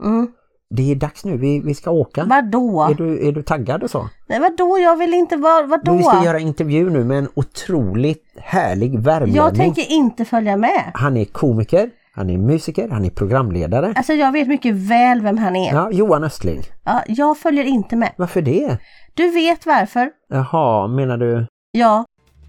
Mm. 0.00 0.28
Det 0.70 0.92
är 0.92 0.94
dags 0.94 1.24
nu, 1.24 1.36
vi, 1.36 1.60
vi 1.60 1.74
ska 1.74 1.90
åka. 1.90 2.24
Vadå? 2.24 2.82
Är 2.90 2.94
du, 2.94 3.28
är 3.28 3.32
du 3.32 3.42
taggad 3.42 3.82
och 3.82 3.90
så? 3.90 4.08
Nej 4.26 4.40
vadå, 4.40 4.78
jag 4.78 4.96
vill 4.96 5.14
inte 5.14 5.36
vara, 5.36 5.66
vadå? 5.66 5.82
Men 5.84 5.98
vi 5.98 6.04
ska 6.04 6.24
göra 6.24 6.38
intervju 6.38 6.90
nu 6.90 7.04
med 7.04 7.18
en 7.18 7.28
otroligt 7.34 8.24
härlig 8.36 8.98
värmlänning. 8.98 9.36
Jag 9.36 9.54
tänker 9.54 9.92
inte 9.92 10.24
följa 10.24 10.56
med. 10.56 10.90
Han 10.94 11.16
är 11.16 11.24
komiker, 11.24 11.90
han 12.14 12.30
är 12.30 12.38
musiker, 12.38 12.88
han 12.88 13.04
är 13.04 13.10
programledare. 13.10 13.92
Alltså 13.96 14.12
jag 14.12 14.32
vet 14.32 14.48
mycket 14.48 14.74
väl 14.74 15.20
vem 15.20 15.38
han 15.38 15.56
är. 15.56 15.74
Ja, 15.74 15.90
Johan 15.90 16.24
Östling. 16.24 16.62
Ja, 16.84 17.02
jag 17.08 17.38
följer 17.38 17.64
inte 17.64 17.96
med. 17.96 18.12
Varför 18.16 18.42
det? 18.42 18.78
Du 19.14 19.30
vet 19.30 19.66
varför? 19.66 20.10
Jaha, 20.28 20.88
menar 20.88 21.16
du? 21.16 21.46
Ja, 21.70 22.04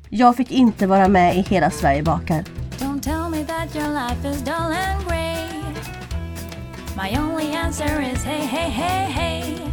jag 0.10 0.36
fick 0.36 0.52
inte 0.52 0.88
vara 0.88 1.08
med 1.08 1.36
i 1.36 1.42
Hela 1.42 1.70
Sverige 1.70 2.04
bakar. 2.04 2.44
Don't 2.80 3.02
tell 3.02 3.30
me 3.32 3.46
that 3.46 3.76
your 3.76 3.94
life 3.94 4.30
is 4.30 4.42
dull 4.42 4.54
and. 4.54 5.07
My 6.98 7.16
only 7.20 7.52
answer 7.52 8.02
is 8.02 8.24
hey, 8.24 8.46
hey, 8.46 8.70
hey, 8.70 9.12
hey. 9.12 9.72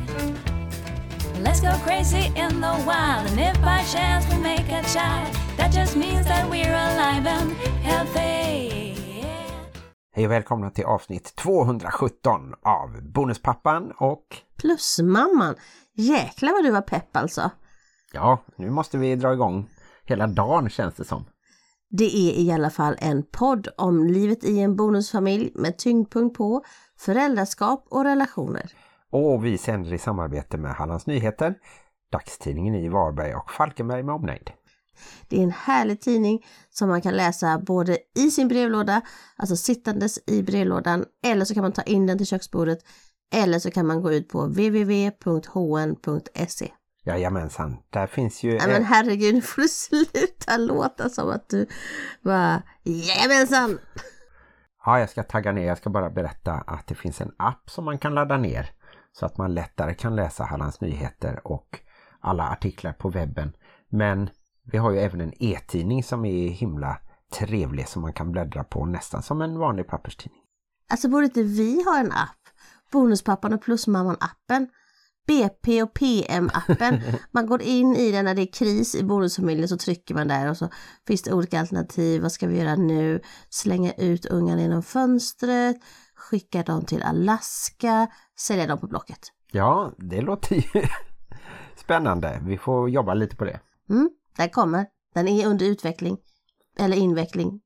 Let's 1.42 1.60
go 1.60 1.72
crazy 1.84 2.26
in 2.36 2.60
the 2.60 2.84
wild, 2.86 3.26
and 3.30 3.40
if 3.40 3.62
by 3.62 3.82
chance 3.92 4.28
we 4.30 4.42
make 4.42 4.68
a 4.68 4.82
child, 4.82 5.34
that 5.56 5.72
just 5.72 5.96
means 5.96 6.26
that 6.26 6.50
we're 6.50 6.74
alive 6.74 7.26
and 7.26 7.52
healthy. 7.82 8.94
Hej 10.12 10.26
och 10.26 10.32
välkomna 10.32 10.70
till 10.70 10.84
avsnitt 10.84 11.36
217 11.36 12.54
av 12.62 13.02
Bonuspappan 13.12 13.92
och... 13.98 14.24
Plusmamman, 14.56 15.54
jäklar 15.94 16.52
vad 16.52 16.64
du 16.64 16.70
var 16.70 16.82
pepp 16.82 17.16
alltså. 17.16 17.50
Ja, 18.12 18.44
nu 18.56 18.70
måste 18.70 18.98
vi 18.98 19.16
dra 19.16 19.32
igång 19.32 19.70
hela 20.04 20.26
dagen 20.26 20.70
känns 20.70 20.94
det 20.94 21.04
som. 21.04 21.24
Det 21.90 22.16
är 22.16 22.40
i 22.40 22.52
alla 22.52 22.70
fall 22.70 22.96
en 22.98 23.22
podd 23.22 23.68
om 23.76 24.06
livet 24.06 24.44
i 24.44 24.60
en 24.60 24.76
bonusfamilj 24.76 25.52
med 25.54 25.78
tyngdpunkt 25.78 26.38
på 26.38 26.64
föräldraskap 26.98 27.86
och 27.88 28.04
relationer. 28.04 28.72
Och 29.10 29.44
vi 29.44 29.58
sänder 29.58 29.92
i 29.92 29.98
samarbete 29.98 30.56
med 30.58 30.74
Hallands 30.74 31.06
Nyheter, 31.06 31.54
dagstidningen 32.12 32.74
i 32.74 32.88
Varberg 32.88 33.34
och 33.34 33.50
Falkenberg 33.50 34.02
med 34.02 34.14
omnejd. 34.14 34.50
Det 35.28 35.38
är 35.38 35.42
en 35.42 35.50
härlig 35.50 36.00
tidning 36.00 36.46
som 36.70 36.88
man 36.88 37.02
kan 37.02 37.16
läsa 37.16 37.58
både 37.58 37.98
i 38.16 38.30
sin 38.30 38.48
brevlåda, 38.48 39.00
alltså 39.36 39.56
sittandes 39.56 40.18
i 40.26 40.42
brevlådan, 40.42 41.04
eller 41.24 41.44
så 41.44 41.54
kan 41.54 41.62
man 41.62 41.72
ta 41.72 41.82
in 41.82 42.06
den 42.06 42.18
till 42.18 42.26
köksbordet, 42.26 42.78
eller 43.34 43.58
så 43.58 43.70
kan 43.70 43.86
man 43.86 44.02
gå 44.02 44.12
ut 44.12 44.28
på 44.28 44.46
www.hn.se. 44.46 45.12
Jajamensan, 47.06 47.76
där 47.90 48.06
finns 48.06 48.42
ju... 48.42 48.58
Nej 48.58 48.68
men 48.68 48.84
herregud, 48.84 49.34
nu 49.34 49.40
får 49.40 49.62
du 49.62 49.68
sluta 49.68 50.56
låta 50.56 51.08
som 51.08 51.30
att 51.30 51.48
du 51.48 51.66
bara 52.22 52.62
Jajamensan! 52.82 53.78
Ja, 54.84 55.00
jag 55.00 55.10
ska 55.10 55.22
tagga 55.22 55.52
ner. 55.52 55.66
Jag 55.66 55.78
ska 55.78 55.90
bara 55.90 56.10
berätta 56.10 56.52
att 56.52 56.86
det 56.86 56.94
finns 56.94 57.20
en 57.20 57.32
app 57.36 57.70
som 57.70 57.84
man 57.84 57.98
kan 57.98 58.14
ladda 58.14 58.36
ner 58.36 58.70
så 59.12 59.26
att 59.26 59.38
man 59.38 59.54
lättare 59.54 59.94
kan 59.94 60.16
läsa 60.16 60.44
Hallands 60.44 60.80
Nyheter 60.80 61.46
och 61.46 61.78
alla 62.20 62.48
artiklar 62.48 62.92
på 62.92 63.08
webben. 63.08 63.52
Men 63.88 64.30
vi 64.62 64.78
har 64.78 64.90
ju 64.90 64.98
även 64.98 65.20
en 65.20 65.42
e-tidning 65.42 66.02
som 66.02 66.24
är 66.24 66.48
himla 66.48 66.98
trevlig 67.38 67.88
som 67.88 68.02
man 68.02 68.12
kan 68.12 68.32
bläddra 68.32 68.64
på 68.64 68.86
nästan 68.86 69.22
som 69.22 69.42
en 69.42 69.58
vanlig 69.58 69.86
papperstidning. 69.86 70.40
Alltså 70.90 71.08
borde 71.08 71.24
inte 71.24 71.42
vi 71.42 71.84
ha 71.84 71.98
en 71.98 72.12
app? 72.12 72.38
Bonuspappan 72.92 73.52
och 73.52 73.64
Plusmamman-appen. 73.64 74.68
BP 75.26 75.82
och 75.82 75.94
PM-appen. 75.94 77.00
Man 77.32 77.46
går 77.46 77.62
in 77.62 77.96
i 77.96 78.12
den 78.12 78.24
när 78.24 78.34
det 78.34 78.42
är 78.42 78.52
kris 78.52 78.94
i 78.94 79.04
bonusfamiljen 79.04 79.68
så 79.68 79.76
trycker 79.76 80.14
man 80.14 80.28
där 80.28 80.50
och 80.50 80.56
så 80.56 80.68
finns 81.06 81.22
det 81.22 81.32
olika 81.32 81.60
alternativ. 81.60 82.22
Vad 82.22 82.32
ska 82.32 82.46
vi 82.46 82.58
göra 82.58 82.76
nu? 82.76 83.20
Slänga 83.50 83.92
ut 83.92 84.26
ungarna 84.26 84.62
genom 84.62 84.82
fönstret, 84.82 85.76
skicka 86.14 86.62
dem 86.62 86.84
till 86.84 87.02
Alaska, 87.02 88.06
sälja 88.38 88.66
dem 88.66 88.78
på 88.78 88.86
Blocket. 88.86 89.20
Ja, 89.52 89.92
det 89.98 90.20
låter 90.20 90.54
ju 90.54 90.62
spännande. 91.76 92.40
Vi 92.46 92.58
får 92.58 92.90
jobba 92.90 93.14
lite 93.14 93.36
på 93.36 93.44
det. 93.44 93.60
Mm, 93.90 94.10
den 94.36 94.48
kommer. 94.48 94.86
Den 95.14 95.28
är 95.28 95.46
under 95.46 95.66
utveckling. 95.66 96.16
Eller 96.78 96.96
inveckling. 96.96 97.60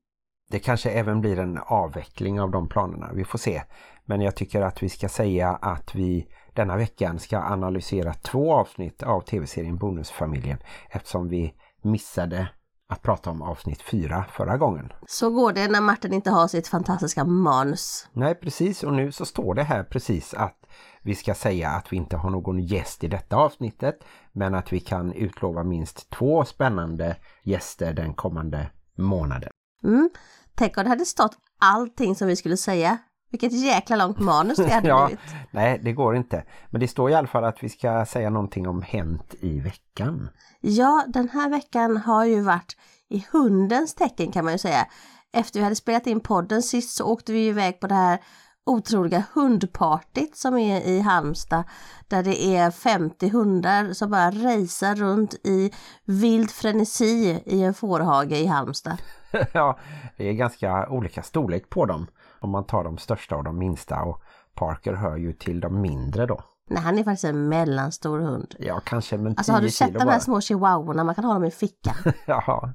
Det 0.49 0.59
kanske 0.59 0.89
även 0.89 1.21
blir 1.21 1.39
en 1.39 1.57
avveckling 1.57 2.41
av 2.41 2.51
de 2.51 2.69
planerna. 2.69 3.11
Vi 3.13 3.25
får 3.25 3.39
se. 3.39 3.63
Men 4.05 4.21
jag 4.21 4.35
tycker 4.35 4.61
att 4.61 4.83
vi 4.83 4.89
ska 4.89 5.09
säga 5.09 5.49
att 5.49 5.95
vi 5.95 6.27
denna 6.59 6.77
veckan 6.77 7.19
ska 7.19 7.37
analysera 7.37 8.13
två 8.13 8.53
avsnitt 8.53 9.03
av 9.03 9.21
tv-serien 9.21 9.77
Bonusfamiljen 9.77 10.57
eftersom 10.89 11.29
vi 11.29 11.53
missade 11.81 12.47
att 12.89 13.01
prata 13.01 13.29
om 13.29 13.41
avsnitt 13.41 13.81
fyra 13.81 14.25
förra 14.31 14.57
gången. 14.57 14.93
Så 15.07 15.29
går 15.29 15.53
det 15.53 15.67
när 15.67 15.81
Martin 15.81 16.13
inte 16.13 16.29
har 16.29 16.47
sitt 16.47 16.67
fantastiska 16.67 17.23
manus. 17.23 18.07
Nej, 18.13 18.35
precis. 18.35 18.83
Och 18.83 18.93
nu 18.93 19.11
så 19.11 19.25
står 19.25 19.53
det 19.53 19.63
här 19.63 19.83
precis 19.83 20.33
att 20.33 20.65
vi 21.01 21.15
ska 21.15 21.33
säga 21.33 21.69
att 21.69 21.93
vi 21.93 21.97
inte 21.97 22.17
har 22.17 22.29
någon 22.29 22.59
gäst 22.59 23.03
i 23.03 23.07
detta 23.07 23.35
avsnittet 23.35 24.03
men 24.31 24.55
att 24.55 24.73
vi 24.73 24.79
kan 24.79 25.13
utlova 25.13 25.63
minst 25.63 26.09
två 26.09 26.45
spännande 26.45 27.15
gäster 27.43 27.93
den 27.93 28.13
kommande 28.13 28.69
månaden. 28.95 29.49
Mm. 29.83 30.09
Tänk 30.55 30.77
om 30.77 30.83
det 30.83 30.89
hade 30.89 31.05
stått 31.05 31.37
allting 31.59 32.15
som 32.15 32.27
vi 32.27 32.35
skulle 32.35 32.57
säga. 32.57 32.97
Vilket 33.31 33.51
jäkla 33.51 33.95
långt 33.95 34.19
manus 34.19 34.57
det 34.57 34.73
hade 34.73 34.87
ja, 34.87 35.05
blivit. 35.05 35.23
nej, 35.51 35.79
det 35.83 35.93
går 35.93 36.15
inte. 36.15 36.43
Men 36.69 36.81
det 36.81 36.87
står 36.87 37.09
i 37.09 37.13
alla 37.13 37.27
fall 37.27 37.43
att 37.43 37.63
vi 37.63 37.69
ska 37.69 38.05
säga 38.05 38.29
någonting 38.29 38.67
om 38.67 38.81
hänt 38.81 39.35
i 39.39 39.59
veckan. 39.59 40.29
Ja, 40.61 41.03
den 41.07 41.29
här 41.29 41.49
veckan 41.49 41.97
har 41.97 42.25
ju 42.25 42.41
varit 42.41 42.77
i 43.09 43.25
hundens 43.31 43.95
tecken 43.95 44.31
kan 44.31 44.45
man 44.45 44.53
ju 44.53 44.57
säga. 44.59 44.87
Efter 45.33 45.59
vi 45.59 45.63
hade 45.63 45.75
spelat 45.75 46.07
in 46.07 46.19
podden 46.19 46.61
sist 46.61 46.97
så 46.97 47.05
åkte 47.05 47.31
vi 47.31 47.47
iväg 47.47 47.79
på 47.79 47.87
det 47.87 47.95
här 47.95 48.19
otroliga 48.65 49.23
hundpartigt 49.33 50.37
som 50.37 50.57
är 50.57 50.81
i 50.81 50.99
Halmstad. 50.99 51.63
Där 52.07 52.23
det 52.23 52.45
är 52.57 52.71
50 52.71 53.29
hundar 53.29 53.93
som 53.93 54.11
bara 54.11 54.31
racear 54.31 54.95
runt 54.95 55.33
i 55.33 55.71
vild 56.05 56.51
frenesi 56.51 57.41
i 57.45 57.63
en 57.63 57.73
fårhage 57.73 58.31
i 58.31 58.45
Halmstad. 58.45 58.97
ja, 59.53 59.79
det 60.17 60.29
är 60.29 60.33
ganska 60.33 60.89
olika 60.89 61.23
storlek 61.23 61.69
på 61.69 61.85
dem. 61.85 62.07
Om 62.41 62.49
man 62.49 62.65
tar 62.65 62.83
de 62.83 62.97
största 62.97 63.35
och 63.35 63.43
de 63.43 63.57
minsta 63.57 64.01
och 64.01 64.21
Parker 64.55 64.93
hör 64.93 65.17
ju 65.17 65.33
till 65.33 65.59
de 65.59 65.81
mindre 65.81 66.25
då. 66.25 66.41
Nej, 66.69 66.83
han 66.83 66.97
är 66.97 67.03
faktiskt 67.03 67.23
en 67.23 67.49
mellanstor 67.49 68.19
hund. 68.19 68.55
Ja, 68.59 68.81
kanske 68.85 69.17
men 69.17 69.33
10 69.35 69.37
Alltså 69.37 69.51
har 69.51 69.61
du 69.61 69.69
sett 69.69 69.93
de 69.93 69.99
här 69.99 70.05
bara. 70.05 70.19
små 70.19 70.41
chihuahuorna? 70.41 71.03
Man 71.03 71.15
kan 71.15 71.23
ha 71.23 71.33
dem 71.33 71.43
i 71.45 71.51
fickan. 71.51 71.95
Ja, 72.27 72.73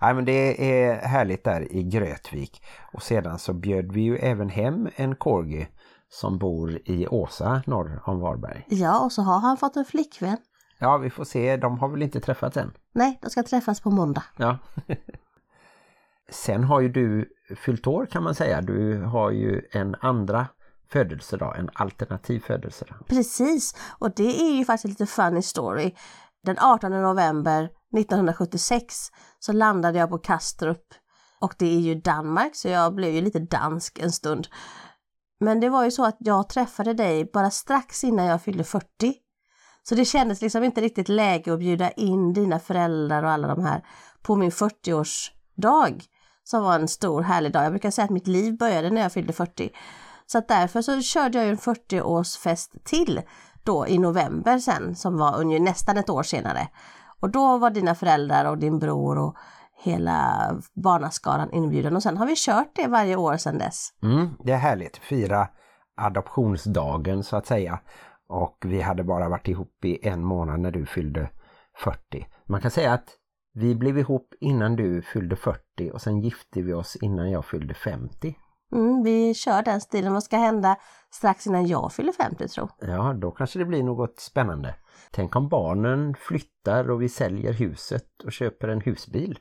Nej, 0.00 0.14
men 0.14 0.24
det 0.24 0.74
är 0.82 1.06
härligt 1.06 1.44
där 1.44 1.72
i 1.72 1.82
Grötvik. 1.82 2.62
Och 2.92 3.02
sedan 3.02 3.38
så 3.38 3.52
bjöd 3.52 3.92
vi 3.92 4.00
ju 4.00 4.16
även 4.16 4.48
hem 4.48 4.88
en 4.96 5.16
corgi 5.16 5.68
som 6.08 6.38
bor 6.38 6.78
i 6.84 7.06
Åsa 7.06 7.62
norr 7.66 8.02
om 8.04 8.20
Varberg. 8.20 8.64
Ja, 8.68 9.00
och 9.04 9.12
så 9.12 9.22
har 9.22 9.38
han 9.40 9.56
fått 9.56 9.76
en 9.76 9.84
flickvän. 9.84 10.36
Ja, 10.78 10.96
vi 10.98 11.10
får 11.10 11.24
se. 11.24 11.56
De 11.56 11.78
har 11.78 11.88
väl 11.88 12.02
inte 12.02 12.20
träffats 12.20 12.56
än. 12.56 12.72
Nej, 12.94 13.18
de 13.22 13.30
ska 13.30 13.42
träffas 13.42 13.80
på 13.80 13.90
måndag. 13.90 14.22
Ja. 14.36 14.58
Sen 16.30 16.64
har 16.64 16.80
ju 16.80 16.88
du 16.88 17.28
fyllt 17.56 17.86
år 17.86 18.06
kan 18.06 18.22
man 18.22 18.34
säga. 18.34 18.60
Du 18.60 19.02
har 19.02 19.30
ju 19.30 19.62
en 19.70 19.96
andra 20.00 20.46
födelsedag, 20.92 21.58
en 21.58 21.70
alternativ 21.74 22.40
födelsedag. 22.40 22.96
Precis, 23.06 23.74
och 23.98 24.14
det 24.14 24.42
är 24.42 24.56
ju 24.56 24.64
faktiskt 24.64 25.00
lite 25.00 25.06
funny 25.06 25.42
story. 25.42 25.94
Den 26.42 26.58
18 26.58 27.02
november 27.02 27.70
1976 27.98 29.08
så 29.38 29.52
landade 29.52 29.98
jag 29.98 30.10
på 30.10 30.18
Kastrup 30.18 30.84
och 31.40 31.54
det 31.58 31.66
är 31.66 31.80
ju 31.80 31.94
Danmark 31.94 32.56
så 32.56 32.68
jag 32.68 32.94
blev 32.94 33.14
ju 33.14 33.20
lite 33.20 33.38
dansk 33.38 33.98
en 33.98 34.12
stund. 34.12 34.48
Men 35.40 35.60
det 35.60 35.68
var 35.68 35.84
ju 35.84 35.90
så 35.90 36.04
att 36.04 36.16
jag 36.18 36.48
träffade 36.48 36.94
dig 36.94 37.30
bara 37.32 37.50
strax 37.50 38.04
innan 38.04 38.26
jag 38.26 38.42
fyllde 38.42 38.64
40. 38.64 38.86
Så 39.82 39.94
det 39.94 40.04
kändes 40.04 40.40
liksom 40.40 40.64
inte 40.64 40.80
riktigt 40.80 41.08
läge 41.08 41.52
att 41.52 41.58
bjuda 41.58 41.90
in 41.90 42.32
dina 42.32 42.58
föräldrar 42.58 43.22
och 43.22 43.30
alla 43.30 43.48
de 43.48 43.64
här 43.64 43.84
på 44.22 44.36
min 44.36 44.50
40-årsdag 44.50 46.02
som 46.44 46.62
var 46.62 46.74
en 46.74 46.88
stor 46.88 47.22
härlig 47.22 47.52
dag. 47.52 47.64
Jag 47.64 47.72
brukar 47.72 47.90
säga 47.90 48.04
att 48.04 48.10
mitt 48.10 48.26
liv 48.26 48.56
började 48.56 48.90
när 48.90 49.00
jag 49.00 49.12
fyllde 49.12 49.32
40. 49.32 49.70
Så 50.26 50.38
att 50.38 50.48
därför 50.48 50.82
så 50.82 51.00
körde 51.00 51.38
jag 51.38 51.44
ju 51.44 51.50
en 51.50 51.58
40-årsfest 51.58 52.84
till 52.84 53.22
då 53.62 53.86
i 53.86 53.98
november 53.98 54.58
sen 54.58 54.96
som 54.96 55.18
var 55.18 55.40
ungefär 55.40 55.64
nästan 55.64 55.96
ett 55.96 56.10
år 56.10 56.22
senare. 56.22 56.68
Och 57.20 57.30
då 57.30 57.58
var 57.58 57.70
dina 57.70 57.94
föräldrar 57.94 58.44
och 58.44 58.58
din 58.58 58.78
bror 58.78 59.18
och 59.18 59.36
hela 59.82 60.50
barnaskaran 60.74 61.52
inbjuden 61.52 61.96
och 61.96 62.02
sen 62.02 62.16
har 62.16 62.26
vi 62.26 62.34
kört 62.36 62.70
det 62.74 62.86
varje 62.86 63.16
år 63.16 63.36
sedan 63.36 63.58
dess. 63.58 63.88
Mm, 64.02 64.30
det 64.44 64.52
är 64.52 64.56
härligt. 64.56 64.96
Fira 64.96 65.48
adoptionsdagen 65.96 67.24
så 67.24 67.36
att 67.36 67.46
säga. 67.46 67.78
Och 68.28 68.58
vi 68.64 68.80
hade 68.80 69.04
bara 69.04 69.28
varit 69.28 69.48
ihop 69.48 69.84
i 69.84 70.08
en 70.08 70.24
månad 70.24 70.60
när 70.60 70.70
du 70.70 70.86
fyllde 70.86 71.30
40. 71.78 72.26
Man 72.46 72.60
kan 72.60 72.70
säga 72.70 72.92
att 72.92 73.08
vi 73.54 73.74
blev 73.74 73.98
ihop 73.98 74.34
innan 74.40 74.76
du 74.76 75.02
fyllde 75.02 75.36
40 75.36 75.90
och 75.92 76.00
sen 76.00 76.20
gifte 76.20 76.62
vi 76.62 76.72
oss 76.72 76.96
innan 76.96 77.30
jag 77.30 77.44
fyllde 77.44 77.74
50. 77.74 78.36
Mm, 78.72 79.02
vi 79.02 79.34
kör 79.34 79.62
den 79.62 79.80
stilen. 79.80 80.12
Vad 80.12 80.22
ska 80.22 80.36
hända 80.36 80.76
strax 81.10 81.46
innan 81.46 81.66
jag 81.66 81.92
fyller 81.92 82.12
50 82.12 82.48
tro? 82.48 82.68
Ja, 82.80 83.12
då 83.12 83.30
kanske 83.30 83.58
det 83.58 83.64
blir 83.64 83.82
något 83.82 84.20
spännande. 84.20 84.74
Tänk 85.10 85.36
om 85.36 85.48
barnen 85.48 86.14
flyttar 86.14 86.90
och 86.90 87.02
vi 87.02 87.08
säljer 87.08 87.52
huset 87.52 88.06
och 88.24 88.32
köper 88.32 88.68
en 88.68 88.80
husbil. 88.80 89.38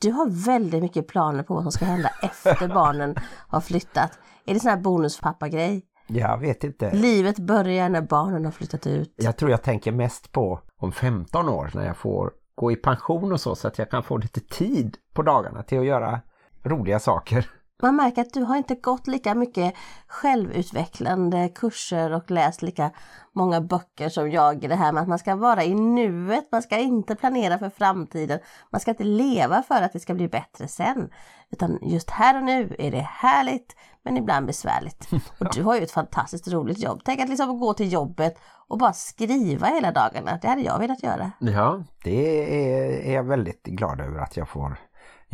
Du 0.00 0.10
har 0.12 0.46
väldigt 0.46 0.82
mycket 0.82 1.08
planer 1.08 1.42
på 1.42 1.54
vad 1.54 1.62
som 1.62 1.72
ska 1.72 1.84
hända 1.84 2.10
efter 2.22 2.68
barnen 2.74 3.14
har 3.48 3.60
flyttat. 3.60 4.18
Är 4.46 4.54
det 4.54 4.60
sån 4.60 4.70
här 4.70 4.80
bonuspappa-grej? 4.80 5.82
Jag 6.06 6.38
vet 6.38 6.64
inte. 6.64 6.94
Livet 6.94 7.38
börjar 7.38 7.88
när 7.88 8.02
barnen 8.02 8.44
har 8.44 8.52
flyttat 8.52 8.86
ut. 8.86 9.14
Jag 9.16 9.36
tror 9.36 9.50
jag 9.50 9.62
tänker 9.62 9.92
mest 9.92 10.32
på 10.32 10.60
om 10.76 10.92
15 10.92 11.48
år 11.48 11.70
när 11.74 11.86
jag 11.86 11.96
får 11.96 12.32
gå 12.54 12.72
i 12.72 12.76
pension 12.76 13.32
och 13.32 13.40
så 13.40 13.54
så 13.54 13.68
att 13.68 13.78
jag 13.78 13.90
kan 13.90 14.02
få 14.02 14.16
lite 14.16 14.40
tid 14.40 14.96
på 15.14 15.22
dagarna 15.22 15.62
till 15.62 15.78
att 15.78 15.84
göra 15.84 16.20
roliga 16.62 16.98
saker. 16.98 17.50
Man 17.82 17.96
märker 17.96 18.22
att 18.22 18.32
du 18.32 18.42
har 18.42 18.56
inte 18.56 18.74
gått 18.74 19.06
lika 19.06 19.34
mycket 19.34 19.74
självutvecklande 20.06 21.48
kurser 21.48 22.12
och 22.12 22.30
läst 22.30 22.62
lika 22.62 22.90
många 23.32 23.60
böcker 23.60 24.08
som 24.08 24.30
jag 24.30 24.64
i 24.64 24.66
det 24.66 24.74
här 24.74 24.92
med 24.92 25.02
att 25.02 25.08
man 25.08 25.18
ska 25.18 25.36
vara 25.36 25.64
i 25.64 25.74
nuet, 25.74 26.48
man 26.52 26.62
ska 26.62 26.78
inte 26.78 27.14
planera 27.14 27.58
för 27.58 27.70
framtiden, 27.70 28.38
man 28.70 28.80
ska 28.80 28.90
inte 28.90 29.04
leva 29.04 29.62
för 29.62 29.82
att 29.82 29.92
det 29.92 30.00
ska 30.00 30.14
bli 30.14 30.28
bättre 30.28 30.68
sen. 30.68 31.10
Utan 31.50 31.78
just 31.82 32.10
här 32.10 32.36
och 32.36 32.44
nu 32.44 32.76
är 32.78 32.90
det 32.90 33.08
härligt 33.10 33.76
men 34.04 34.16
ibland 34.16 34.46
besvärligt. 34.46 35.08
Och 35.40 35.54
du 35.54 35.62
har 35.62 35.76
ju 35.76 35.82
ett 35.82 35.90
fantastiskt 35.90 36.48
roligt 36.48 36.78
jobb. 36.78 37.00
Tänk 37.04 37.20
att 37.20 37.28
liksom 37.28 37.60
gå 37.60 37.74
till 37.74 37.92
jobbet 37.92 38.38
och 38.68 38.78
bara 38.78 38.92
skriva 38.92 39.66
hela 39.66 39.92
dagarna. 39.92 40.38
Det 40.42 40.48
hade 40.48 40.62
jag 40.62 40.78
velat 40.78 41.02
göra. 41.02 41.30
Ja, 41.38 41.84
det 42.04 42.38
är, 42.38 43.10
är 43.10 43.14
jag 43.14 43.24
väldigt 43.24 43.64
glad 43.64 44.00
över 44.00 44.18
att 44.18 44.36
jag 44.36 44.48
får 44.48 44.76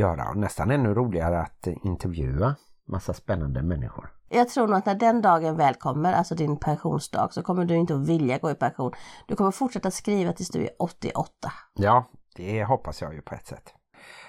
göra. 0.01 0.29
Och 0.29 0.37
nästan 0.37 0.71
ännu 0.71 0.95
roligare 0.95 1.41
att 1.41 1.67
intervjua 1.85 2.55
massa 2.89 3.13
spännande 3.13 3.63
människor. 3.63 4.13
Jag 4.29 4.49
tror 4.49 4.67
nog 4.67 4.77
att 4.77 4.87
när 4.87 4.95
den 4.95 5.23
dagen 5.23 5.57
väl 5.57 5.75
kommer, 5.75 6.13
alltså 6.13 6.35
din 6.35 6.57
pensionsdag, 6.57 7.29
så 7.31 7.43
kommer 7.43 7.65
du 7.65 7.75
inte 7.75 7.95
att 7.95 8.09
vilja 8.09 8.39
gå 8.39 8.51
i 8.51 8.55
pension. 8.55 8.93
Du 9.27 9.37
kommer 9.37 9.51
fortsätta 9.51 9.91
skriva 9.91 10.33
tills 10.33 10.49
du 10.49 10.63
är 10.63 10.71
88. 10.79 11.53
Ja, 11.75 12.05
det 12.37 12.65
hoppas 12.65 13.03
jag 13.03 13.15
ju 13.15 13.23
på 13.23 13.35
ett 13.35 13.47
sätt. 13.47 13.75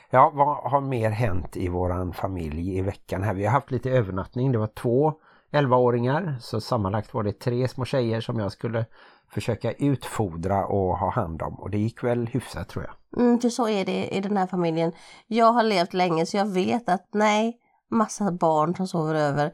Ja, 0.10 0.32
vad 0.36 0.72
har 0.72 0.82
mer 0.82 1.10
hänt 1.10 1.58
i 1.58 1.68
våran 1.68 2.14
familj 2.14 2.78
i 2.78 2.82
veckan 2.82 3.24
här? 3.24 3.34
Vi 3.34 3.46
har 3.46 3.52
haft 3.52 3.72
lite 3.72 3.92
övernattning. 3.92 4.52
Det 4.52 4.58
var 4.58 4.68
två 4.68 5.14
11-åringar, 5.52 6.38
så 6.40 6.62
sammanlagt 6.62 7.14
var 7.14 7.24
det 7.24 7.40
tre 7.40 7.68
små 7.68 7.86
tjejer 7.86 8.22
som 8.22 8.40
jag 8.40 8.52
skulle 8.52 8.86
försöka 9.34 9.72
utfodra 9.72 10.66
och 10.66 10.98
ha 10.98 11.12
hand 11.12 11.42
om. 11.42 11.60
Och 11.60 11.70
det 11.70 11.78
gick 11.78 12.04
väl 12.04 12.28
hyfsat 12.28 12.70
tror 12.70 12.86
jag. 12.86 13.22
Mm, 13.24 13.40
för 13.40 13.50
så 13.50 13.68
är 13.68 13.86
det 13.86 14.08
i 14.08 14.20
den 14.22 14.38
här 14.38 14.48
familjen. 14.48 14.92
Jag 15.28 15.52
har 15.52 15.64
levt 15.64 15.94
länge 15.94 16.26
så 16.26 16.38
jag 16.38 16.46
vet 16.46 16.90
att 16.90 17.10
nej, 17.14 17.58
massa 17.92 18.32
barn 18.32 18.76
som 18.76 18.88
sover 18.88 19.16
över. 19.16 19.54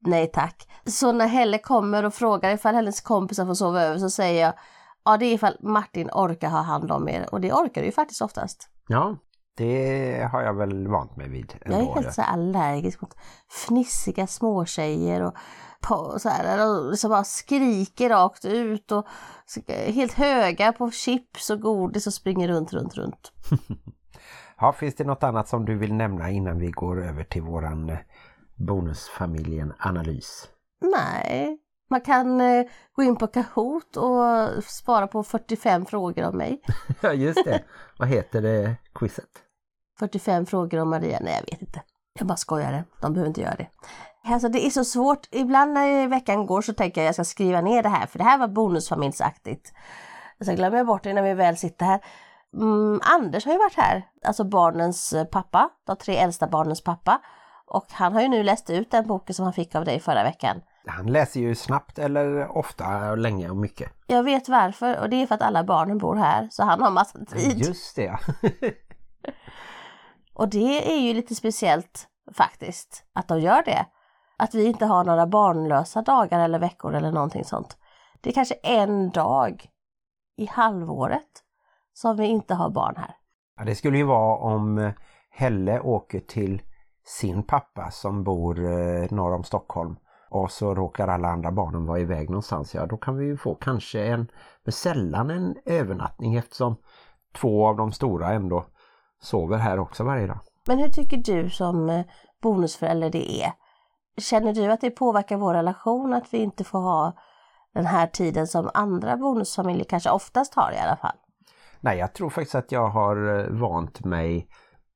Nej 0.00 0.26
tack. 0.26 0.68
Så 0.86 1.12
när 1.12 1.26
Helle 1.26 1.58
kommer 1.58 2.04
och 2.04 2.14
frågar 2.14 2.50
ifall 2.50 2.74
hennes 2.74 3.00
kompisar 3.00 3.46
får 3.46 3.54
sova 3.54 3.82
över 3.82 3.98
så 3.98 4.10
säger 4.10 4.44
jag 4.44 4.54
ja 5.04 5.16
det 5.16 5.26
är 5.26 5.34
ifall 5.34 5.56
Martin 5.60 6.10
orkar 6.12 6.48
ha 6.48 6.60
hand 6.60 6.92
om 6.92 7.08
er 7.08 7.26
och 7.32 7.40
det 7.40 7.52
orkar 7.52 7.80
du 7.80 7.86
ju 7.86 7.92
faktiskt 7.92 8.22
oftast. 8.22 8.68
Ja, 8.88 9.16
det 9.56 10.28
har 10.32 10.42
jag 10.42 10.54
väl 10.54 10.88
vant 10.88 11.16
mig 11.16 11.28
vid. 11.28 11.54
Jag 11.64 11.74
är 11.74 11.94
helt 11.94 12.14
så 12.14 12.22
allergisk 12.22 13.00
mot 13.00 13.16
fnissiga 13.66 14.26
småtjejer 14.26 15.22
och 15.22 15.34
på, 15.88 16.18
så 16.18 16.28
här, 16.28 16.90
liksom 16.90 17.10
bara 17.10 17.24
skriker 17.24 18.08
rakt 18.08 18.44
ut 18.44 18.92
och 18.92 19.06
helt 19.68 20.12
höga 20.12 20.72
på 20.72 20.90
chips 20.90 21.50
och 21.50 21.60
godis 21.60 22.06
och 22.06 22.14
springer 22.14 22.48
runt, 22.48 22.72
runt, 22.72 22.94
runt. 22.94 23.32
ja, 24.58 24.72
finns 24.72 24.94
det 24.94 25.04
något 25.04 25.22
annat 25.22 25.48
som 25.48 25.64
du 25.64 25.78
vill 25.78 25.94
nämna 25.94 26.30
innan 26.30 26.58
vi 26.58 26.70
går 26.70 27.04
över 27.04 27.24
till 27.24 27.42
våran 27.42 27.90
eh, 27.90 27.98
bonusfamiljen-analys? 28.54 30.48
Nej, 30.80 31.58
man 31.90 32.00
kan 32.00 32.40
eh, 32.40 32.66
gå 32.92 33.02
in 33.02 33.16
på 33.16 33.26
Kahoot 33.26 33.96
och 33.96 34.64
svara 34.64 35.06
på 35.06 35.22
45 35.22 35.86
frågor 35.86 36.24
om 36.24 36.36
mig. 36.36 36.62
ja, 37.00 37.12
just 37.12 37.44
det. 37.44 37.64
Vad 37.98 38.08
heter 38.08 38.42
det 38.42 38.76
quizet? 38.94 39.28
45 39.98 40.46
frågor 40.46 40.80
om 40.80 40.90
Maria? 40.90 41.18
Nej, 41.20 41.40
jag 41.40 41.52
vet 41.52 41.62
inte. 41.62 41.82
Jag 42.18 42.26
bara 42.26 42.36
skojar. 42.36 42.84
De 43.00 43.12
behöver 43.12 43.28
inte 43.28 43.40
göra 43.40 43.54
det. 43.54 43.68
Alltså 44.26 44.48
det 44.48 44.66
är 44.66 44.70
så 44.70 44.84
svårt. 44.84 45.28
Ibland 45.30 45.72
när 45.72 46.08
veckan 46.08 46.46
går 46.46 46.62
så 46.62 46.72
tänker 46.72 47.00
jag 47.00 47.10
att 47.10 47.18
jag 47.18 47.26
ska 47.26 47.30
skriva 47.30 47.60
ner 47.60 47.82
det 47.82 47.88
här 47.88 48.06
för 48.06 48.18
det 48.18 48.24
här 48.24 48.38
var 48.38 48.48
bonusfamiljsaktigt. 48.48 49.72
Så 50.44 50.52
glömmer 50.52 50.76
jag 50.76 50.86
bort 50.86 51.02
det 51.02 51.12
när 51.12 51.22
vi 51.22 51.34
väl 51.34 51.56
sitter 51.56 51.86
här. 51.86 52.00
Mm, 52.54 53.00
Anders 53.02 53.44
har 53.44 53.52
ju 53.52 53.58
varit 53.58 53.76
här, 53.76 54.02
alltså 54.24 54.44
barnens 54.44 55.14
pappa, 55.32 55.70
de 55.86 55.96
tre 55.96 56.16
äldsta 56.16 56.46
barnens 56.46 56.84
pappa. 56.84 57.20
Och 57.66 57.86
han 57.90 58.12
har 58.12 58.20
ju 58.20 58.28
nu 58.28 58.42
läst 58.42 58.70
ut 58.70 58.90
den 58.90 59.06
boken 59.06 59.34
som 59.34 59.44
han 59.44 59.52
fick 59.52 59.74
av 59.74 59.84
dig 59.84 60.00
förra 60.00 60.22
veckan. 60.22 60.60
Han 60.86 61.06
läser 61.06 61.40
ju 61.40 61.54
snabbt 61.54 61.98
eller 61.98 62.56
ofta 62.56 63.10
och 63.10 63.18
länge 63.18 63.50
och 63.50 63.56
mycket. 63.56 63.92
Jag 64.06 64.22
vet 64.22 64.48
varför 64.48 65.00
och 65.00 65.10
det 65.10 65.22
är 65.22 65.26
för 65.26 65.34
att 65.34 65.42
alla 65.42 65.64
barnen 65.64 65.98
bor 65.98 66.16
här 66.16 66.48
så 66.50 66.64
han 66.64 66.82
har 66.82 66.90
massa 66.90 67.18
tid. 67.24 67.58
Just 67.58 67.96
det. 67.96 68.18
och 70.34 70.48
det 70.48 70.92
är 70.92 71.00
ju 71.00 71.14
lite 71.14 71.34
speciellt 71.34 72.06
faktiskt 72.32 73.04
att 73.14 73.28
de 73.28 73.40
gör 73.40 73.62
det. 73.62 73.86
Att 74.38 74.54
vi 74.54 74.66
inte 74.66 74.86
har 74.86 75.04
några 75.04 75.26
barnlösa 75.26 76.02
dagar 76.02 76.40
eller 76.40 76.58
veckor 76.58 76.94
eller 76.94 77.12
någonting 77.12 77.44
sånt. 77.44 77.76
Det 78.20 78.30
är 78.30 78.34
kanske 78.34 78.54
en 78.54 79.10
dag 79.10 79.70
i 80.36 80.46
halvåret 80.46 81.42
som 81.92 82.16
vi 82.16 82.26
inte 82.26 82.54
har 82.54 82.70
barn 82.70 82.94
här. 82.96 83.16
Ja, 83.56 83.64
det 83.64 83.74
skulle 83.74 83.98
ju 83.98 84.04
vara 84.04 84.36
om 84.36 84.92
Helle 85.30 85.80
åker 85.80 86.20
till 86.20 86.62
sin 87.06 87.42
pappa 87.42 87.90
som 87.90 88.24
bor 88.24 88.64
eh, 88.64 89.10
norr 89.10 89.34
om 89.34 89.44
Stockholm 89.44 89.96
och 90.30 90.50
så 90.50 90.74
råkar 90.74 91.08
alla 91.08 91.28
andra 91.28 91.52
barnen 91.52 91.86
vara 91.86 92.00
iväg 92.00 92.30
någonstans. 92.30 92.74
Ja, 92.74 92.86
då 92.86 92.96
kan 92.96 93.16
vi 93.16 93.24
ju 93.24 93.36
få 93.36 93.54
kanske 93.54 94.04
en, 94.04 94.30
men 94.64 94.72
sällan 94.72 95.30
en 95.30 95.56
övernattning 95.64 96.34
eftersom 96.34 96.76
två 97.36 97.66
av 97.66 97.76
de 97.76 97.92
stora 97.92 98.32
ändå 98.32 98.66
sover 99.22 99.58
här 99.58 99.78
också 99.78 100.04
varje 100.04 100.26
dag. 100.26 100.38
Men 100.66 100.78
hur 100.78 100.88
tycker 100.88 101.16
du 101.16 101.50
som 101.50 101.90
eh, 101.90 102.04
bonusförälder 102.42 103.10
det 103.10 103.42
är? 103.42 103.52
Känner 104.16 104.54
du 104.54 104.72
att 104.72 104.80
det 104.80 104.90
påverkar 104.90 105.36
vår 105.36 105.54
relation 105.54 106.12
att 106.12 106.34
vi 106.34 106.38
inte 106.38 106.64
får 106.64 106.78
ha 106.78 107.16
den 107.74 107.86
här 107.86 108.06
tiden 108.06 108.46
som 108.46 108.70
andra 108.74 109.16
bonusfamiljer 109.16 109.84
kanske 109.84 110.10
oftast 110.10 110.54
har 110.54 110.72
i 110.72 110.78
alla 110.78 110.96
fall? 110.96 111.16
Nej, 111.80 111.98
jag 111.98 112.12
tror 112.12 112.30
faktiskt 112.30 112.54
att 112.54 112.72
jag 112.72 112.88
har 112.88 113.38
eh, 113.38 113.46
vant 113.60 114.04
mig. 114.04 114.48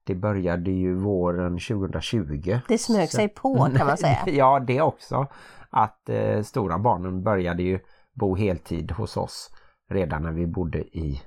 Det 0.05 0.15
började 0.15 0.71
ju 0.71 0.95
våren 0.95 1.59
2020. 1.59 2.59
Det 2.69 2.79
smög 2.79 3.09
sig 3.09 3.29
på 3.29 3.69
kan 3.77 3.87
man 3.87 3.97
säga. 3.99 4.19
ja, 4.27 4.61
det 4.61 4.81
också. 4.81 5.27
Att 5.71 6.09
eh, 6.09 6.43
stora 6.43 6.79
barnen 6.79 7.23
började 7.23 7.63
ju 7.63 7.81
bo 8.15 8.37
heltid 8.37 8.93
hos 8.93 9.17
oss 9.17 9.51
redan 9.91 10.23
när 10.23 10.33
vi 10.33 10.47
bodde 10.47 10.79
i 10.79 11.23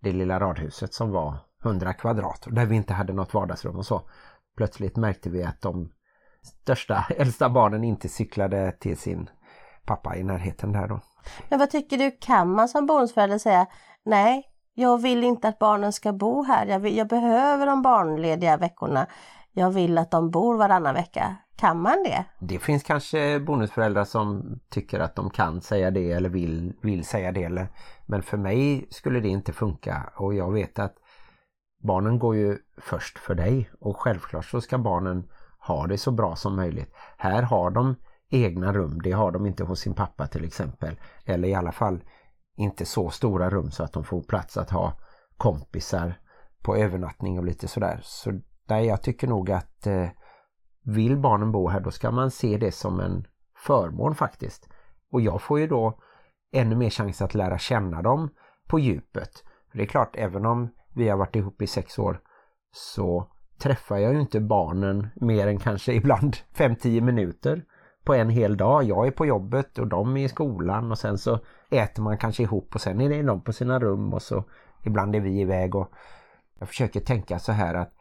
det 0.00 0.12
lilla 0.12 0.40
radhuset 0.40 0.94
som 0.94 1.10
var 1.10 1.38
100 1.64 1.92
kvadrat. 1.92 2.46
Där 2.50 2.66
vi 2.66 2.76
inte 2.76 2.94
hade 2.94 3.12
något 3.12 3.34
vardagsrum 3.34 3.76
och 3.76 3.86
så. 3.86 4.02
Plötsligt 4.56 4.96
märkte 4.96 5.30
vi 5.30 5.42
att 5.42 5.60
de 5.60 5.92
största, 6.46 7.06
äldsta 7.18 7.48
barnen 7.48 7.84
inte 7.84 8.08
cyklade 8.08 8.72
till 8.72 8.96
sin 8.96 9.30
pappa 9.86 10.16
i 10.16 10.22
närheten 10.22 10.72
där 10.72 10.88
då. 10.88 11.00
Men 11.48 11.58
vad 11.58 11.70
tycker 11.70 11.98
du, 11.98 12.10
kan 12.20 12.50
man 12.50 12.68
som 12.68 12.86
bonusförälder 12.86 13.38
säga 13.38 13.66
nej, 14.04 14.44
jag 14.74 15.02
vill 15.02 15.24
inte 15.24 15.48
att 15.48 15.58
barnen 15.58 15.92
ska 15.92 16.12
bo 16.12 16.42
här, 16.42 16.66
jag, 16.66 16.80
vill, 16.80 16.96
jag 16.96 17.08
behöver 17.08 17.66
de 17.66 17.82
barnlediga 17.82 18.56
veckorna, 18.56 19.06
jag 19.52 19.70
vill 19.70 19.98
att 19.98 20.10
de 20.10 20.30
bor 20.30 20.56
varannan 20.56 20.94
vecka. 20.94 21.36
Kan 21.56 21.80
man 21.80 22.02
det? 22.04 22.24
Det 22.40 22.58
finns 22.58 22.82
kanske 22.82 23.40
bonusföräldrar 23.40 24.04
som 24.04 24.58
tycker 24.70 25.00
att 25.00 25.14
de 25.14 25.30
kan 25.30 25.60
säga 25.60 25.90
det 25.90 26.12
eller 26.12 26.28
vill, 26.28 26.72
vill 26.82 27.04
säga 27.04 27.32
det. 27.32 27.68
Men 28.06 28.22
för 28.22 28.36
mig 28.36 28.86
skulle 28.90 29.20
det 29.20 29.28
inte 29.28 29.52
funka 29.52 30.12
och 30.16 30.34
jag 30.34 30.52
vet 30.52 30.78
att 30.78 30.94
barnen 31.82 32.18
går 32.18 32.36
ju 32.36 32.58
först 32.78 33.18
för 33.18 33.34
dig 33.34 33.70
och 33.80 33.96
självklart 33.96 34.44
så 34.44 34.60
ska 34.60 34.78
barnen 34.78 35.28
ha 35.66 35.86
det 35.86 35.98
så 35.98 36.10
bra 36.10 36.36
som 36.36 36.56
möjligt. 36.56 36.94
Här 37.16 37.42
har 37.42 37.70
de 37.70 37.94
egna 38.30 38.72
rum, 38.72 39.00
det 39.02 39.12
har 39.12 39.32
de 39.32 39.46
inte 39.46 39.64
hos 39.64 39.80
sin 39.80 39.94
pappa 39.94 40.26
till 40.26 40.44
exempel. 40.44 41.00
Eller 41.24 41.48
i 41.48 41.54
alla 41.54 41.72
fall 41.72 42.04
inte 42.56 42.84
så 42.84 43.10
stora 43.10 43.50
rum 43.50 43.70
så 43.70 43.84
att 43.84 43.92
de 43.92 44.04
får 44.04 44.22
plats 44.22 44.56
att 44.56 44.70
ha 44.70 44.92
kompisar 45.36 46.14
på 46.62 46.76
övernattning 46.76 47.38
och 47.38 47.44
lite 47.44 47.68
sådär. 47.68 48.00
Så 48.02 48.40
där 48.66 48.78
jag 48.78 49.02
tycker 49.02 49.28
nog 49.28 49.50
att 49.50 49.86
eh, 49.86 50.08
vill 50.84 51.16
barnen 51.16 51.52
bo 51.52 51.68
här 51.68 51.80
då 51.80 51.90
ska 51.90 52.10
man 52.10 52.30
se 52.30 52.58
det 52.58 52.72
som 52.72 53.00
en 53.00 53.26
förmån 53.56 54.14
faktiskt. 54.14 54.68
Och 55.10 55.20
jag 55.20 55.42
får 55.42 55.60
ju 55.60 55.66
då 55.66 56.00
ännu 56.52 56.76
mer 56.76 56.90
chans 56.90 57.22
att 57.22 57.34
lära 57.34 57.58
känna 57.58 58.02
dem 58.02 58.30
på 58.68 58.78
djupet. 58.78 59.44
För 59.70 59.78
det 59.78 59.84
är 59.84 59.88
klart, 59.88 60.16
även 60.16 60.46
om 60.46 60.68
vi 60.94 61.08
har 61.08 61.16
varit 61.16 61.36
ihop 61.36 61.62
i 61.62 61.66
sex 61.66 61.98
år 61.98 62.20
så 62.70 63.32
träffar 63.58 63.96
jag 63.96 64.14
ju 64.14 64.20
inte 64.20 64.40
barnen 64.40 65.08
mer 65.14 65.46
än 65.46 65.58
kanske 65.58 65.92
ibland 65.92 66.36
5-10 66.56 67.00
minuter 67.00 67.64
på 68.04 68.14
en 68.14 68.30
hel 68.30 68.56
dag. 68.56 68.84
Jag 68.84 69.06
är 69.06 69.10
på 69.10 69.26
jobbet 69.26 69.78
och 69.78 69.86
de 69.86 70.16
är 70.16 70.24
i 70.24 70.28
skolan 70.28 70.90
och 70.90 70.98
sen 70.98 71.18
så 71.18 71.38
äter 71.70 72.02
man 72.02 72.18
kanske 72.18 72.42
ihop 72.42 72.74
och 72.74 72.80
sen 72.80 73.00
är 73.00 73.08
det 73.08 73.22
de 73.22 73.40
på 73.40 73.52
sina 73.52 73.78
rum 73.78 74.14
och 74.14 74.22
så 74.22 74.44
ibland 74.82 75.16
är 75.16 75.20
vi 75.20 75.40
iväg 75.40 75.74
och 75.74 75.92
jag 76.58 76.68
försöker 76.68 77.00
tänka 77.00 77.38
så 77.38 77.52
här 77.52 77.74
att 77.74 77.92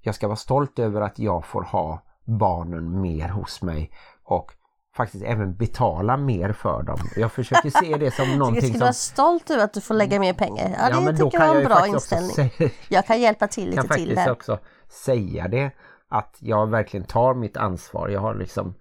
jag 0.00 0.14
ska 0.14 0.26
vara 0.26 0.36
stolt 0.36 0.78
över 0.78 1.00
att 1.00 1.18
jag 1.18 1.46
får 1.46 1.62
ha 1.62 2.02
barnen 2.24 3.00
mer 3.00 3.28
hos 3.28 3.62
mig 3.62 3.90
och 4.22 4.52
faktiskt 4.96 5.24
även 5.24 5.54
betala 5.56 6.16
mer 6.16 6.52
för 6.52 6.82
dem. 6.82 6.98
Jag 7.16 7.32
försöker 7.32 7.70
se 7.70 7.96
det 7.96 8.10
som 8.10 8.28
någonting 8.38 8.60
som... 8.62 8.68
Ska 8.70 8.78
du 8.78 8.84
vara 8.84 8.92
stolt 8.92 9.50
över 9.50 9.64
att 9.64 9.72
du 9.74 9.80
får 9.80 9.94
lägga 9.94 10.20
mer 10.20 10.32
pengar? 10.32 10.70
Ja, 10.78 10.88
ja 10.90 10.96
det 10.98 11.04
men 11.04 11.16
tycker 11.16 11.38
jag 11.38 11.56
är 11.56 11.60
en 11.60 11.64
bra 11.64 11.86
inställning. 11.86 12.30
Säga... 12.30 12.70
Jag 12.88 13.06
kan 13.06 13.20
hjälpa 13.20 13.46
till 13.48 13.70
lite 13.70 13.88
till 13.88 14.14
där. 14.14 14.30
också 14.30 14.58
säga 14.88 15.48
det 15.48 15.70
att 16.10 16.36
jag 16.38 16.66
verkligen 16.70 17.06
tar 17.06 17.34
mitt 17.34 17.56
ansvar. 17.56 18.08
Jag 18.08 18.20
har 18.20 18.34
liksom 18.34 18.74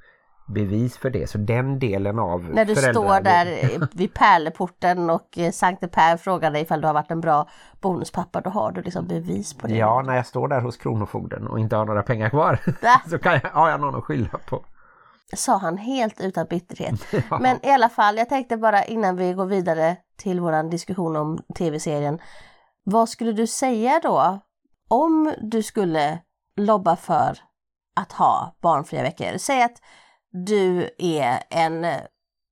bevis 0.48 0.98
för 0.98 1.10
det. 1.10 1.30
Så 1.30 1.38
den 1.38 1.80
delen 1.80 2.20
av 2.20 2.44
När 2.44 2.66
du 2.66 2.76
föräldrar- 2.76 2.94
står 2.94 3.22
där 3.22 3.88
vid 3.94 4.14
pärleporten 4.14 5.10
och 5.10 5.38
eh, 5.38 5.52
Sankte 5.52 5.88
Per 5.88 6.18
frågar 6.18 6.52
dig 6.52 6.62
ifall 6.62 6.82
du 6.82 6.88
har 6.88 6.94
varit 6.94 7.12
en 7.12 7.22
bra 7.22 7.48
bonuspappa, 7.82 8.42
då 8.42 8.50
har 8.50 8.72
du 8.72 8.82
liksom 8.82 9.08
bevis 9.08 9.54
på 9.54 9.68
det. 9.68 9.76
Ja, 9.76 10.02
när 10.06 10.16
jag 10.16 10.26
står 10.26 10.48
där 10.48 10.62
hos 10.62 10.78
Kronofogden 10.78 11.48
och 11.48 11.60
inte 11.60 11.76
har 11.76 11.86
några 11.86 12.04
pengar 12.04 12.30
kvar 12.30 12.60
Va? 12.82 13.02
så 13.10 13.18
kan 13.18 13.34
jag, 13.44 13.50
har 13.50 13.70
jag 13.70 13.82
någon 13.82 13.96
att 13.96 14.04
skylla 14.04 14.40
på. 14.50 14.64
Sa 15.34 15.58
han 15.58 15.78
helt 15.78 16.22
utan 16.22 16.46
bitterhet. 16.46 17.02
Men 17.42 17.66
i 17.66 17.72
alla 17.72 17.90
fall, 17.90 18.18
jag 18.18 18.30
tänkte 18.30 18.58
bara 18.58 18.86
innan 18.86 19.16
vi 19.16 19.34
går 19.34 19.46
vidare 19.46 19.98
till 20.18 20.40
våran 20.40 20.70
diskussion 20.70 21.16
om 21.16 21.40
tv-serien. 21.56 22.20
Vad 22.84 23.10
skulle 23.10 23.32
du 23.32 23.48
säga 23.48 24.00
då 24.04 24.40
om 24.90 25.34
du 25.42 25.64
skulle 25.64 26.20
lobba 26.56 26.96
för 26.96 27.38
att 27.96 28.12
ha 28.12 28.56
barnfria 28.62 29.04
veckor? 29.04 29.38
Säg 29.38 29.64
att 29.64 29.82
du 30.32 30.90
är 30.98 31.44
en 31.50 31.86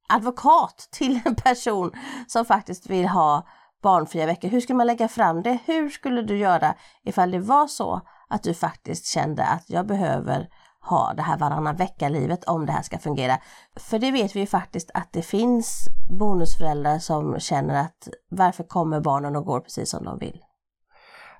advokat 0.09 0.87
till 0.91 1.21
en 1.25 1.35
person 1.35 1.91
som 2.27 2.45
faktiskt 2.45 2.89
vill 2.89 3.07
ha 3.07 3.47
barnfria 3.83 4.25
veckor. 4.25 4.49
Hur 4.49 4.61
skulle 4.61 4.77
man 4.77 4.87
lägga 4.87 5.07
fram 5.07 5.43
det? 5.43 5.57
Hur 5.65 5.89
skulle 5.89 6.21
du 6.21 6.37
göra 6.37 6.75
ifall 7.03 7.31
det 7.31 7.39
var 7.39 7.67
så 7.67 8.01
att 8.29 8.43
du 8.43 8.53
faktiskt 8.53 9.05
kände 9.05 9.45
att 9.45 9.69
jag 9.69 9.87
behöver 9.87 10.49
ha 10.83 11.13
det 11.13 11.21
här 11.21 11.37
varannan 11.37 11.75
vecka-livet 11.75 12.43
om 12.43 12.65
det 12.65 12.71
här 12.71 12.81
ska 12.81 12.97
fungera. 12.97 13.37
För 13.75 13.99
det 13.99 14.11
vet 14.11 14.35
vi 14.35 14.39
ju 14.39 14.45
faktiskt 14.45 14.91
att 14.93 15.09
det 15.13 15.21
finns 15.21 15.87
bonusföräldrar 16.09 16.99
som 16.99 17.39
känner 17.39 17.81
att 17.81 18.07
varför 18.29 18.63
kommer 18.63 18.99
barnen 18.99 19.35
och 19.35 19.45
går 19.45 19.59
precis 19.59 19.89
som 19.89 20.03
de 20.03 20.17
vill? 20.19 20.41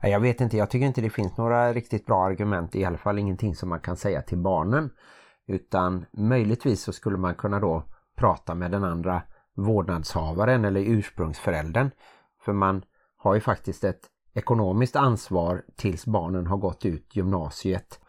Jag 0.01 0.19
vet 0.19 0.41
inte, 0.41 0.57
jag 0.57 0.69
tycker 0.69 0.85
inte 0.85 1.01
det 1.01 1.09
finns 1.09 1.38
några 1.38 1.73
riktigt 1.73 2.05
bra 2.05 2.25
argument, 2.25 2.75
i 2.75 2.85
alla 2.85 2.97
fall 2.97 3.19
ingenting 3.19 3.55
som 3.55 3.69
man 3.69 3.79
kan 3.79 3.97
säga 3.97 4.21
till 4.21 4.38
barnen. 4.38 4.89
Utan 5.47 6.05
möjligtvis 6.12 6.83
så 6.83 6.93
skulle 6.93 7.17
man 7.17 7.35
kunna 7.35 7.59
då 7.59 7.83
prata 8.15 8.55
med 8.55 8.71
den 8.71 8.83
andra 8.83 9.21
vårdnadshavaren 9.55 10.65
eller 10.65 10.79
ursprungsföräldern. 10.79 11.91
För 12.45 12.53
man 12.53 12.83
har 13.17 13.33
ju 13.33 13.41
faktiskt 13.41 13.83
ett 13.83 14.01
ekonomiskt 14.33 14.95
ansvar 14.95 15.63
tills 15.75 16.05
barnen 16.05 16.47
har 16.47 16.57
gått 16.57 16.85
ut 16.85 17.15
gymnasiet. 17.15 18.00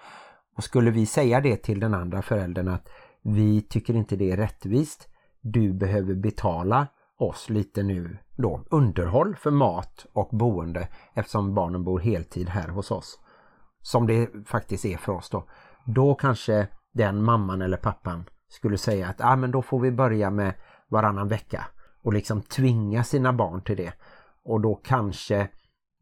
Och 0.57 0.65
skulle 0.65 0.91
vi 0.91 1.07
säga 1.07 1.41
det 1.41 1.57
till 1.57 1.81
den 1.81 1.95
andra 1.95 2.23
föräldern 2.23 2.69
att 2.69 2.89
vi 3.23 3.63
tycker 3.63 3.95
inte 3.95 4.17
det 4.17 4.31
är 4.31 4.37
rättvist, 4.37 5.09
du 5.41 5.73
behöver 5.73 6.15
betala 6.15 6.87
oss 7.19 7.51
lite 7.51 7.83
nu 7.83 8.19
då 8.37 8.65
underhåll 8.71 9.37
för 9.37 9.51
mat 9.51 10.07
och 10.13 10.29
boende 10.33 10.89
eftersom 11.15 11.55
barnen 11.55 11.85
bor 11.85 12.01
heltid 12.01 12.49
här 12.49 12.69
hos 12.69 12.91
oss. 12.91 13.19
Som 13.81 14.07
det 14.07 14.31
faktiskt 14.47 14.85
är 14.85 14.97
för 14.97 15.13
oss 15.13 15.31
då. 15.31 15.49
Då 15.87 16.15
kanske 16.15 16.69
den 16.93 17.25
mamman 17.25 17.63
eller 17.63 17.77
pappan 17.77 18.25
skulle 18.49 18.79
säga 18.79 19.09
att 19.09 19.21
ah, 19.21 19.37
men 19.37 19.51
då 19.51 19.63
får 19.63 19.81
vi 19.81 19.91
börja 19.91 20.31
med 20.31 20.55
varannan 20.89 21.29
vecka 21.29 21.67
och 22.03 22.13
liksom 22.13 22.43
tvinga 22.43 23.05
sina 23.05 23.33
barn 23.33 23.63
till 23.63 23.77
det. 23.77 23.93
Och 24.45 24.61
då 24.61 24.75
kanske 24.75 25.49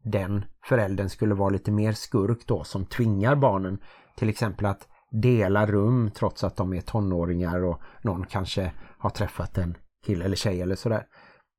den 0.03 0.45
föräldern 0.63 1.09
skulle 1.09 1.35
vara 1.35 1.49
lite 1.49 1.71
mer 1.71 1.91
skurk 1.91 2.47
då 2.47 2.63
som 2.63 2.85
tvingar 2.85 3.35
barnen 3.35 3.79
till 4.15 4.29
exempel 4.29 4.65
att 4.65 4.87
dela 5.11 5.65
rum 5.65 6.11
trots 6.15 6.43
att 6.43 6.55
de 6.55 6.73
är 6.73 6.81
tonåringar 6.81 7.63
och 7.63 7.81
någon 8.01 8.25
kanske 8.25 8.71
har 8.97 9.09
träffat 9.09 9.57
en 9.57 9.77
kille 10.05 10.25
eller 10.25 10.35
tjej 10.35 10.61
eller 10.61 10.75
sådär. 10.75 11.05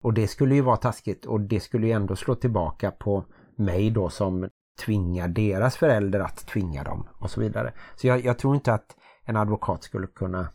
Och 0.02 0.14
det 0.14 0.28
skulle 0.28 0.54
ju 0.54 0.61
vara 0.61 0.76
taskigt 0.76 1.26
och 1.26 1.40
det 1.40 1.61
skulle 1.61 1.87
ju 1.87 1.92
ändå 1.92 2.16
slå 2.16 2.34
tillbaka 2.34 2.90
på 2.90 3.25
mig 3.56 3.90
då 3.90 4.08
som 4.08 4.49
tvingar 4.84 5.28
deras 5.28 5.76
föräldrar 5.76 6.20
att 6.20 6.46
tvinga 6.46 6.84
dem 6.84 7.08
och 7.20 7.30
så 7.30 7.40
vidare. 7.40 7.73
Så 7.96 8.06
jag, 8.06 8.25
jag 8.25 8.38
tror 8.38 8.54
inte 8.54 8.75
att 8.75 8.96
en 9.25 9.37
advokat 9.37 9.82
skulle 9.82 10.06
kunna 10.06 10.49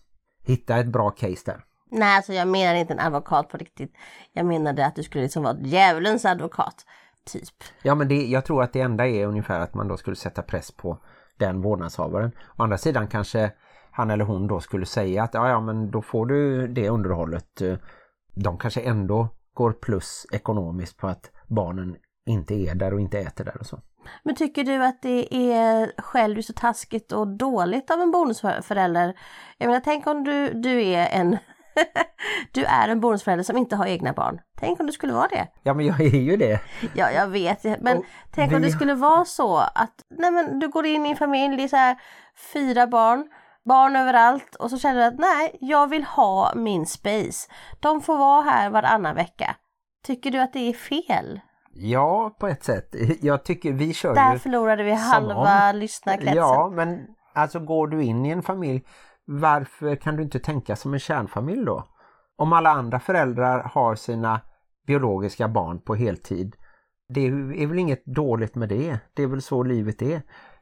hitta 0.43 0.77
ett 0.77 0.87
bra 0.87 1.09
case 1.09 1.41
där. 1.45 1.63
Nej, 1.91 2.15
alltså 2.15 2.33
jag 2.33 2.47
menar 2.47 2.75
inte 2.75 2.93
en 2.93 2.99
advokat 2.99 3.49
på 3.49 3.57
riktigt. 3.57 3.93
Jag 4.33 4.45
menade 4.45 4.85
att 4.85 4.95
du 4.95 5.03
skulle 5.03 5.23
liksom 5.23 5.43
vara 5.43 5.57
djävulens 5.61 6.25
advokat. 6.25 6.85
Typ. 7.25 7.63
Ja 7.81 7.95
men 7.95 8.07
det, 8.07 8.25
jag 8.25 8.45
tror 8.45 8.63
att 8.63 8.73
det 8.73 8.81
enda 8.81 9.07
är 9.07 9.25
ungefär 9.25 9.59
att 9.59 9.73
man 9.73 9.87
då 9.87 9.97
skulle 9.97 10.15
sätta 10.15 10.41
press 10.41 10.71
på 10.71 10.99
den 11.39 11.61
vårdnadshavaren. 11.61 12.31
Å 12.57 12.63
andra 12.63 12.77
sidan 12.77 13.07
kanske 13.07 13.51
han 13.91 14.11
eller 14.11 14.25
hon 14.25 14.47
då 14.47 14.59
skulle 14.59 14.85
säga 14.85 15.23
att 15.23 15.33
ja, 15.33 15.49
ja 15.49 15.59
men 15.61 15.91
då 15.91 16.01
får 16.01 16.25
du 16.25 16.67
det 16.67 16.89
underhållet. 16.89 17.61
De 18.35 18.57
kanske 18.57 18.81
ändå 18.81 19.27
går 19.53 19.71
plus 19.73 20.25
ekonomiskt 20.31 20.97
på 20.97 21.07
att 21.07 21.31
barnen 21.47 21.95
inte 22.25 22.53
är 22.53 22.75
där 22.75 22.93
och 22.93 23.01
inte 23.01 23.19
äter 23.19 23.45
där 23.45 23.57
och 23.59 23.65
så. 23.65 23.79
Men 24.23 24.35
tycker 24.35 24.63
du 24.63 24.85
att 24.85 25.01
det 25.01 25.35
är 25.53 26.01
själviskt 26.01 26.49
och 26.49 26.55
taskigt 26.55 27.11
och 27.11 27.27
dåligt 27.27 27.91
av 27.91 27.99
en 27.99 28.11
bonusförälder? 28.11 29.13
Jag 29.57 29.67
menar, 29.67 29.81
tänk 29.85 30.07
om 30.07 30.23
du, 30.23 30.53
du 30.53 30.83
är 30.83 31.07
en 31.07 31.37
du 32.51 32.65
är 32.65 32.89
en 32.89 32.99
bonusförälder 32.99 33.43
som 33.43 33.57
inte 33.57 33.75
har 33.75 33.85
egna 33.85 34.13
barn. 34.13 34.39
Tänk 34.59 34.79
om 34.79 34.85
du 34.85 34.91
skulle 34.91 35.13
vara 35.13 35.27
det. 35.27 35.47
Ja 35.63 35.73
men 35.73 35.85
jag 35.85 36.01
är 36.01 36.19
ju 36.19 36.37
det. 36.37 36.59
Ja, 36.93 37.11
jag 37.11 37.27
vet. 37.27 37.63
Men 37.81 37.97
Och 37.97 38.05
tänk 38.31 38.51
om 38.53 38.61
vi- 38.61 38.67
det 38.67 38.71
skulle 38.73 38.93
vara 38.93 39.25
så 39.25 39.57
att 39.57 39.93
nej, 40.17 40.31
men 40.31 40.59
du 40.59 40.67
går 40.67 40.85
in 40.85 41.05
i 41.05 41.09
en 41.09 41.15
familj, 41.15 41.57
det 41.57 41.63
är 41.63 41.67
så 41.67 41.75
här 41.75 41.97
fyra 42.53 42.87
barn, 42.87 43.27
barn 43.65 43.95
överallt 43.95 44.55
och 44.55 44.69
så 44.69 44.77
känner 44.79 44.99
du 44.99 45.05
att 45.05 45.19
nej, 45.19 45.57
jag 45.61 45.87
vill 45.89 46.03
ha 46.03 46.53
min 46.55 46.85
space. 46.85 47.49
De 47.79 48.01
får 48.01 48.17
vara 48.17 48.41
här 48.41 48.69
varannan 48.69 49.15
vecka. 49.15 49.55
Tycker 50.05 50.31
du 50.31 50.39
att 50.39 50.53
det 50.53 50.69
är 50.69 50.73
fel? 50.73 51.39
Ja 51.73 52.35
på 52.39 52.47
ett 52.47 52.63
sätt. 52.63 52.95
Jag 53.21 53.43
tycker 53.45 53.71
vi 53.73 53.93
kör 53.93 54.15
Där 54.15 54.33
ju... 54.33 54.39
förlorade 54.39 54.83
vi 54.83 54.91
halva 54.91 55.71
lyssnarkretsen. 55.71 56.35
Ja 56.37 56.69
men 56.75 56.99
alltså 57.33 57.59
går 57.59 57.87
du 57.87 58.03
in 58.03 58.25
i 58.25 58.29
en 58.29 58.43
familj 58.43 58.83
varför 59.29 59.95
kan 59.95 60.15
du 60.15 60.23
inte 60.23 60.39
tänka 60.39 60.75
som 60.75 60.93
en 60.93 60.99
kärnfamilj 60.99 61.65
då? 61.65 61.83
Om 62.37 62.53
alla 62.53 62.69
andra 62.69 62.99
föräldrar 62.99 63.71
har 63.73 63.95
sina 63.95 64.41
biologiska 64.87 65.47
barn 65.47 65.79
på 65.79 65.95
heltid 65.95 66.55
det 67.09 67.27
är 67.27 67.67
väl 67.67 67.79
inget 67.79 68.05
dåligt 68.05 68.55
med 68.55 68.69
det. 68.69 68.99
Det 69.13 69.23
är 69.23 69.27
väl 69.27 69.41
så 69.41 69.63
livet 69.63 70.01
är. 70.01 70.21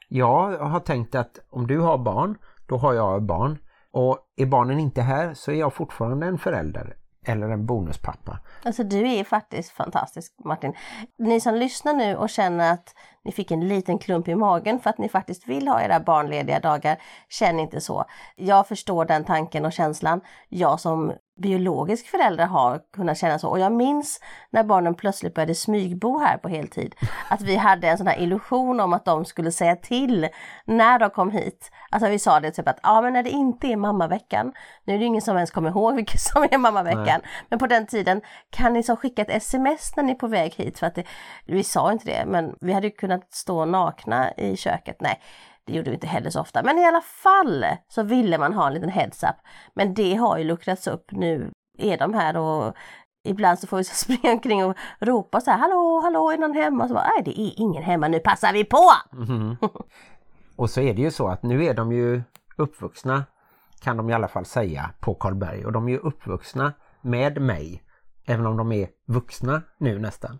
Jag 0.09 0.57
har 0.57 0.79
tänkt 0.79 1.15
att 1.15 1.39
om 1.49 1.67
du 1.67 1.79
har 1.79 1.97
barn, 1.97 2.37
då 2.67 2.77
har 2.77 2.93
jag 2.93 3.23
barn. 3.23 3.57
Och 3.91 4.19
är 4.35 4.45
barnen 4.45 4.79
inte 4.79 5.01
här 5.01 5.33
så 5.33 5.51
är 5.51 5.55
jag 5.55 5.73
fortfarande 5.73 6.27
en 6.27 6.37
förälder. 6.37 6.95
Eller 7.25 7.49
en 7.49 7.65
bonuspappa. 7.65 8.39
Alltså 8.63 8.83
du 8.83 9.11
är 9.11 9.23
faktiskt 9.23 9.71
fantastisk 9.71 10.33
Martin. 10.45 10.73
Ni 11.17 11.39
som 11.41 11.55
lyssnar 11.55 11.93
nu 11.93 12.15
och 12.15 12.29
känner 12.29 12.73
att 12.73 12.95
ni 13.23 13.31
fick 13.31 13.51
en 13.51 13.67
liten 13.67 13.99
klump 13.99 14.27
i 14.27 14.35
magen 14.35 14.79
för 14.79 14.89
att 14.89 14.97
ni 14.97 15.09
faktiskt 15.09 15.47
vill 15.47 15.67
ha 15.67 15.81
era 15.81 15.99
barnlediga 15.99 16.59
dagar, 16.59 17.01
känn 17.29 17.59
inte 17.59 17.81
så. 17.81 18.05
Jag 18.35 18.67
förstår 18.67 19.05
den 19.05 19.23
tanken 19.23 19.65
och 19.65 19.73
känslan. 19.73 20.21
Jag 20.49 20.79
som 20.79 21.13
biologisk 21.37 22.07
förälder 22.07 22.45
har 22.45 22.81
kunnat 22.95 23.17
känna 23.17 23.39
så 23.39 23.49
och 23.49 23.59
jag 23.59 23.71
minns 23.71 24.19
när 24.49 24.63
barnen 24.63 24.95
plötsligt 24.95 25.33
började 25.33 25.55
smygbo 25.55 26.19
här 26.19 26.37
på 26.37 26.49
heltid. 26.49 26.95
Att 27.29 27.41
vi 27.41 27.55
hade 27.55 27.87
en 27.87 27.97
sån 27.97 28.07
här 28.07 28.19
illusion 28.19 28.79
om 28.79 28.93
att 28.93 29.05
de 29.05 29.25
skulle 29.25 29.51
säga 29.51 29.75
till 29.75 30.27
när 30.65 30.99
de 30.99 31.09
kom 31.09 31.31
hit. 31.31 31.71
Alltså 31.89 32.09
vi 32.09 32.19
sa 32.19 32.39
det 32.39 32.51
typ 32.51 32.67
att 32.67 32.79
ja 32.83 33.01
men 33.01 33.13
när 33.13 33.23
det 33.23 33.29
inte 33.29 33.67
är 33.67 33.75
mammaveckan, 33.75 34.53
nu 34.85 34.93
är 34.93 34.99
det 34.99 35.05
ingen 35.05 35.21
som 35.21 35.35
ens 35.35 35.51
kommer 35.51 35.69
ihåg 35.69 35.95
vilket 35.95 36.21
som 36.21 36.43
är 36.51 36.57
mammaveckan, 36.57 37.21
men 37.49 37.59
på 37.59 37.67
den 37.67 37.87
tiden 37.87 38.21
kan 38.49 38.73
ni 38.73 38.83
så 38.83 38.95
skicka 38.95 39.21
ett 39.21 39.29
sms 39.29 39.95
när 39.95 40.03
ni 40.03 40.11
är 40.11 40.15
på 40.15 40.27
väg 40.27 40.53
hit 40.53 40.79
för 40.79 40.87
att 40.87 40.95
det, 40.95 41.03
vi 41.45 41.63
sa 41.63 41.91
inte 41.91 42.05
det 42.05 42.25
men 42.25 42.55
vi 42.61 42.73
hade 42.73 42.89
kunnat 42.89 43.33
stå 43.33 43.65
nakna 43.65 44.33
i 44.33 44.57
köket. 44.57 45.01
Nej, 45.01 45.21
det 45.67 45.73
gjorde 45.73 45.89
vi 45.89 45.93
inte 45.93 46.07
heller 46.07 46.29
så 46.29 46.41
ofta. 46.41 46.63
Men 46.63 46.77
i 46.77 46.85
alla 46.85 47.01
fall 47.01 47.65
så 47.87 48.03
ville 48.03 48.37
man 48.37 48.53
ha 48.53 48.67
en 48.67 48.73
liten 48.73 48.89
heads 48.89 49.23
up. 49.23 49.35
Men 49.73 49.93
det 49.93 50.15
har 50.15 50.37
ju 50.37 50.43
luckrats 50.43 50.87
upp. 50.87 51.11
Nu 51.11 51.51
är 51.77 51.97
de 51.97 52.13
här 52.13 52.37
och 52.37 52.75
ibland 53.23 53.59
så 53.59 53.67
får 53.67 53.77
vi 53.77 53.83
så 53.83 53.95
springa 54.05 54.33
omkring 54.33 54.65
och 54.65 54.77
ropa 54.99 55.41
så 55.41 55.51
här 55.51 55.57
hallå, 55.57 56.01
hallå, 56.03 56.31
är 56.31 56.37
någon 56.37 56.55
hemma? 56.55 56.83
Och 56.83 56.89
så 56.89 56.93
bara, 56.93 57.07
nej 57.15 57.23
det 57.25 57.41
är 57.41 57.53
ingen 57.61 57.83
hemma, 57.83 58.07
nu 58.07 58.19
passar 58.19 58.53
vi 58.53 58.63
på! 58.63 58.83
Och 60.55 60.69
så 60.69 60.81
är 60.81 60.93
det 60.93 61.01
ju 61.01 61.11
så 61.11 61.27
att 61.27 61.43
nu 61.43 61.65
är 61.65 61.73
de 61.73 61.91
ju 61.91 62.21
uppvuxna 62.57 63.23
kan 63.81 63.97
de 63.97 64.09
i 64.09 64.13
alla 64.13 64.27
fall 64.27 64.45
säga 64.45 64.89
på 64.99 65.13
Karlberg 65.13 65.65
och 65.65 65.71
de 65.71 65.87
är 65.87 65.91
ju 65.91 65.97
uppvuxna 65.97 66.73
med 67.01 67.41
mig 67.41 67.83
även 68.27 68.45
om 68.45 68.57
de 68.57 68.71
är 68.71 68.89
vuxna 69.05 69.61
nu 69.77 69.99
nästan. 69.99 70.39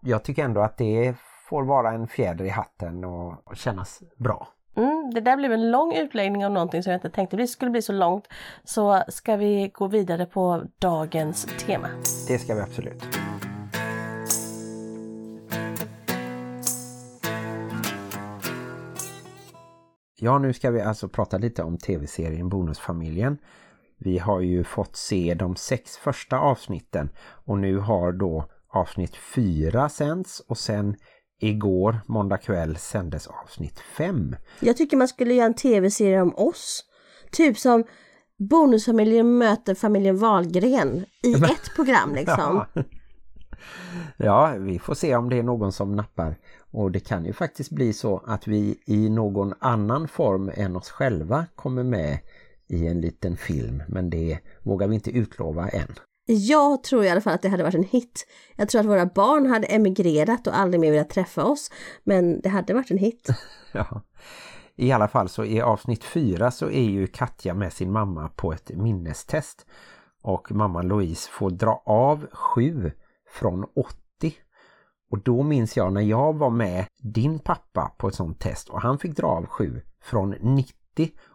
Jag 0.00 0.24
tycker 0.24 0.44
ändå 0.44 0.60
att 0.60 0.76
det 0.76 1.14
får 1.48 1.64
vara 1.64 1.92
en 1.92 2.08
fjäder 2.08 2.44
i 2.44 2.48
hatten 2.48 3.04
och 3.04 3.56
kännas 3.56 4.02
bra. 4.16 4.48
Mm, 4.78 5.10
det 5.14 5.20
där 5.20 5.36
blev 5.36 5.52
en 5.52 5.70
lång 5.70 5.94
utläggning 5.96 6.46
om 6.46 6.54
någonting 6.54 6.82
som 6.82 6.90
jag 6.90 6.96
inte 6.96 7.10
tänkte 7.10 7.36
det 7.36 7.46
skulle 7.46 7.70
bli 7.70 7.82
så 7.82 7.92
långt. 7.92 8.28
Så 8.64 9.02
ska 9.08 9.36
vi 9.36 9.70
gå 9.74 9.86
vidare 9.86 10.26
på 10.26 10.62
dagens 10.78 11.44
tema. 11.66 11.88
Det 12.28 12.38
ska 12.38 12.54
vi 12.54 12.60
absolut. 12.60 13.04
Ja, 20.20 20.38
nu 20.38 20.52
ska 20.52 20.70
vi 20.70 20.80
alltså 20.80 21.08
prata 21.08 21.38
lite 21.38 21.62
om 21.62 21.78
tv-serien 21.78 22.48
Bonusfamiljen. 22.48 23.38
Vi 23.98 24.18
har 24.18 24.40
ju 24.40 24.64
fått 24.64 24.96
se 24.96 25.34
de 25.34 25.56
sex 25.56 25.96
första 25.96 26.38
avsnitten 26.38 27.10
och 27.20 27.58
nu 27.58 27.78
har 27.78 28.12
då 28.12 28.44
avsnitt 28.68 29.16
fyra 29.16 29.88
sänds 29.88 30.40
och 30.40 30.58
sen 30.58 30.96
igår, 31.38 32.00
måndag 32.06 32.38
kväll, 32.38 32.76
sändes 32.76 33.26
avsnitt 33.26 33.78
fem. 33.78 34.36
Jag 34.60 34.76
tycker 34.76 34.96
man 34.96 35.08
skulle 35.08 35.34
göra 35.34 35.46
en 35.46 35.54
tv-serie 35.54 36.22
om 36.22 36.34
oss. 36.36 36.84
Typ 37.32 37.58
som 37.58 37.84
Bonusfamiljen 38.38 39.38
möter 39.38 39.74
familjen 39.74 40.18
Wahlgren 40.18 41.04
i 41.22 41.32
ett 41.44 41.74
program 41.76 42.14
liksom. 42.14 42.64
Ja. 42.74 42.82
ja, 44.16 44.54
vi 44.58 44.78
får 44.78 44.94
se 44.94 45.16
om 45.16 45.28
det 45.28 45.38
är 45.38 45.42
någon 45.42 45.72
som 45.72 45.96
nappar. 45.96 46.36
Och 46.70 46.90
det 46.90 47.00
kan 47.00 47.24
ju 47.24 47.32
faktiskt 47.32 47.70
bli 47.70 47.92
så 47.92 48.22
att 48.26 48.46
vi 48.46 48.82
i 48.86 49.08
någon 49.08 49.54
annan 49.60 50.08
form 50.08 50.50
än 50.54 50.76
oss 50.76 50.90
själva 50.90 51.46
kommer 51.54 51.82
med 51.82 52.18
i 52.68 52.86
en 52.86 53.00
liten 53.00 53.36
film. 53.36 53.82
Men 53.88 54.10
det 54.10 54.38
vågar 54.62 54.88
vi 54.88 54.94
inte 54.94 55.10
utlova 55.10 55.68
än. 55.68 55.94
Jag 56.30 56.82
tror 56.82 57.04
i 57.04 57.08
alla 57.08 57.20
fall 57.20 57.34
att 57.34 57.42
det 57.42 57.48
hade 57.48 57.62
varit 57.62 57.74
en 57.74 57.82
hit. 57.82 58.26
Jag 58.56 58.68
tror 58.68 58.80
att 58.80 58.86
våra 58.86 59.06
barn 59.06 59.46
hade 59.46 59.66
emigrerat 59.66 60.46
och 60.46 60.58
aldrig 60.58 60.80
mer 60.80 60.90
velat 60.90 61.10
träffa 61.10 61.44
oss. 61.44 61.70
Men 62.04 62.40
det 62.40 62.48
hade 62.48 62.74
varit 62.74 62.90
en 62.90 62.98
hit. 62.98 63.28
Ja. 63.72 64.02
I 64.76 64.92
alla 64.92 65.08
fall 65.08 65.28
så 65.28 65.44
i 65.44 65.60
avsnitt 65.60 66.04
fyra 66.04 66.50
så 66.50 66.70
är 66.70 66.82
ju 66.82 67.06
Katja 67.06 67.54
med 67.54 67.72
sin 67.72 67.92
mamma 67.92 68.28
på 68.28 68.52
ett 68.52 68.70
minnestest. 68.70 69.66
Och 70.22 70.52
mamman 70.52 70.88
Louise 70.88 71.30
får 71.30 71.50
dra 71.50 71.82
av 71.86 72.26
sju 72.32 72.92
från 73.30 73.64
80. 73.64 74.34
Och 75.10 75.22
då 75.22 75.42
minns 75.42 75.76
jag 75.76 75.92
när 75.92 76.00
jag 76.00 76.38
var 76.38 76.50
med 76.50 76.86
din 77.02 77.38
pappa 77.38 77.92
på 77.98 78.08
ett 78.08 78.14
sånt 78.14 78.40
test 78.40 78.68
och 78.68 78.82
han 78.82 78.98
fick 78.98 79.16
dra 79.16 79.26
av 79.26 79.46
sju 79.46 79.80
från 80.02 80.30
90 80.30 80.74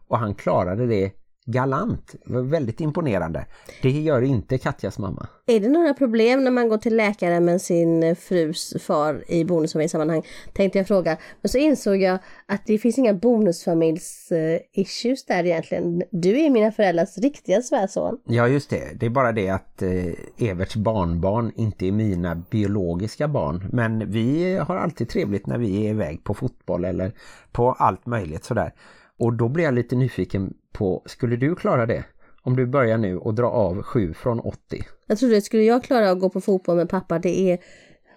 och 0.07 0.17
han 0.19 0.35
klarade 0.35 0.87
det 0.87 1.22
galant. 1.45 2.15
Väldigt 2.25 2.81
imponerande. 2.81 3.45
Det 3.81 3.91
gör 3.91 4.21
inte 4.21 4.57
Katjas 4.57 4.99
mamma. 4.99 5.27
Är 5.45 5.59
det 5.59 5.69
några 5.69 5.93
problem 5.93 6.43
när 6.43 6.51
man 6.51 6.69
går 6.69 6.77
till 6.77 6.95
läkare 6.95 7.39
med 7.39 7.61
sin 7.61 8.15
frus 8.15 8.73
far 8.79 9.23
i 9.27 9.45
bonusfamiljssammanhang? 9.45 10.23
Tänkte 10.53 10.79
jag 10.79 10.87
fråga. 10.87 11.17
Men 11.41 11.49
så 11.49 11.57
insåg 11.57 12.01
jag 12.01 12.19
att 12.45 12.65
det 12.65 12.77
finns 12.77 12.97
inga 12.97 13.13
bonusfamiljs-issues 13.13 15.25
där 15.27 15.45
egentligen. 15.45 16.03
Du 16.11 16.39
är 16.39 16.49
mina 16.49 16.71
föräldrars 16.71 17.17
riktiga 17.17 17.61
svärson. 17.61 18.19
Ja 18.25 18.47
just 18.47 18.69
det. 18.69 18.99
Det 18.99 19.05
är 19.05 19.09
bara 19.09 19.31
det 19.31 19.49
att 19.49 19.81
eh, 19.81 20.49
Everts 20.49 20.75
barnbarn 20.75 21.51
inte 21.55 21.87
är 21.87 21.91
mina 21.91 22.35
biologiska 22.35 23.27
barn. 23.27 23.69
Men 23.71 24.11
vi 24.11 24.57
har 24.57 24.75
alltid 24.75 25.09
trevligt 25.09 25.47
när 25.47 25.57
vi 25.57 25.85
är 25.85 25.89
iväg 25.89 26.23
på 26.23 26.33
fotboll 26.33 26.85
eller 26.85 27.11
på 27.51 27.71
allt 27.71 28.05
möjligt 28.05 28.43
sådär. 28.43 28.73
Och 29.23 29.33
då 29.33 29.49
blir 29.49 29.63
jag 29.63 29.73
lite 29.73 29.95
nyfiken 29.95 30.53
på, 30.71 31.01
skulle 31.05 31.35
du 31.35 31.55
klara 31.55 31.85
det? 31.85 32.03
Om 32.41 32.55
du 32.55 32.65
börjar 32.65 32.97
nu 32.97 33.17
och 33.17 33.33
dra 33.33 33.47
av 33.47 33.83
7 33.83 34.13
från 34.13 34.39
80. 34.39 34.83
Jag 35.07 35.17
trodde, 35.17 35.41
skulle 35.41 35.63
jag 35.63 35.83
klara 35.83 36.09
att 36.11 36.19
gå 36.19 36.29
på 36.29 36.41
fotboll 36.41 36.75
med 36.75 36.89
pappa? 36.89 37.19
Det 37.19 37.51
är, 37.51 37.59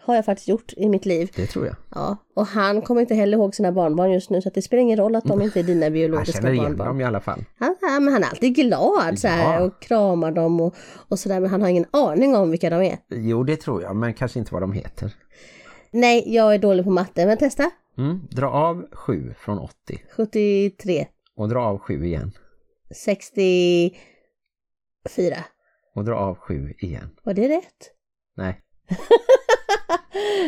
har 0.02 0.14
jag 0.14 0.24
faktiskt 0.24 0.48
gjort 0.48 0.72
i 0.76 0.88
mitt 0.88 1.06
liv. 1.06 1.30
Det 1.36 1.46
tror 1.46 1.66
jag. 1.66 1.76
Ja, 1.94 2.16
och 2.34 2.46
han 2.46 2.82
kommer 2.82 3.00
inte 3.00 3.14
heller 3.14 3.38
ihåg 3.38 3.54
sina 3.54 3.72
barnbarn 3.72 4.12
just 4.12 4.30
nu 4.30 4.42
så 4.42 4.50
det 4.54 4.62
spelar 4.62 4.82
ingen 4.82 4.98
roll 4.98 5.16
att 5.16 5.24
de 5.24 5.42
inte 5.42 5.60
är 5.60 5.64
dina 5.64 5.90
biologiska 5.90 6.38
Han 6.38 6.42
känner 6.42 6.52
igen 6.52 6.64
barnbarn. 6.64 6.88
dem 6.88 7.00
i 7.00 7.04
alla 7.04 7.20
fall. 7.20 7.44
Han, 7.58 7.76
ja, 7.80 8.00
men 8.00 8.12
han 8.12 8.22
är 8.22 8.28
alltid 8.28 8.54
glad 8.54 9.18
så 9.18 9.28
här, 9.28 9.62
och 9.62 9.82
kramar 9.82 10.32
dem 10.32 10.60
och, 10.60 10.74
och 11.08 11.18
sådär 11.18 11.40
men 11.40 11.50
han 11.50 11.62
har 11.62 11.68
ingen 11.68 11.86
aning 11.90 12.36
om 12.36 12.50
vilka 12.50 12.70
de 12.70 12.82
är. 12.82 12.98
Jo, 13.08 13.42
det 13.42 13.56
tror 13.56 13.82
jag, 13.82 13.96
men 13.96 14.14
kanske 14.14 14.38
inte 14.38 14.52
vad 14.54 14.62
de 14.62 14.72
heter. 14.72 15.14
Nej, 15.90 16.34
jag 16.34 16.54
är 16.54 16.58
dålig 16.58 16.84
på 16.84 16.90
matte, 16.90 17.26
men 17.26 17.38
testa. 17.38 17.70
Mm, 17.98 18.20
dra 18.30 18.46
av 18.46 18.86
7 18.92 19.34
från 19.38 19.58
80 19.58 19.74
73, 20.10 21.06
och 21.36 21.48
dra 21.48 21.60
av 21.60 21.78
7 21.78 22.04
igen. 22.04 22.32
64. 23.04 23.96
Och 25.94 26.04
dra 26.04 26.14
av 26.14 26.34
7 26.34 26.74
igen. 26.78 27.10
Var 27.22 27.34
det 27.34 27.48
rätt? 27.48 27.92
Nej, 28.36 28.60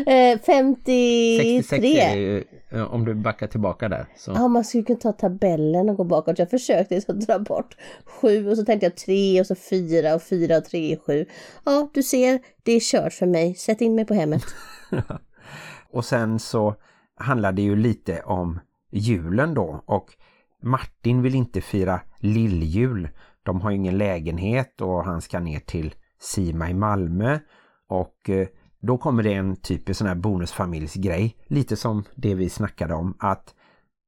Eh, 0.07 0.39
66 0.39 1.73
är 1.73 1.77
53. 1.77 2.17
ju, 2.17 2.45
eh, 2.71 2.95
om 2.95 3.05
du 3.05 3.15
backar 3.15 3.47
tillbaka 3.47 3.89
där. 3.89 4.07
Så. 4.17 4.33
Ja, 4.35 4.49
man 4.49 4.65
skulle 4.65 4.85
kunna 4.85 4.99
ta 4.99 5.13
tabellen 5.13 5.89
och 5.89 5.97
gå 5.97 6.05
bakåt. 6.05 6.39
Jag 6.39 6.51
försökte 6.51 7.01
så 7.01 7.13
dra 7.13 7.39
bort 7.39 7.77
7 8.05 8.49
och 8.51 8.57
så 8.57 8.65
tänkte 8.65 8.87
jag 8.87 8.97
3 8.97 9.41
och 9.41 9.47
så 9.47 9.55
4 9.55 10.15
och 10.15 10.23
4 10.23 10.57
och 10.57 10.65
3 10.65 10.93
är 10.93 10.97
7. 10.97 11.27
Ja, 11.65 11.91
du 11.95 12.03
ser, 12.03 12.41
det 12.63 12.73
är 12.73 12.81
kört 12.81 13.13
för 13.13 13.27
mig. 13.27 13.55
Sätt 13.55 13.81
in 13.81 13.95
mig 13.95 14.05
på 14.05 14.15
hemmet. 14.15 14.43
Och 15.91 16.05
sen 16.05 16.39
så 16.39 16.75
handlar 17.19 17.53
det 17.53 17.63
ju 17.63 17.77
lite 17.77 18.21
om 18.21 18.61
julen 18.91 19.55
då 19.55 19.83
och 19.87 20.15
Martin 20.63 21.23
vill 21.23 21.35
inte 21.35 21.61
fira 21.61 22.01
lilljul. 22.19 23.09
De 23.43 23.61
har 23.61 23.71
ju 23.71 23.77
ingen 23.77 23.99
lägenhet 23.99 24.81
och 24.81 25.05
han 25.05 25.21
ska 25.21 25.41
ner 25.41 25.61
till 25.61 25.95
Sima 26.21 26.71
i 26.71 26.75
Malmö 26.75 27.39
och 27.89 28.31
eh, 28.31 28.49
då 28.81 28.99
kommer 28.99 29.23
det 29.23 29.35
en 29.35 29.57
typisk 29.57 29.99
sån 29.99 30.07
här 30.07 30.15
bonusfamiljsgrej. 30.15 31.37
Lite 31.47 31.77
som 31.77 32.05
det 32.15 32.35
vi 32.35 32.49
snackade 32.49 32.95
om 32.95 33.17
att 33.19 33.55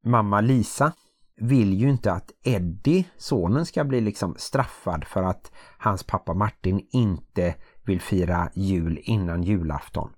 mamma 0.05 0.41
Lisa 0.41 0.93
vill 1.37 1.73
ju 1.75 1.91
inte 1.91 2.13
att 2.13 2.31
Eddie, 2.43 3.09
sonen, 3.17 3.67
ska 3.67 3.85
bli 3.85 4.01
liksom 4.01 4.35
straffad 4.39 5.05
för 5.05 5.23
att 5.23 5.53
hans 5.79 6.05
pappa 6.05 6.35
Martin 6.35 6.87
inte 6.93 7.55
vill 7.85 8.01
fira 8.01 8.51
jul 8.55 9.01
innan 9.03 9.43
julafton. 9.43 10.11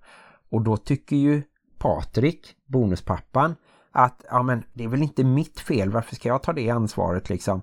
Och 0.49 0.61
då 0.61 0.77
tycker 0.77 1.15
ju 1.15 1.43
Patrik, 1.83 2.55
bonuspappan, 2.65 3.55
att 3.91 4.25
ja 4.29 4.43
men 4.43 4.63
det 4.73 4.83
är 4.83 4.87
väl 4.87 5.03
inte 5.03 5.23
mitt 5.23 5.59
fel, 5.59 5.91
varför 5.91 6.15
ska 6.15 6.29
jag 6.29 6.43
ta 6.43 6.53
det 6.53 6.69
ansvaret 6.69 7.29
liksom 7.29 7.61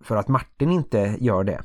för 0.00 0.16
att 0.16 0.28
Martin 0.28 0.70
inte 0.70 1.16
gör 1.20 1.44
det. 1.44 1.62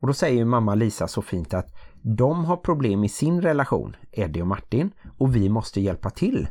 Och 0.00 0.06
då 0.06 0.14
säger 0.14 0.36
ju 0.36 0.44
mamma 0.44 0.74
Lisa 0.74 1.08
så 1.08 1.22
fint 1.22 1.54
att 1.54 1.74
de 2.02 2.44
har 2.44 2.56
problem 2.56 3.04
i 3.04 3.08
sin 3.08 3.42
relation, 3.42 3.96
Eddie 4.12 4.42
och 4.42 4.46
Martin, 4.46 4.90
och 5.18 5.36
vi 5.36 5.48
måste 5.48 5.80
hjälpa 5.80 6.10
till. 6.10 6.48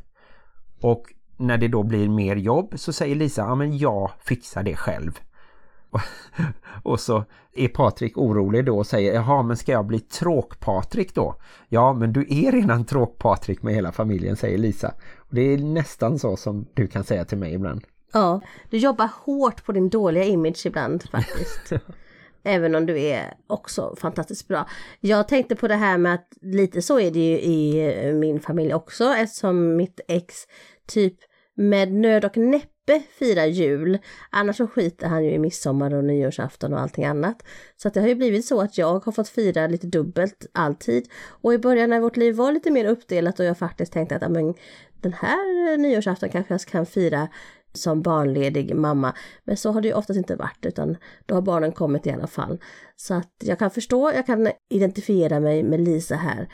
Och 0.81 1.03
när 1.37 1.57
det 1.57 1.67
då 1.67 1.83
blir 1.83 2.09
mer 2.09 2.35
jobb 2.35 2.73
så 2.75 2.93
säger 2.93 3.15
Lisa, 3.15 3.41
ja 3.41 3.55
men 3.55 3.77
jag 3.77 4.11
fixar 4.19 4.63
det 4.63 4.75
själv. 4.75 5.19
Och 6.83 6.99
så 6.99 7.23
är 7.53 7.67
Patrik 7.67 8.17
orolig 8.17 8.65
då 8.65 8.77
och 8.77 8.87
säger, 8.87 9.13
jaha 9.13 9.43
men 9.43 9.57
ska 9.57 9.71
jag 9.71 9.85
bli 9.85 9.99
tråk-Patrik 9.99 11.15
då? 11.15 11.35
Ja 11.69 11.93
men 11.93 12.13
du 12.13 12.21
är 12.21 12.51
redan 12.51 12.85
tråk-Patrik 12.85 13.61
med 13.61 13.73
hela 13.73 13.91
familjen, 13.91 14.35
säger 14.35 14.57
Lisa. 14.57 14.93
Och 15.17 15.35
det 15.35 15.41
är 15.41 15.57
nästan 15.57 16.19
så 16.19 16.37
som 16.37 16.65
du 16.73 16.87
kan 16.87 17.03
säga 17.03 17.25
till 17.25 17.37
mig 17.37 17.53
ibland. 17.53 17.83
Ja, 18.13 18.41
du 18.69 18.77
jobbar 18.77 19.09
hårt 19.25 19.65
på 19.65 19.71
din 19.71 19.89
dåliga 19.89 20.23
image 20.23 20.65
ibland 20.65 21.03
faktiskt. 21.09 21.71
Även 22.43 22.75
om 22.75 22.85
du 22.85 23.01
är 23.01 23.33
också 23.47 23.95
fantastiskt 23.99 24.47
bra. 24.47 24.67
Jag 24.99 25.27
tänkte 25.27 25.55
på 25.55 25.67
det 25.67 25.75
här 25.75 25.97
med 25.97 26.13
att 26.13 26.27
lite 26.41 26.81
så 26.81 26.99
är 26.99 27.11
det 27.11 27.19
ju 27.19 27.39
i 27.39 28.13
min 28.13 28.39
familj 28.39 28.73
också 28.73 29.03
eftersom 29.03 29.75
mitt 29.75 29.99
ex 30.07 30.35
typ 30.87 31.15
med 31.57 31.93
nöd 31.93 32.25
och 32.25 32.37
näppe 32.37 33.01
firar 33.19 33.45
jul. 33.45 33.97
Annars 34.29 34.57
så 34.57 34.67
skiter 34.67 35.07
han 35.07 35.25
ju 35.25 35.31
i 35.31 35.39
midsommar 35.39 35.93
och 35.93 36.03
nyårsafton 36.03 36.73
och 36.73 36.79
allting 36.79 37.05
annat. 37.05 37.43
Så 37.77 37.87
att 37.87 37.93
det 37.93 38.01
har 38.01 38.07
ju 38.07 38.15
blivit 38.15 38.45
så 38.45 38.61
att 38.61 38.77
jag 38.77 39.05
har 39.05 39.11
fått 39.11 39.29
fira 39.29 39.67
lite 39.67 39.87
dubbelt 39.87 40.45
alltid. 40.53 41.07
Och 41.27 41.53
i 41.53 41.57
början 41.57 41.89
när 41.89 41.99
vårt 41.99 42.17
liv 42.17 42.35
var 42.35 42.51
lite 42.51 42.71
mer 42.71 42.85
uppdelat 42.85 43.39
och 43.39 43.45
jag 43.45 43.57
faktiskt 43.57 43.93
tänkte 43.93 44.15
att 44.15 44.23
amen, 44.23 44.53
den 45.01 45.13
här 45.13 45.77
nyårsafton 45.77 46.29
kanske 46.29 46.53
jag 46.53 46.61
kan 46.61 46.85
fira 46.85 47.27
som 47.73 48.01
barnledig 48.01 48.75
mamma. 48.75 49.15
Men 49.43 49.57
så 49.57 49.71
har 49.71 49.81
det 49.81 49.87
ju 49.87 49.93
oftast 49.93 50.17
inte 50.17 50.35
varit 50.35 50.65
utan 50.65 50.97
då 51.25 51.35
har 51.35 51.41
barnen 51.41 51.71
kommit 51.71 52.07
i 52.07 52.11
alla 52.11 52.27
fall. 52.27 52.61
Så 52.95 53.13
att 53.13 53.33
jag 53.43 53.59
kan 53.59 53.71
förstå, 53.71 54.11
jag 54.15 54.25
kan 54.25 54.49
identifiera 54.69 55.39
mig 55.39 55.63
med 55.63 55.79
Lisa 55.79 56.15
här. 56.15 56.49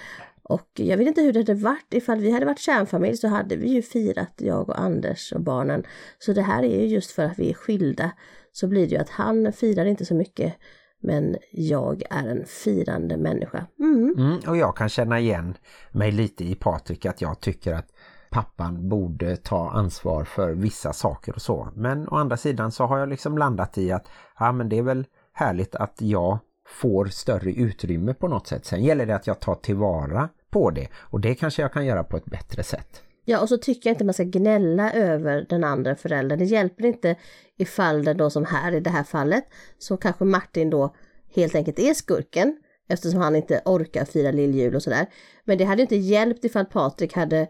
Och 0.50 0.70
jag 0.74 0.98
vet 0.98 1.08
inte 1.08 1.22
hur 1.22 1.34
det 1.34 1.40
hade 1.40 1.54
varit, 1.54 1.94
ifall 1.94 2.20
vi 2.20 2.32
hade 2.32 2.46
varit 2.46 2.60
kärnfamilj 2.60 3.18
så 3.18 3.28
hade 3.28 3.56
vi 3.56 3.68
ju 3.68 3.82
firat, 3.82 4.34
jag 4.38 4.70
och 4.70 4.80
Anders 4.80 5.34
och 5.34 5.42
barnen. 5.42 5.84
Så 6.20 6.34
det 6.34 6.42
här 6.42 6.64
är 6.64 6.82
ju 6.82 6.88
just 6.88 7.12
för 7.12 7.24
att 7.24 7.40
vi 7.40 7.50
är 7.50 7.54
skilda. 7.54 8.12
Så 8.52 8.68
blir 8.68 8.88
det 8.88 8.96
ju 8.96 9.02
att 9.02 9.10
han 9.10 9.54
firar 9.54 9.86
inte 9.86 10.06
så 10.06 10.16
mycket 10.16 10.54
men 11.02 11.36
jag 11.52 12.04
är 12.10 12.28
en 12.28 12.46
firande 12.46 13.18
människa. 13.18 13.66
Mm. 13.80 14.16
Mm, 14.18 14.40
och 14.48 14.58
jag 14.58 14.78
kan 14.78 14.90
känna 14.90 15.20
igen 15.20 15.58
mig 15.92 16.12
lite 16.12 16.44
i 16.44 16.56
Patrik 16.56 17.06
att 17.06 17.22
jag 17.22 17.40
tycker 17.40 17.74
att 17.74 17.88
pappan 18.30 18.90
borde 18.90 19.38
ta 19.38 19.70
ansvar 19.70 20.24
för 20.24 20.54
vissa 20.54 20.94
saker 20.94 21.36
och 21.36 21.42
så. 21.42 21.70
Men 21.76 22.08
å 22.08 22.16
andra 22.16 22.38
sidan 22.38 22.72
så 22.72 22.86
har 22.86 22.98
jag 22.98 23.10
liksom 23.10 23.38
landat 23.38 23.78
i 23.78 23.92
att 23.92 24.08
ja, 24.40 24.52
men 24.52 24.70
det 24.70 24.78
är 24.78 24.84
väl 24.84 25.06
härligt 25.34 25.76
att 25.76 25.96
jag 25.98 26.40
får 26.68 27.06
större 27.06 27.52
utrymme 27.52 28.14
på 28.14 28.28
något 28.28 28.48
sätt. 28.48 28.66
Sen 28.66 28.84
gäller 28.84 29.06
det 29.06 29.16
att 29.16 29.28
jag 29.28 29.40
tar 29.40 29.56
tillvara 29.56 30.30
på 30.52 30.72
det 30.72 30.88
och 30.94 31.22
det 31.22 31.36
kanske 31.36 31.62
jag 31.62 31.74
kan 31.74 31.86
göra 31.86 32.04
på 32.04 32.18
ett 32.18 32.26
bättre 32.26 32.64
sätt. 32.64 33.04
Ja, 33.26 33.42
och 33.42 33.50
så 33.50 33.58
tycker 33.58 33.90
jag 33.90 33.94
inte 33.94 34.04
man 34.04 34.14
ska 34.14 34.24
gnälla 34.24 34.92
över 34.92 35.46
den 35.50 35.64
andra 35.64 35.96
föräldern. 35.96 36.40
Det 36.40 36.46
hjälper 36.46 36.86
inte 36.86 37.16
ifall 37.58 38.04
det 38.04 38.14
då 38.14 38.30
som 38.30 38.46
här 38.46 38.72
i 38.72 38.80
det 38.80 38.90
här 38.90 39.04
fallet 39.04 39.44
så 39.78 39.98
kanske 39.98 40.26
Martin 40.26 40.70
då 40.70 40.96
helt 41.36 41.56
enkelt 41.56 41.80
är 41.80 41.94
skurken 41.94 42.58
eftersom 42.90 43.22
han 43.22 43.36
inte 43.36 43.62
orkar 43.66 44.06
fira 44.06 44.32
lilljul 44.32 44.76
och 44.76 44.84
sådär. 44.84 45.06
Men 45.44 45.58
det 45.58 45.64
hade 45.64 45.82
inte 45.82 45.96
hjälpt 45.96 46.46
ifall 46.46 46.66
Patrik 46.66 47.14
hade 47.14 47.48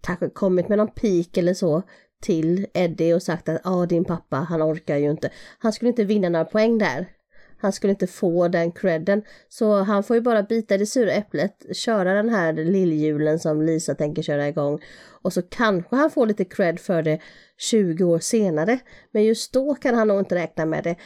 kanske 0.00 0.28
kommit 0.30 0.68
med 0.68 0.78
någon 0.78 0.90
pik 0.90 1.36
eller 1.36 1.54
så 1.54 1.82
till 2.22 2.66
Eddie 2.74 3.14
och 3.14 3.22
sagt 3.22 3.48
att 3.48 3.60
ja, 3.64 3.86
din 3.86 4.04
pappa, 4.04 4.36
han 4.36 4.62
orkar 4.62 4.96
ju 4.96 5.10
inte. 5.10 5.30
Han 5.58 5.72
skulle 5.72 5.88
inte 5.88 6.04
vinna 6.04 6.28
några 6.28 6.44
poäng 6.44 6.78
där. 6.78 7.06
Han 7.60 7.72
skulle 7.72 7.90
inte 7.90 8.06
få 8.06 8.48
den 8.48 8.72
credden. 8.72 9.22
Så 9.48 9.74
han 9.74 10.02
får 10.02 10.16
ju 10.16 10.22
bara 10.22 10.42
bita 10.42 10.74
i 10.74 10.78
det 10.78 10.86
sura 10.86 11.12
äpplet, 11.12 11.76
köra 11.76 12.14
den 12.14 12.28
här 12.28 12.52
lillhjulen 12.52 13.38
som 13.38 13.62
Lisa 13.62 13.94
tänker 13.94 14.22
köra 14.22 14.48
igång. 14.48 14.80
Och 15.22 15.32
så 15.32 15.42
kanske 15.42 15.96
han 15.96 16.10
får 16.10 16.26
lite 16.26 16.44
cred 16.44 16.80
för 16.80 17.02
det 17.02 17.20
20 17.58 18.04
år 18.04 18.18
senare. 18.18 18.78
Men 19.10 19.24
just 19.24 19.52
då 19.52 19.74
kan 19.74 19.94
han 19.94 20.08
nog 20.08 20.18
inte 20.18 20.34
räkna 20.34 20.66
med 20.66 20.84
det. 20.84 20.96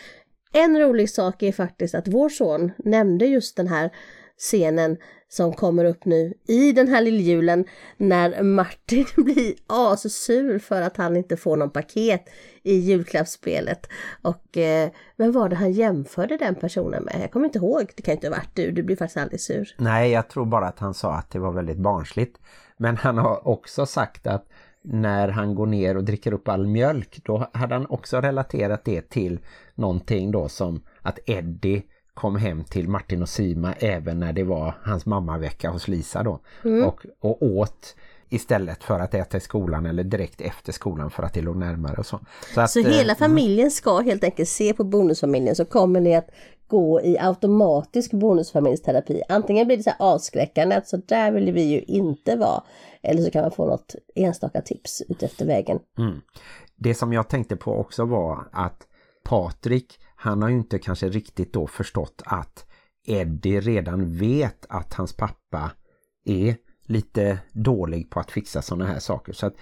En 0.52 0.80
rolig 0.80 1.10
sak 1.10 1.42
är 1.42 1.52
faktiskt 1.52 1.94
att 1.94 2.08
vår 2.08 2.28
son 2.28 2.72
nämnde 2.78 3.26
just 3.26 3.56
den 3.56 3.68
här 3.68 3.90
scenen 4.38 4.96
som 5.32 5.52
kommer 5.52 5.84
upp 5.84 6.04
nu 6.04 6.34
i 6.48 6.72
den 6.72 6.88
här 6.88 7.02
lilljulen 7.02 7.64
när 7.96 8.42
Martin 8.42 9.06
blir 9.24 9.54
assur 9.66 10.58
för 10.58 10.82
att 10.82 10.96
han 10.96 11.16
inte 11.16 11.36
får 11.36 11.56
någon 11.56 11.70
paket 11.70 12.24
i 12.62 12.74
julklappsspelet. 12.74 13.86
Och 14.22 14.56
eh, 14.56 14.90
vem 15.16 15.32
var 15.32 15.48
det 15.48 15.56
han 15.56 15.72
jämförde 15.72 16.36
den 16.36 16.54
personen 16.54 17.04
med? 17.04 17.16
Jag 17.22 17.30
kommer 17.30 17.46
inte 17.46 17.58
ihåg, 17.58 17.92
det 17.96 18.02
kan 18.02 18.14
inte 18.14 18.26
ha 18.28 18.36
varit 18.36 18.50
du, 18.54 18.70
du 18.70 18.82
blir 18.82 18.96
faktiskt 18.96 19.16
aldrig 19.16 19.40
sur. 19.40 19.74
Nej, 19.78 20.10
jag 20.10 20.28
tror 20.28 20.46
bara 20.46 20.68
att 20.68 20.78
han 20.78 20.94
sa 20.94 21.14
att 21.14 21.30
det 21.30 21.38
var 21.38 21.52
väldigt 21.52 21.78
barnsligt. 21.78 22.38
Men 22.76 22.96
han 22.96 23.18
har 23.18 23.48
också 23.48 23.86
sagt 23.86 24.26
att 24.26 24.48
när 24.82 25.28
han 25.28 25.54
går 25.54 25.66
ner 25.66 25.96
och 25.96 26.04
dricker 26.04 26.32
upp 26.32 26.48
all 26.48 26.66
mjölk, 26.66 27.20
då 27.24 27.50
hade 27.52 27.74
han 27.74 27.86
också 27.86 28.20
relaterat 28.20 28.84
det 28.84 29.10
till 29.10 29.38
någonting 29.74 30.30
då 30.30 30.48
som 30.48 30.82
att 31.02 31.18
Eddie 31.26 31.82
kom 32.14 32.36
hem 32.36 32.64
till 32.64 32.88
Martin 32.88 33.22
och 33.22 33.28
Sima 33.28 33.72
även 33.72 34.20
när 34.20 34.32
det 34.32 34.44
var 34.44 34.74
hans 34.82 35.06
mammavecka 35.06 35.70
hos 35.70 35.88
Lisa 35.88 36.22
då. 36.22 36.40
Mm. 36.64 36.84
Och, 36.88 37.06
och 37.20 37.42
åt 37.42 37.96
istället 38.28 38.84
för 38.84 39.00
att 39.00 39.14
äta 39.14 39.36
i 39.36 39.40
skolan 39.40 39.86
eller 39.86 40.04
direkt 40.04 40.40
efter 40.40 40.72
skolan 40.72 41.10
för 41.10 41.22
att 41.22 41.34
det 41.34 41.40
låg 41.40 41.56
närmare 41.56 41.96
och 41.96 42.06
så. 42.06 42.20
Så, 42.54 42.60
att, 42.60 42.70
Så 42.70 42.80
eh, 42.80 42.86
hela 42.86 43.14
familjen 43.14 43.70
ska 43.70 44.00
helt 44.00 44.24
enkelt 44.24 44.48
se 44.48 44.72
på 44.72 44.84
bonusfamiljen 44.84 45.56
så 45.56 45.64
kommer 45.64 46.00
ni 46.00 46.16
att 46.16 46.28
gå 46.66 47.00
i 47.00 47.18
automatisk 47.18 48.12
bonusfamiljsterapi. 48.12 49.22
Antingen 49.28 49.66
blir 49.66 49.76
det 49.76 49.82
så 49.82 49.90
här 49.90 49.96
avskräckande 49.98 50.76
att 50.76 50.88
så 50.88 50.96
där 50.96 51.32
vill 51.32 51.52
vi 51.52 51.62
ju 51.62 51.80
inte 51.80 52.36
vara. 52.36 52.62
Eller 53.02 53.22
så 53.22 53.30
kan 53.30 53.42
man 53.42 53.50
få 53.50 53.66
något 53.66 53.94
enstaka 54.14 54.60
tips 54.62 55.02
utefter 55.08 55.46
vägen. 55.46 55.78
Mm. 55.98 56.20
Det 56.76 56.94
som 56.94 57.12
jag 57.12 57.28
tänkte 57.28 57.56
på 57.56 57.76
också 57.76 58.04
var 58.04 58.48
att 58.52 58.86
Patrik, 59.24 60.00
han 60.22 60.42
har 60.42 60.48
ju 60.48 60.56
inte 60.56 60.78
kanske 60.78 61.08
riktigt 61.08 61.52
då 61.52 61.66
förstått 61.66 62.22
att 62.24 62.66
Eddie 63.06 63.60
redan 63.60 64.12
vet 64.12 64.66
att 64.68 64.94
hans 64.94 65.16
pappa 65.16 65.70
är 66.24 66.56
lite 66.86 67.38
dålig 67.52 68.10
på 68.10 68.20
att 68.20 68.30
fixa 68.30 68.62
sådana 68.62 68.86
här 68.86 68.98
saker. 68.98 69.32
Så 69.32 69.46
att 69.46 69.54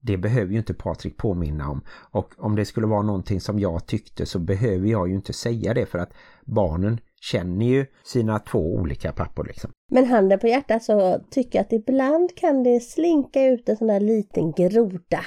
det 0.00 0.16
behöver 0.16 0.52
ju 0.52 0.58
inte 0.58 0.74
Patrik 0.74 1.16
påminna 1.16 1.70
om. 1.70 1.84
Och 2.10 2.34
om 2.38 2.56
det 2.56 2.64
skulle 2.64 2.86
vara 2.86 3.02
någonting 3.02 3.40
som 3.40 3.58
jag 3.58 3.86
tyckte 3.86 4.26
så 4.26 4.38
behöver 4.38 4.88
jag 4.88 5.08
ju 5.08 5.14
inte 5.14 5.32
säga 5.32 5.74
det 5.74 5.86
för 5.86 5.98
att 5.98 6.12
barnen 6.44 7.00
känner 7.20 7.66
ju 7.66 7.86
sina 8.04 8.38
två 8.38 8.74
olika 8.74 9.12
pappor 9.12 9.44
liksom. 9.44 9.70
Men 9.90 10.04
handen 10.04 10.38
på 10.38 10.48
hjärtat 10.48 10.82
så 10.82 11.20
tycker 11.30 11.58
jag 11.58 11.64
att 11.64 11.72
ibland 11.72 12.36
kan 12.36 12.62
det 12.62 12.80
slinka 12.80 13.44
ut 13.44 13.68
en 13.68 13.76
sån 13.76 13.88
där 13.88 14.00
liten 14.00 14.52
groda 14.52 15.20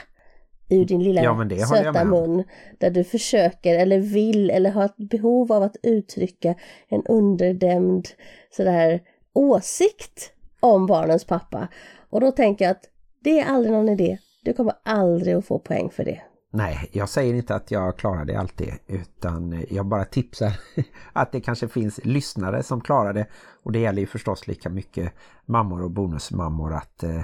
ur 0.69 0.85
din 0.85 1.03
lilla 1.03 1.23
Ja, 1.23 1.67
söta 1.67 2.05
mun. 2.05 2.43
Där 2.77 2.89
du 2.89 3.03
försöker 3.03 3.79
eller 3.79 3.99
vill 3.99 4.49
eller 4.49 4.71
har 4.71 4.85
ett 4.85 4.97
behov 4.97 5.51
av 5.51 5.63
att 5.63 5.75
uttrycka 5.83 6.55
en 6.87 7.05
underdämd 7.05 8.07
sådär 8.51 9.01
åsikt 9.33 10.31
om 10.59 10.85
barnens 10.85 11.25
pappa. 11.25 11.67
Och 12.09 12.21
då 12.21 12.31
tänker 12.31 12.65
jag 12.65 12.71
att 12.71 12.83
det 13.23 13.39
är 13.39 13.45
aldrig 13.45 13.73
någon 13.73 13.89
idé. 13.89 14.17
Du 14.43 14.53
kommer 14.53 14.73
aldrig 14.85 15.35
att 15.35 15.45
få 15.45 15.59
poäng 15.59 15.89
för 15.89 16.05
det. 16.05 16.21
Nej, 16.51 16.89
jag 16.91 17.09
säger 17.09 17.33
inte 17.33 17.55
att 17.55 17.71
jag 17.71 17.97
klarar 17.97 18.25
det 18.25 18.35
alltid 18.35 18.73
utan 18.87 19.65
jag 19.69 19.85
bara 19.85 20.05
tipsar 20.05 20.59
att 21.13 21.31
det 21.31 21.41
kanske 21.41 21.67
finns 21.67 21.99
lyssnare 22.05 22.63
som 22.63 22.81
klarar 22.81 23.13
det 23.13 23.27
och 23.63 23.71
det 23.71 23.79
gäller 23.79 23.99
ju 24.01 24.07
förstås 24.07 24.47
lika 24.47 24.69
mycket 24.69 25.13
mammor 25.45 25.81
och 25.81 25.91
bonusmammor 25.91 26.73
att 26.73 27.03
eh, 27.03 27.21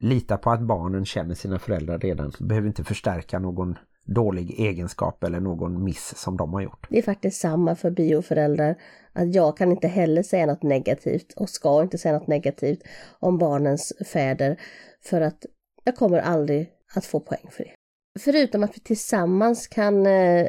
lita 0.00 0.36
på 0.36 0.50
att 0.50 0.60
barnen 0.60 1.04
känner 1.04 1.34
sina 1.34 1.58
föräldrar 1.58 1.98
redan. 1.98 2.32
Behöver 2.40 2.68
inte 2.68 2.84
förstärka 2.84 3.38
någon 3.38 3.78
dålig 4.04 4.60
egenskap 4.60 5.24
eller 5.24 5.40
någon 5.40 5.84
miss 5.84 6.14
som 6.16 6.36
de 6.36 6.54
har 6.54 6.60
gjort. 6.60 6.86
Det 6.90 6.98
är 6.98 7.02
faktiskt 7.02 7.40
samma 7.40 7.74
för 7.74 7.90
bioföräldrar. 7.90 8.76
Att 9.12 9.34
jag 9.34 9.56
kan 9.56 9.70
inte 9.70 9.88
heller 9.88 10.22
säga 10.22 10.46
något 10.46 10.62
negativt 10.62 11.32
och 11.36 11.48
ska 11.48 11.82
inte 11.82 11.98
säga 11.98 12.18
något 12.18 12.26
negativt 12.26 12.82
om 13.18 13.38
barnens 13.38 13.92
fäder. 14.12 14.60
För 15.04 15.20
att 15.20 15.46
jag 15.84 15.96
kommer 15.96 16.18
aldrig 16.18 16.70
att 16.94 17.04
få 17.04 17.20
poäng 17.20 17.48
för 17.50 17.64
det. 17.64 17.70
Förutom 18.18 18.64
att 18.64 18.76
vi 18.76 18.80
tillsammans 18.80 19.66
kan 19.66 20.06
eh, 20.06 20.48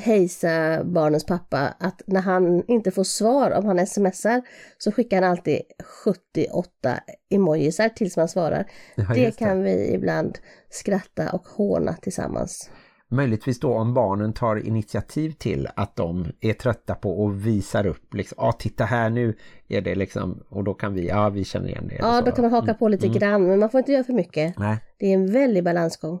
hejsa 0.00 0.84
barnens 0.84 1.26
pappa 1.26 1.74
att 1.78 2.02
när 2.06 2.20
han 2.20 2.64
inte 2.68 2.90
får 2.90 3.04
svar 3.04 3.50
om 3.50 3.64
han 3.64 3.86
smsar 3.86 4.42
så 4.78 4.92
skickar 4.92 5.22
han 5.22 5.30
alltid 5.30 5.60
78 6.04 7.00
emojisar 7.30 7.88
tills 7.88 8.16
man 8.16 8.28
svarar. 8.28 8.66
Ja, 8.94 9.04
det 9.14 9.20
just 9.20 9.38
kan 9.38 9.62
vi 9.62 9.94
ibland 9.94 10.38
skratta 10.70 11.32
och 11.32 11.48
håna 11.48 11.92
tillsammans. 11.92 12.70
Möjligtvis 13.10 13.60
då 13.60 13.74
om 13.74 13.94
barnen 13.94 14.32
tar 14.32 14.66
initiativ 14.66 15.30
till 15.30 15.68
att 15.76 15.96
de 15.96 16.26
är 16.40 16.52
trötta 16.52 16.94
på 16.94 17.22
och 17.22 17.46
visar 17.46 17.86
upp 17.86 18.14
liksom, 18.14 18.36
ja 18.38 18.52
titta 18.52 18.84
här 18.84 19.10
nu 19.10 19.34
är 19.68 19.80
det 19.80 19.94
liksom, 19.94 20.42
och 20.48 20.64
då 20.64 20.74
kan 20.74 20.94
vi, 20.94 21.08
ja 21.08 21.28
vi 21.28 21.44
känner 21.44 21.68
igen 21.68 21.88
det. 21.88 21.96
Ja, 21.98 22.22
då 22.24 22.32
kan 22.32 22.42
man 22.42 22.52
haka 22.52 22.74
på 22.74 22.88
lite 22.88 23.08
grann 23.08 23.46
men 23.46 23.58
man 23.58 23.70
får 23.70 23.78
inte 23.78 23.92
göra 23.92 24.04
för 24.04 24.12
mycket. 24.12 24.58
Nej. 24.58 24.78
Det 24.98 25.06
är 25.06 25.14
en 25.14 25.32
väldig 25.32 25.64
balansgång. 25.64 26.18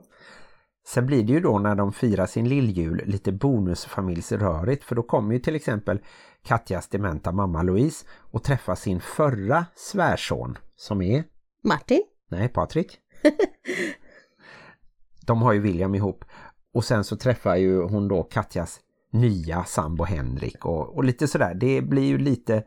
Sen 0.86 1.06
blir 1.06 1.22
det 1.22 1.32
ju 1.32 1.40
då 1.40 1.58
när 1.58 1.74
de 1.74 1.92
firar 1.92 2.26
sin 2.26 2.48
lilljul 2.48 3.02
lite 3.06 3.32
bonusfamiljsrörigt 3.32 4.84
för 4.84 4.94
då 4.94 5.02
kommer 5.02 5.34
ju 5.34 5.40
till 5.40 5.56
exempel 5.56 6.00
Katjas 6.44 6.88
dementa 6.88 7.32
mamma 7.32 7.62
Louise 7.62 8.06
och 8.18 8.42
träffar 8.42 8.74
sin 8.74 9.00
förra 9.00 9.66
svärson 9.74 10.58
som 10.76 11.02
är, 11.02 11.24
Martin? 11.64 12.02
nej 12.28 12.48
Patrik. 12.48 12.98
de 15.26 15.42
har 15.42 15.52
ju 15.52 15.60
William 15.60 15.94
ihop 15.94 16.24
och 16.74 16.84
sen 16.84 17.04
så 17.04 17.16
träffar 17.16 17.56
ju 17.56 17.82
hon 17.82 18.08
då 18.08 18.22
Katjas 18.22 18.80
nya 19.12 19.64
sambo 19.64 20.04
Henrik 20.04 20.66
och, 20.66 20.96
och 20.96 21.04
lite 21.04 21.28
sådär. 21.28 21.54
Det 21.54 21.82
blir 21.82 22.02
ju 22.02 22.18
lite 22.18 22.64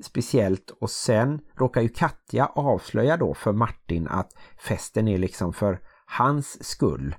speciellt 0.00 0.70
och 0.70 0.90
sen 0.90 1.40
råkar 1.54 1.80
ju 1.80 1.88
Katja 1.88 2.46
avslöja 2.46 3.16
då 3.16 3.34
för 3.34 3.52
Martin 3.52 4.08
att 4.08 4.34
festen 4.58 5.08
är 5.08 5.18
liksom 5.18 5.52
för 5.52 5.80
hans 6.06 6.64
skull. 6.64 7.14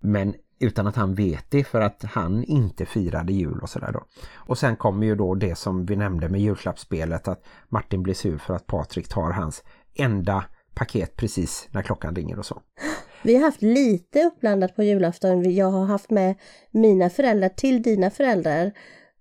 Men 0.00 0.34
utan 0.58 0.86
att 0.86 0.96
han 0.96 1.14
vet 1.14 1.50
det 1.50 1.64
för 1.64 1.80
att 1.80 2.02
han 2.02 2.44
inte 2.44 2.86
firade 2.86 3.32
jul 3.32 3.60
och 3.62 3.70
sådär 3.70 3.92
då. 3.92 4.04
Och 4.34 4.58
sen 4.58 4.76
kommer 4.76 5.06
ju 5.06 5.14
då 5.14 5.34
det 5.34 5.54
som 5.54 5.86
vi 5.86 5.96
nämnde 5.96 6.28
med 6.28 6.40
julklappsspelet 6.40 7.28
att 7.28 7.44
Martin 7.68 8.02
blir 8.02 8.14
sur 8.14 8.38
för 8.38 8.54
att 8.54 8.66
Patrik 8.66 9.08
tar 9.08 9.30
hans 9.30 9.64
enda 9.94 10.44
paket 10.74 11.16
precis 11.16 11.68
när 11.70 11.82
klockan 11.82 12.16
ringer 12.16 12.38
och 12.38 12.46
så. 12.46 12.62
Vi 13.22 13.34
har 13.34 13.42
haft 13.42 13.62
lite 13.62 14.24
uppblandat 14.24 14.76
på 14.76 14.82
julafton. 14.82 15.54
Jag 15.54 15.70
har 15.70 15.84
haft 15.84 16.10
med 16.10 16.34
mina 16.70 17.10
föräldrar 17.10 17.48
till 17.48 17.82
dina 17.82 18.10
föräldrar 18.10 18.72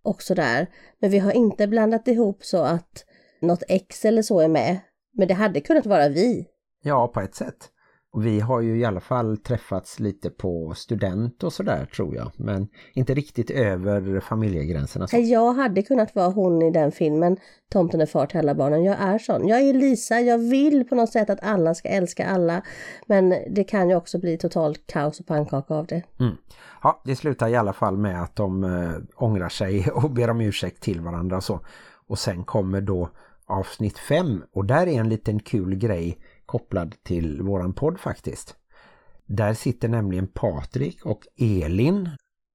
och 0.03 0.21
sådär. 0.21 0.67
Men 0.99 1.11
vi 1.11 1.19
har 1.19 1.31
inte 1.31 1.67
blandat 1.67 2.07
ihop 2.07 2.43
så 2.43 2.63
att 2.63 3.05
något 3.41 3.63
ex 3.67 4.05
eller 4.05 4.21
så 4.21 4.39
är 4.39 4.47
med. 4.47 4.79
Men 5.13 5.27
det 5.27 5.33
hade 5.33 5.61
kunnat 5.61 5.85
vara 5.85 6.09
vi. 6.09 6.47
Ja, 6.83 7.07
på 7.07 7.21
ett 7.21 7.35
sätt. 7.35 7.71
Och 8.15 8.25
vi 8.25 8.39
har 8.39 8.61
ju 8.61 8.77
i 8.77 8.85
alla 8.85 8.99
fall 8.99 9.37
träffats 9.37 9.99
lite 9.99 10.29
på 10.29 10.73
student 10.75 11.43
och 11.43 11.53
sådär 11.53 11.85
tror 11.95 12.15
jag. 12.15 12.31
Men 12.35 12.67
inte 12.93 13.13
riktigt 13.13 13.49
över 13.49 14.19
familjegränserna. 14.19 15.07
Så. 15.07 15.17
Jag 15.17 15.53
hade 15.53 15.81
kunnat 15.81 16.15
vara 16.15 16.29
hon 16.29 16.61
i 16.61 16.71
den 16.71 16.91
filmen 16.91 17.37
Tomten 17.71 18.01
är 18.01 18.05
far 18.05 18.25
till 18.25 18.39
alla 18.39 18.55
barnen. 18.55 18.83
Jag 18.83 18.99
är 18.99 19.19
sån. 19.19 19.47
Jag 19.47 19.61
är 19.61 19.73
Lisa. 19.73 20.19
Jag 20.19 20.37
vill 20.37 20.87
på 20.89 20.95
något 20.95 21.11
sätt 21.11 21.29
att 21.29 21.43
alla 21.43 21.75
ska 21.75 21.89
älska 21.89 22.27
alla. 22.27 22.61
Men 23.05 23.35
det 23.49 23.63
kan 23.63 23.89
ju 23.89 23.95
också 23.95 24.19
bli 24.19 24.37
totalt 24.37 24.87
kaos 24.87 25.19
och 25.19 25.25
pannkaka 25.25 25.73
av 25.73 25.85
det. 25.85 26.03
Mm. 26.19 26.35
Ja, 26.83 27.01
det 27.05 27.15
slutar 27.15 27.47
i 27.47 27.55
alla 27.55 27.73
fall 27.73 27.97
med 27.97 28.23
att 28.23 28.35
de 28.35 28.63
äh, 28.63 29.23
ångrar 29.23 29.49
sig 29.49 29.89
och 29.93 30.11
ber 30.11 30.29
om 30.29 30.41
ursäkt 30.41 30.83
till 30.83 31.01
varandra 31.01 31.37
och 31.37 31.43
så. 31.43 31.59
Och 32.07 32.19
sen 32.19 32.43
kommer 32.43 32.81
då 32.81 33.09
avsnitt 33.45 33.97
5 33.97 34.43
och 34.53 34.65
där 34.65 34.87
är 34.87 34.99
en 34.99 35.09
liten 35.09 35.39
kul 35.39 35.75
grej 35.75 36.17
kopplad 36.45 36.95
till 37.03 37.41
våran 37.41 37.73
podd 37.73 37.99
faktiskt. 37.99 38.55
Där 39.25 39.53
sitter 39.53 39.87
nämligen 39.87 40.27
Patrik 40.27 41.05
och 41.05 41.21
Elin, 41.39 42.09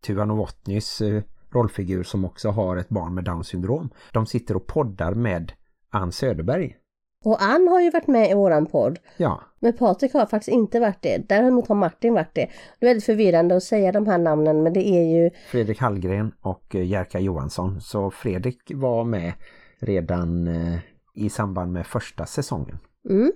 Tuva 0.07 0.24
Novotnys 0.24 1.00
eh, 1.00 1.22
rollfigur 1.53 2.03
som 2.03 2.24
också 2.24 2.48
har 2.48 2.76
ett 2.76 2.88
barn 2.88 3.14
med 3.14 3.24
Down 3.24 3.44
syndrom. 3.44 3.90
De 4.12 4.26
sitter 4.26 4.57
och 4.57 4.66
poddar 4.66 5.14
med 5.14 5.53
Ann 5.90 6.12
Söderberg. 6.12 6.76
Och 7.24 7.42
Ann 7.42 7.68
har 7.68 7.81
ju 7.81 7.90
varit 7.90 8.07
med 8.07 8.31
i 8.31 8.35
våran 8.35 8.66
podd. 8.66 8.98
Ja, 9.16 9.40
Men 9.61 9.72
Patrik 9.72 10.12
har 10.12 10.26
faktiskt 10.26 10.55
inte 10.55 10.81
varit 10.81 11.03
det. 11.03 11.29
Däremot 11.29 11.68
har 11.68 11.74
Martin 11.74 12.14
varit 12.14 12.35
det. 12.35 12.50
Det 12.79 12.87
är 12.87 12.90
väldigt 12.90 13.05
förvirrande 13.05 13.57
att 13.57 13.62
säga 13.62 13.92
de 13.92 14.07
här 14.07 14.18
namnen 14.18 14.62
men 14.62 14.72
det 14.72 14.88
är 14.88 15.03
ju 15.03 15.31
Fredrik 15.50 15.81
Hallgren 15.81 16.33
och 16.40 16.74
eh, 16.74 16.87
Jerka 16.87 17.20
Johansson. 17.20 17.81
Så 17.81 18.11
Fredrik 18.11 18.72
var 18.74 19.05
med 19.05 19.33
redan 19.79 20.48
eh, 20.48 20.79
i 21.14 21.31
samband 21.31 21.72
med 21.72 21.87
första 21.87 22.26
säsongen. 22.26 22.79
Mm. 23.08 23.32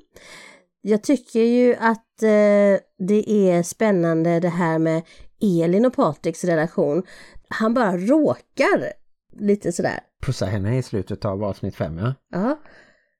Jag 0.80 1.02
tycker 1.02 1.40
ju 1.40 1.74
att 1.74 2.22
eh, 2.22 2.80
det 2.98 3.30
är 3.30 3.62
spännande 3.62 4.40
det 4.40 4.48
här 4.48 4.78
med 4.78 5.02
Elin 5.40 5.86
och 5.86 5.94
Patriks 5.94 6.44
relation. 6.44 7.02
Han 7.48 7.74
bara 7.74 7.96
råkar 7.96 8.92
lite 9.38 9.72
sådär. 9.72 10.00
Pussa 10.22 10.46
henne 10.46 10.78
i 10.78 10.82
slutet 10.82 11.24
av 11.24 11.44
avsnitt 11.44 11.76
5, 11.76 11.98
ja. 11.98 12.14
Ja. 12.30 12.58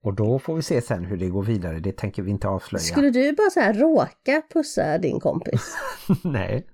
Och 0.03 0.15
då 0.15 0.39
får 0.39 0.57
vi 0.57 0.63
se 0.63 0.83
sen 0.83 1.05
hur 1.05 1.17
det 1.17 1.29
går 1.29 1.43
vidare. 1.43 1.81
Det 1.81 1.93
tänker 1.93 2.23
vi 2.23 2.31
inte 2.31 2.49
avslöja. 2.49 2.83
Skulle 2.83 3.11
du 3.11 3.33
bara 3.33 3.51
så 3.51 3.61
här 3.61 3.75
råka 3.75 4.43
pussa 4.53 4.99
din 4.99 5.21
kompis? 5.21 5.77
Nej, 6.25 6.67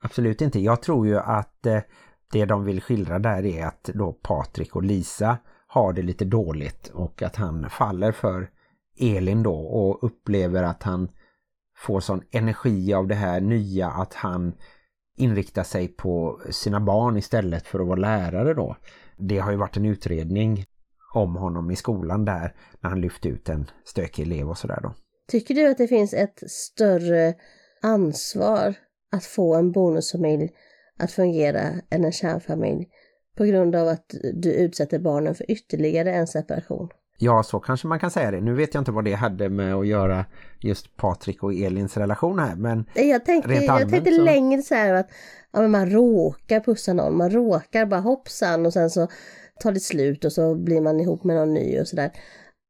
absolut 0.00 0.40
inte. 0.40 0.60
Jag 0.60 0.82
tror 0.82 1.06
ju 1.06 1.18
att 1.18 1.66
eh, 1.66 1.80
det 2.32 2.44
de 2.44 2.64
vill 2.64 2.80
skildra 2.80 3.18
där 3.18 3.46
är 3.46 3.66
att 3.66 3.90
då 3.94 4.12
Patrik 4.12 4.76
och 4.76 4.82
Lisa 4.82 5.38
har 5.66 5.92
det 5.92 6.02
lite 6.02 6.24
dåligt 6.24 6.90
och 6.94 7.22
att 7.22 7.36
han 7.36 7.70
faller 7.70 8.12
för 8.12 8.50
Elin 8.98 9.42
då 9.42 9.54
och 9.54 10.04
upplever 10.04 10.62
att 10.62 10.82
han 10.82 11.08
får 11.76 12.00
sån 12.00 12.22
energi 12.30 12.94
av 12.94 13.06
det 13.06 13.14
här 13.14 13.40
nya 13.40 13.88
att 13.88 14.14
han 14.14 14.52
inriktar 15.16 15.62
sig 15.62 15.88
på 15.88 16.40
sina 16.50 16.80
barn 16.80 17.16
istället 17.16 17.66
för 17.66 17.80
att 17.80 17.86
vara 17.86 18.00
lärare 18.00 18.54
då. 18.54 18.76
Det 19.16 19.38
har 19.38 19.50
ju 19.50 19.56
varit 19.56 19.76
en 19.76 19.86
utredning 19.86 20.64
om 21.14 21.36
honom 21.36 21.70
i 21.70 21.76
skolan 21.76 22.24
där 22.24 22.54
när 22.80 22.90
han 22.90 23.00
lyfte 23.00 23.28
ut 23.28 23.48
en 23.48 23.70
stökig 23.84 24.22
elev 24.22 24.50
och 24.50 24.58
sådär 24.58 24.80
då. 24.82 24.94
Tycker 25.28 25.54
du 25.54 25.70
att 25.70 25.78
det 25.78 25.88
finns 25.88 26.14
ett 26.14 26.42
större 26.46 27.34
ansvar 27.82 28.74
att 29.12 29.24
få 29.24 29.54
en 29.54 29.72
bonusfamilj 29.72 30.50
att 30.98 31.12
fungera 31.12 31.62
än 31.90 32.04
en 32.04 32.12
kärnfamilj 32.12 32.88
på 33.36 33.44
grund 33.44 33.76
av 33.76 33.88
att 33.88 34.14
du 34.34 34.52
utsätter 34.52 34.98
barnen 34.98 35.34
för 35.34 35.50
ytterligare 35.50 36.12
en 36.12 36.26
separation? 36.26 36.88
Ja, 37.20 37.42
så 37.42 37.60
kanske 37.60 37.86
man 37.86 37.98
kan 37.98 38.10
säga 38.10 38.30
det. 38.30 38.40
Nu 38.40 38.54
vet 38.54 38.74
jag 38.74 38.80
inte 38.80 38.90
vad 38.92 39.04
det 39.04 39.12
hade 39.14 39.48
med 39.48 39.74
att 39.74 39.86
göra 39.86 40.24
just 40.60 40.96
Patrik 40.96 41.42
och 41.42 41.54
Elins 41.54 41.96
relation 41.96 42.38
här, 42.38 42.56
men 42.56 42.84
Jag 42.94 43.24
tänkte, 43.24 43.50
rent 43.50 43.64
jag 43.64 43.74
allmänt 43.74 43.92
tänkte 43.92 44.12
så- 44.12 44.22
längre 44.22 44.62
så 44.62 44.74
här 44.74 44.94
att 44.94 45.08
ja, 45.52 45.68
man 45.68 45.90
råkar 45.90 46.60
pussa 46.60 46.92
någon, 46.92 47.16
man 47.16 47.30
råkar 47.30 47.86
bara 47.86 48.00
hoppsan 48.00 48.66
och 48.66 48.72
sen 48.72 48.90
så 48.90 49.08
tar 49.60 49.72
det 49.72 49.80
slut 49.80 50.24
och 50.24 50.32
så 50.32 50.54
blir 50.54 50.80
man 50.80 51.00
ihop 51.00 51.24
med 51.24 51.36
någon 51.36 51.54
ny 51.54 51.80
och 51.80 51.88
sådär. 51.88 52.10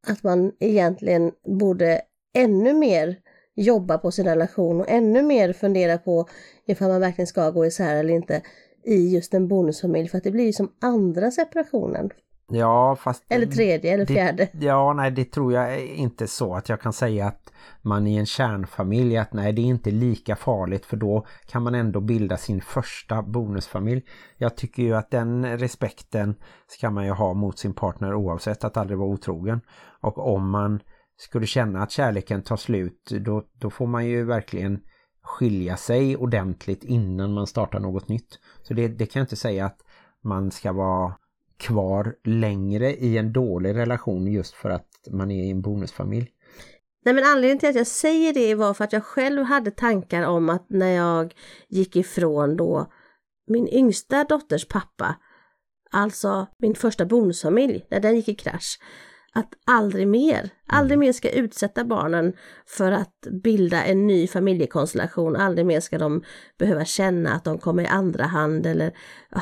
Att 0.07 0.23
man 0.23 0.53
egentligen 0.61 1.33
borde 1.59 2.01
ännu 2.37 2.73
mer 2.75 3.17
jobba 3.57 3.99
på 3.99 4.11
sin 4.11 4.25
relation 4.25 4.81
och 4.81 4.91
ännu 4.91 5.23
mer 5.23 5.53
fundera 5.53 5.99
på 5.99 6.29
ifall 6.67 6.89
man 6.89 7.01
verkligen 7.01 7.27
ska 7.27 7.51
gå 7.51 7.67
isär 7.67 7.97
eller 7.97 8.15
inte 8.15 8.43
i 8.85 9.15
just 9.15 9.35
en 9.35 9.49
bonusfamilj 9.49 10.09
för 10.09 10.19
att 10.19 10.25
det 10.25 10.31
blir 10.31 10.53
som 10.53 10.73
andra 10.81 11.31
separationen. 11.31 12.11
Ja, 12.51 12.97
fast... 12.97 13.25
Eller 13.29 13.47
tredje 13.47 13.95
eller 13.95 14.07
det- 14.07 14.15
fjärde. 14.15 14.49
Ja, 14.53 14.93
nej 14.93 15.11
det 15.11 15.25
tror 15.25 15.53
jag 15.53 15.85
inte 15.85 16.27
så 16.27 16.55
att 16.55 16.69
jag 16.69 16.81
kan 16.81 16.93
säga 16.93 17.27
att 17.27 17.53
man 17.83 18.07
i 18.07 18.17
en 18.17 18.27
kärnfamilj 18.27 19.17
att 19.17 19.33
nej 19.33 19.53
det 19.53 19.63
är 19.63 19.67
inte 19.67 19.91
lika 19.91 20.37
farligt 20.37 20.87
för 20.87 20.97
då 20.97 21.27
kan 21.47 21.63
man 21.63 21.75
ändå 21.75 22.01
bilda 22.01 22.37
sin 22.37 22.61
första 22.61 23.23
bonusfamilj. 23.23 24.03
Jag 24.37 24.57
tycker 24.57 24.83
ju 24.83 24.95
att 24.95 25.11
den 25.11 25.59
respekten 25.59 26.35
ska 26.67 26.91
man 26.91 27.05
ju 27.05 27.11
ha 27.11 27.35
mot 27.35 27.59
sin 27.59 27.75
partner 27.75 28.15
oavsett 28.15 28.65
att 28.65 28.77
aldrig 28.77 28.99
vara 28.99 29.09
otrogen. 29.09 29.61
Och 30.01 30.35
om 30.35 30.51
man 30.51 30.81
skulle 31.17 31.47
känna 31.47 31.83
att 31.83 31.91
kärleken 31.91 32.43
tar 32.43 32.57
slut 32.57 33.11
då, 33.21 33.43
då 33.61 33.71
får 33.71 33.87
man 33.87 34.07
ju 34.07 34.25
verkligen 34.25 34.81
skilja 35.23 35.77
sig 35.77 36.17
ordentligt 36.17 36.85
innan 36.85 37.33
man 37.33 37.47
startar 37.47 37.81
något 37.81 38.09
nytt. 38.09 38.39
Så 38.63 38.75
det, 38.75 38.89
det 38.89 39.07
kan 39.07 39.21
jag 39.21 39.25
inte 39.25 39.37
säga 39.37 39.67
att 39.67 39.79
man 40.25 40.51
ska 40.51 40.73
vara 40.73 41.15
kvar 41.59 42.15
längre 42.25 42.95
i 42.95 43.19
en 43.19 43.33
dålig 43.33 43.75
relation 43.75 44.33
just 44.33 44.55
för 44.55 44.71
att 44.71 44.89
man 45.11 45.31
är 45.31 45.45
i 45.45 45.51
en 45.51 45.63
bonusfamilj. 45.63 46.31
Nej 47.05 47.15
men 47.15 47.25
anledningen 47.25 47.59
till 47.59 47.69
att 47.69 47.75
jag 47.75 47.87
säger 47.87 48.33
det 48.33 48.55
var 48.55 48.75
för 48.75 48.85
att 48.85 48.93
jag 48.93 49.05
själv 49.05 49.43
hade 49.43 49.71
tankar 49.71 50.23
om 50.23 50.49
att 50.49 50.71
när 50.71 50.91
jag 50.91 51.35
gick 51.69 51.97
ifrån 51.97 52.57
då 52.57 52.93
min 53.47 53.69
yngsta 53.69 54.25
dotters 54.25 54.69
pappa, 54.69 55.15
alltså 55.91 56.47
min 56.59 56.75
första 56.75 57.05
bonusfamilj, 57.07 57.87
när 57.91 58.01
den 58.01 58.17
gick 58.17 58.29
i 58.29 58.35
krasch, 58.35 58.79
att 59.35 59.55
aldrig 59.67 60.09
mer, 60.09 60.51
aldrig 60.67 60.99
mer 60.99 61.13
ska 61.13 61.31
utsätta 61.31 61.85
barnen 61.85 62.33
för 62.67 62.93
att 62.93 63.27
bilda 63.43 63.85
en 63.85 64.07
ny 64.07 64.27
familjekonstellation, 64.27 65.37
aldrig 65.37 65.67
mer 65.67 65.81
ska 65.81 65.99
de 65.99 66.23
behöva 66.59 66.85
känna 66.85 67.35
att 67.35 67.45
de 67.45 67.59
kommer 67.59 67.83
i 67.83 67.87
andra 67.87 68.25
hand 68.25 68.67
eller 68.67 68.93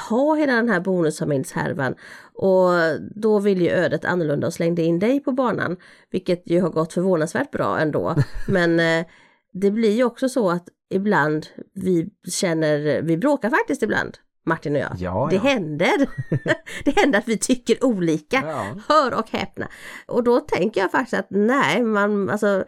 ha 0.09 0.35
hela 0.35 0.53
den 0.53 0.69
här 0.69 0.81
bonusfamiljshärvan. 0.81 1.95
Och 2.35 2.71
då 3.15 3.39
vill 3.39 3.63
ju 3.63 3.69
ödet 3.69 4.05
annorlunda 4.05 4.47
och 4.47 4.55
slängde 4.55 4.83
in 4.83 4.99
dig 4.99 5.21
på 5.21 5.33
banan, 5.33 5.77
vilket 6.11 6.51
ju 6.51 6.61
har 6.61 6.71
gått 6.71 6.93
förvånansvärt 6.93 7.51
bra 7.51 7.79
ändå. 7.79 8.15
Men 8.49 8.81
eh, 8.81 9.07
det 9.53 9.71
blir 9.71 9.97
ju 9.97 10.05
också 10.05 10.29
så 10.29 10.51
att 10.51 10.69
ibland 10.91 11.47
vi 11.75 12.09
känner, 12.29 13.03
vi 13.03 13.17
bråkar 13.17 13.51
faktiskt 13.51 13.83
ibland. 13.83 14.19
Martin 14.47 14.77
och 14.77 14.81
jag. 14.81 14.97
Ja, 14.99 15.27
det 15.31 15.37
ja. 15.37 15.43
händer. 15.43 16.09
det 16.85 16.97
händer 16.97 17.19
att 17.19 17.29
vi 17.29 17.39
tycker 17.39 17.85
olika. 17.85 18.43
Ja. 18.47 18.67
Hör 18.89 19.19
och 19.19 19.31
häpna. 19.31 19.69
Och 20.07 20.25
då 20.25 20.41
tänker 20.41 20.81
jag 20.81 20.91
faktiskt 20.91 21.15
att 21.15 21.27
nej, 21.31 21.83
man, 21.83 22.31
alltså 22.31 22.65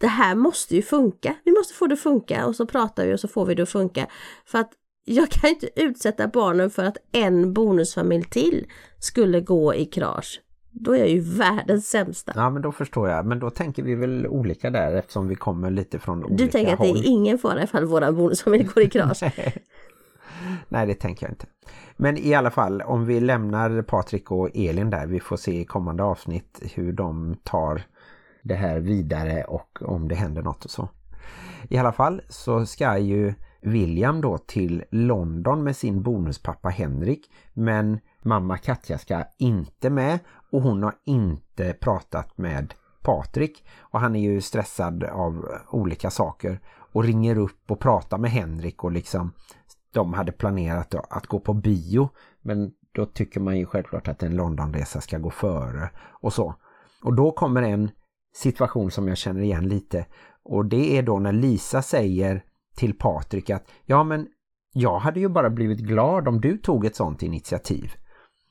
det 0.00 0.06
här 0.06 0.34
måste 0.34 0.76
ju 0.76 0.82
funka. 0.82 1.34
Vi 1.44 1.52
måste 1.52 1.74
få 1.74 1.86
det 1.86 1.92
att 1.92 2.00
funka 2.00 2.46
och 2.46 2.56
så 2.56 2.66
pratar 2.66 3.06
vi 3.06 3.14
och 3.14 3.20
så 3.20 3.28
får 3.28 3.46
vi 3.46 3.54
det 3.54 3.62
att 3.62 3.68
funka. 3.68 4.06
För 4.46 4.58
att 4.58 4.70
jag 5.04 5.28
kan 5.30 5.50
inte 5.50 5.68
utsätta 5.76 6.28
barnen 6.28 6.70
för 6.70 6.84
att 6.84 6.96
en 7.12 7.52
bonusfamilj 7.52 8.24
till 8.24 8.66
skulle 8.98 9.40
gå 9.40 9.74
i 9.74 9.84
krasch. 9.84 10.40
Då 10.72 10.92
är 10.92 10.98
jag 10.98 11.08
ju 11.08 11.20
världens 11.20 11.88
sämsta. 11.88 12.32
Ja 12.36 12.50
men 12.50 12.62
då 12.62 12.72
förstår 12.72 13.08
jag. 13.08 13.26
Men 13.26 13.38
då 13.38 13.50
tänker 13.50 13.82
vi 13.82 13.94
väl 13.94 14.26
olika 14.26 14.70
där 14.70 14.94
eftersom 14.94 15.28
vi 15.28 15.34
kommer 15.34 15.70
lite 15.70 15.98
från 15.98 16.24
olika 16.24 16.44
Du 16.44 16.50
tänker 16.50 16.72
att 16.72 16.78
det 16.78 16.88
håll. 16.88 16.98
är 16.98 17.06
ingen 17.06 17.38
fara 17.38 17.62
ifall 17.62 17.84
våra 17.84 18.12
bonusfamilj 18.12 18.64
går 18.64 18.82
i 18.82 18.90
krasch. 18.90 19.22
Nej 20.68 20.86
det 20.86 20.94
tänker 20.94 21.26
jag 21.26 21.32
inte. 21.32 21.46
Men 21.96 22.16
i 22.16 22.34
alla 22.34 22.50
fall 22.50 22.82
om 22.82 23.06
vi 23.06 23.20
lämnar 23.20 23.82
Patrik 23.82 24.30
och 24.30 24.50
Elin 24.54 24.90
där. 24.90 25.06
Vi 25.06 25.20
får 25.20 25.36
se 25.36 25.60
i 25.60 25.64
kommande 25.64 26.02
avsnitt 26.02 26.62
hur 26.74 26.92
de 26.92 27.36
tar 27.42 27.82
det 28.42 28.54
här 28.54 28.80
vidare 28.80 29.44
och 29.44 29.78
om 29.82 30.08
det 30.08 30.14
händer 30.14 30.42
något 30.42 30.64
och 30.64 30.70
så. 30.70 30.88
I 31.68 31.78
alla 31.78 31.92
fall 31.92 32.22
så 32.28 32.66
ska 32.66 32.98
ju 32.98 33.34
William 33.60 34.20
då 34.20 34.38
till 34.38 34.84
London 34.90 35.64
med 35.64 35.76
sin 35.76 36.02
bonuspappa 36.02 36.68
Henrik. 36.68 37.30
Men 37.52 38.00
mamma 38.22 38.58
Katja 38.58 38.98
ska 38.98 39.24
inte 39.38 39.90
med 39.90 40.18
och 40.50 40.62
hon 40.62 40.82
har 40.82 40.94
inte 41.04 41.72
pratat 41.72 42.38
med 42.38 42.74
Patrik. 43.02 43.64
Och 43.78 44.00
han 44.00 44.16
är 44.16 44.20
ju 44.20 44.40
stressad 44.40 45.04
av 45.04 45.46
olika 45.70 46.10
saker 46.10 46.60
och 46.92 47.04
ringer 47.04 47.38
upp 47.38 47.70
och 47.70 47.80
pratar 47.80 48.18
med 48.18 48.30
Henrik 48.30 48.84
och 48.84 48.92
liksom 48.92 49.32
de 49.92 50.12
hade 50.12 50.32
planerat 50.32 50.94
att 50.94 51.26
gå 51.26 51.40
på 51.40 51.54
bio 51.54 52.08
men 52.42 52.72
då 52.92 53.06
tycker 53.06 53.40
man 53.40 53.58
ju 53.58 53.66
självklart 53.66 54.08
att 54.08 54.22
en 54.22 54.36
Londonresa 54.36 55.00
ska 55.00 55.18
gå 55.18 55.30
före 55.30 55.90
och 55.98 56.32
så. 56.32 56.54
Och 57.02 57.14
då 57.14 57.32
kommer 57.32 57.62
en 57.62 57.90
situation 58.34 58.90
som 58.90 59.08
jag 59.08 59.16
känner 59.16 59.40
igen 59.40 59.68
lite 59.68 60.06
och 60.42 60.66
det 60.66 60.98
är 60.98 61.02
då 61.02 61.18
när 61.18 61.32
Lisa 61.32 61.82
säger 61.82 62.44
till 62.76 62.98
Patrik 62.98 63.50
att 63.50 63.64
ja 63.84 64.04
men 64.04 64.26
jag 64.72 64.98
hade 64.98 65.20
ju 65.20 65.28
bara 65.28 65.50
blivit 65.50 65.78
glad 65.78 66.28
om 66.28 66.40
du 66.40 66.58
tog 66.58 66.86
ett 66.86 66.96
sånt 66.96 67.22
initiativ. 67.22 67.94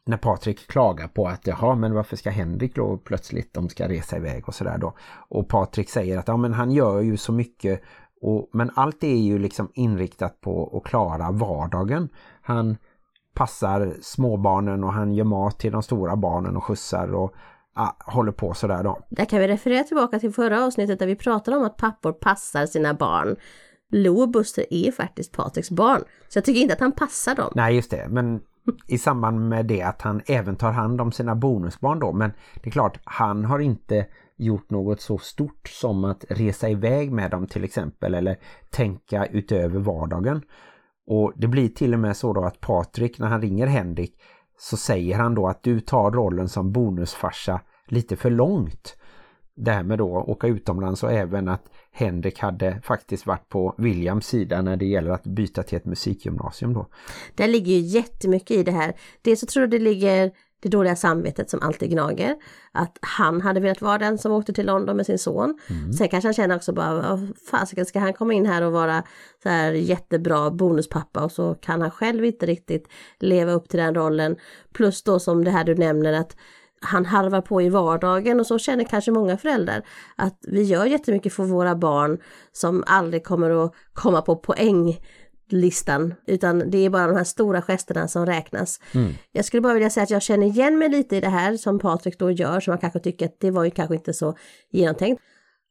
När 0.05 0.17
Patrik 0.17 0.67
klagar 0.67 1.07
på 1.07 1.27
att 1.27 1.47
jaha 1.47 1.75
men 1.75 1.93
varför 1.93 2.15
ska 2.15 2.29
Henrik 2.29 2.75
då 2.75 2.97
plötsligt 2.97 3.53
de 3.53 3.69
ska 3.69 3.87
resa 3.87 4.17
iväg 4.17 4.47
och 4.47 4.55
sådär 4.55 4.77
då. 4.77 4.93
Och 5.29 5.47
Patrik 5.49 5.89
säger 5.89 6.17
att 6.17 6.27
ja 6.27 6.37
men 6.37 6.53
han 6.53 6.71
gör 6.71 7.01
ju 7.01 7.17
så 7.17 7.31
mycket 7.31 7.81
och, 8.21 8.49
men 8.53 8.71
allt 8.75 9.03
är 9.03 9.17
ju 9.17 9.39
liksom 9.39 9.71
inriktat 9.73 10.41
på 10.41 10.77
att 10.77 10.89
klara 10.89 11.31
vardagen. 11.31 12.09
Han 12.41 12.77
passar 13.33 13.93
småbarnen 14.01 14.83
och 14.83 14.93
han 14.93 15.13
gör 15.13 15.25
mat 15.25 15.59
till 15.59 15.71
de 15.71 15.83
stora 15.83 16.15
barnen 16.15 16.57
och 16.57 16.63
skjutsar 16.63 17.13
och 17.15 17.33
ah, 17.73 17.91
håller 18.05 18.31
på 18.31 18.53
sådär 18.53 18.83
då. 18.83 18.99
Där 19.09 19.25
kan 19.25 19.39
vi 19.39 19.47
referera 19.47 19.83
tillbaka 19.83 20.19
till 20.19 20.33
förra 20.33 20.65
avsnittet 20.65 20.99
där 20.99 21.07
vi 21.07 21.15
pratade 21.15 21.57
om 21.57 21.63
att 21.63 21.77
pappor 21.77 22.11
passar 22.11 22.65
sina 22.65 22.93
barn. 22.93 23.35
Lo 23.91 24.21
och 24.21 24.29
Buster 24.29 24.65
är 24.69 24.91
faktiskt 24.91 25.31
Patriks 25.31 25.71
barn. 25.71 26.01
Så 26.27 26.37
jag 26.37 26.45
tycker 26.45 26.61
inte 26.61 26.73
att 26.73 26.79
han 26.79 26.91
passar 26.91 27.35
dem. 27.35 27.51
Nej 27.55 27.75
just 27.75 27.91
det, 27.91 28.07
men 28.09 28.41
i 28.87 28.97
samband 28.97 29.49
med 29.49 29.65
det 29.65 29.81
att 29.81 30.01
han 30.01 30.21
även 30.25 30.55
tar 30.55 30.71
hand 30.71 31.01
om 31.01 31.11
sina 31.11 31.35
bonusbarn 31.35 31.99
då. 31.99 32.11
Men 32.11 32.31
det 32.61 32.69
är 32.69 32.71
klart, 32.71 32.99
han 33.03 33.45
har 33.45 33.59
inte 33.59 34.05
gjort 34.39 34.69
något 34.69 35.01
så 35.01 35.17
stort 35.17 35.67
som 35.67 36.05
att 36.05 36.25
resa 36.29 36.69
iväg 36.69 37.11
med 37.11 37.31
dem 37.31 37.47
till 37.47 37.63
exempel 37.63 38.13
eller 38.13 38.37
tänka 38.69 39.25
utöver 39.25 39.79
vardagen. 39.79 40.41
Och 41.07 41.33
det 41.35 41.47
blir 41.47 41.67
till 41.67 41.93
och 41.93 41.99
med 41.99 42.17
så 42.17 42.33
då 42.33 42.43
att 42.43 42.59
Patrik 42.59 43.19
när 43.19 43.27
han 43.27 43.41
ringer 43.41 43.67
Henrik 43.67 44.21
så 44.57 44.77
säger 44.77 45.17
han 45.17 45.35
då 45.35 45.47
att 45.47 45.63
du 45.63 45.79
tar 45.79 46.11
rollen 46.11 46.49
som 46.49 46.71
bonusfarsa 46.71 47.61
lite 47.87 48.15
för 48.15 48.29
långt. 48.29 48.95
Det 49.55 49.71
här 49.71 49.83
med 49.83 49.97
då 49.97 50.07
åka 50.07 50.47
utomlands 50.47 51.03
och 51.03 51.11
även 51.11 51.47
att 51.47 51.63
Henrik 51.91 52.39
hade 52.39 52.81
faktiskt 52.81 53.25
varit 53.25 53.49
på 53.49 53.75
Williams 53.77 54.27
sida 54.27 54.61
när 54.61 54.77
det 54.77 54.85
gäller 54.85 55.11
att 55.11 55.23
byta 55.23 55.63
till 55.63 55.77
ett 55.77 55.85
musikgymnasium 55.85 56.73
då. 56.73 56.87
Det 57.35 57.47
ligger 57.47 57.73
ju 57.73 57.79
jättemycket 57.79 58.51
i 58.51 58.63
det 58.63 58.71
här. 58.71 58.93
Dels 59.21 59.39
så 59.39 59.45
tror 59.45 59.63
jag 59.63 59.71
det 59.71 59.79
ligger 59.79 60.31
det 60.61 60.69
dåliga 60.69 60.95
samvetet 60.95 61.49
som 61.49 61.61
alltid 61.61 61.89
gnager. 61.89 62.35
Att 62.71 62.97
han 63.01 63.41
hade 63.41 63.59
velat 63.59 63.81
vara 63.81 63.97
den 63.97 64.17
som 64.17 64.31
åkte 64.31 64.53
till 64.53 64.65
London 64.65 64.97
med 64.97 65.05
sin 65.05 65.19
son. 65.19 65.59
Sen 65.97 66.09
kanske 66.09 66.27
han 66.27 66.33
känner 66.33 66.55
också 66.55 66.73
bara, 66.73 66.93
vad 66.93 67.37
fasiken 67.51 67.85
ska 67.85 67.99
han 67.99 68.13
komma 68.13 68.33
in 68.33 68.45
här 68.45 68.61
och 68.61 68.71
vara 68.71 69.03
så 69.43 69.49
här 69.49 69.71
jättebra 69.71 70.51
bonuspappa 70.51 71.23
och 71.23 71.31
så 71.31 71.55
kan 71.55 71.81
han 71.81 71.91
själv 71.91 72.25
inte 72.25 72.45
riktigt 72.45 72.87
leva 73.19 73.51
upp 73.51 73.69
till 73.69 73.79
den 73.79 73.95
rollen. 73.95 74.35
Plus 74.73 75.03
då 75.03 75.19
som 75.19 75.43
det 75.43 75.51
här 75.51 75.63
du 75.63 75.75
nämner 75.75 76.13
att 76.13 76.35
han 76.81 77.05
harvar 77.05 77.41
på 77.41 77.61
i 77.61 77.69
vardagen 77.69 78.39
och 78.39 78.47
så 78.47 78.59
känner 78.59 78.83
kanske 78.83 79.11
många 79.11 79.37
föräldrar 79.37 79.83
att 80.15 80.39
vi 80.41 80.63
gör 80.63 80.85
jättemycket 80.85 81.33
för 81.33 81.43
våra 81.43 81.75
barn 81.75 82.19
som 82.51 82.83
aldrig 82.87 83.23
kommer 83.23 83.65
att 83.65 83.73
komma 83.93 84.21
på 84.21 84.35
poäng 84.35 84.99
listan 85.53 86.13
utan 86.27 86.69
det 86.71 86.77
är 86.77 86.89
bara 86.89 87.07
de 87.07 87.15
här 87.15 87.23
stora 87.23 87.61
gesterna 87.61 88.07
som 88.07 88.25
räknas. 88.25 88.79
Mm. 88.95 89.13
Jag 89.31 89.45
skulle 89.45 89.61
bara 89.61 89.73
vilja 89.73 89.89
säga 89.89 90.03
att 90.03 90.09
jag 90.09 90.21
känner 90.21 90.47
igen 90.47 90.77
mig 90.77 90.89
lite 90.89 91.15
i 91.15 91.21
det 91.21 91.29
här 91.29 91.57
som 91.57 91.79
Patrik 91.79 92.19
då 92.19 92.31
gör 92.31 92.59
som 92.59 92.71
man 92.71 92.79
kanske 92.79 92.99
tycker 92.99 93.25
att 93.25 93.39
det 93.39 93.51
var 93.51 93.63
ju 93.63 93.71
kanske 93.71 93.95
inte 93.95 94.13
så 94.13 94.37
genomtänkt. 94.71 95.21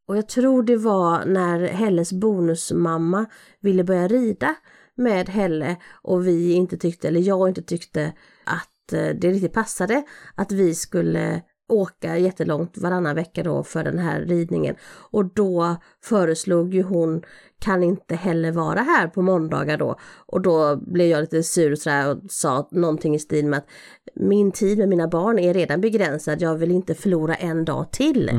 Och 0.09 0.17
jag 0.17 0.29
tror 0.29 0.63
det 0.63 0.77
var 0.77 1.25
när 1.25 1.61
Helles 1.61 2.13
bonusmamma 2.13 3.27
ville 3.61 3.85
börja 3.85 4.09
rida 4.09 4.55
med 4.97 5.29
Helle 5.29 5.77
och 6.03 6.27
vi 6.27 6.53
inte 6.53 6.77
tyckte, 6.77 7.09
eller 7.09 7.21
jag 7.21 7.49
inte 7.49 7.63
tyckte 7.63 8.13
att 8.45 8.93
eh, 8.93 9.09
det 9.21 9.31
riktigt 9.31 9.53
passade 9.53 10.03
att 10.35 10.53
vi 10.53 10.75
skulle 10.75 11.43
åka 11.69 12.19
jättelångt 12.19 12.79
varannan 12.79 13.15
vecka 13.15 13.43
då 13.43 13.63
för 13.63 13.85
den 13.85 13.99
här 13.99 14.21
ridningen. 14.21 14.75
Och 15.11 15.25
då 15.25 15.77
föreslog 16.03 16.75
ju 16.75 16.83
hon, 16.83 17.23
kan 17.61 17.83
inte 17.83 18.15
heller 18.15 18.53
vara 18.53 18.81
här 18.81 19.09
på 19.09 19.23
måndagar 19.23 19.77
då? 19.77 19.99
Och 20.27 20.41
då 20.41 20.77
blev 20.77 21.07
jag 21.07 21.21
lite 21.21 21.43
sur 21.43 21.77
sådär 21.77 22.11
och 22.11 22.19
sa 22.29 22.69
någonting 22.71 23.15
i 23.15 23.19
stil 23.19 23.47
med 23.47 23.59
att 23.59 23.67
min 24.15 24.53
tid 24.53 24.79
med 24.79 24.89
mina 24.89 25.09
barn 25.09 25.39
är 25.39 25.55
redan 25.55 25.81
begränsad, 25.81 26.43
jag 26.43 26.55
vill 26.55 26.71
inte 26.71 26.95
förlora 26.95 27.35
en 27.35 27.65
dag 27.65 27.91
till. 27.93 28.31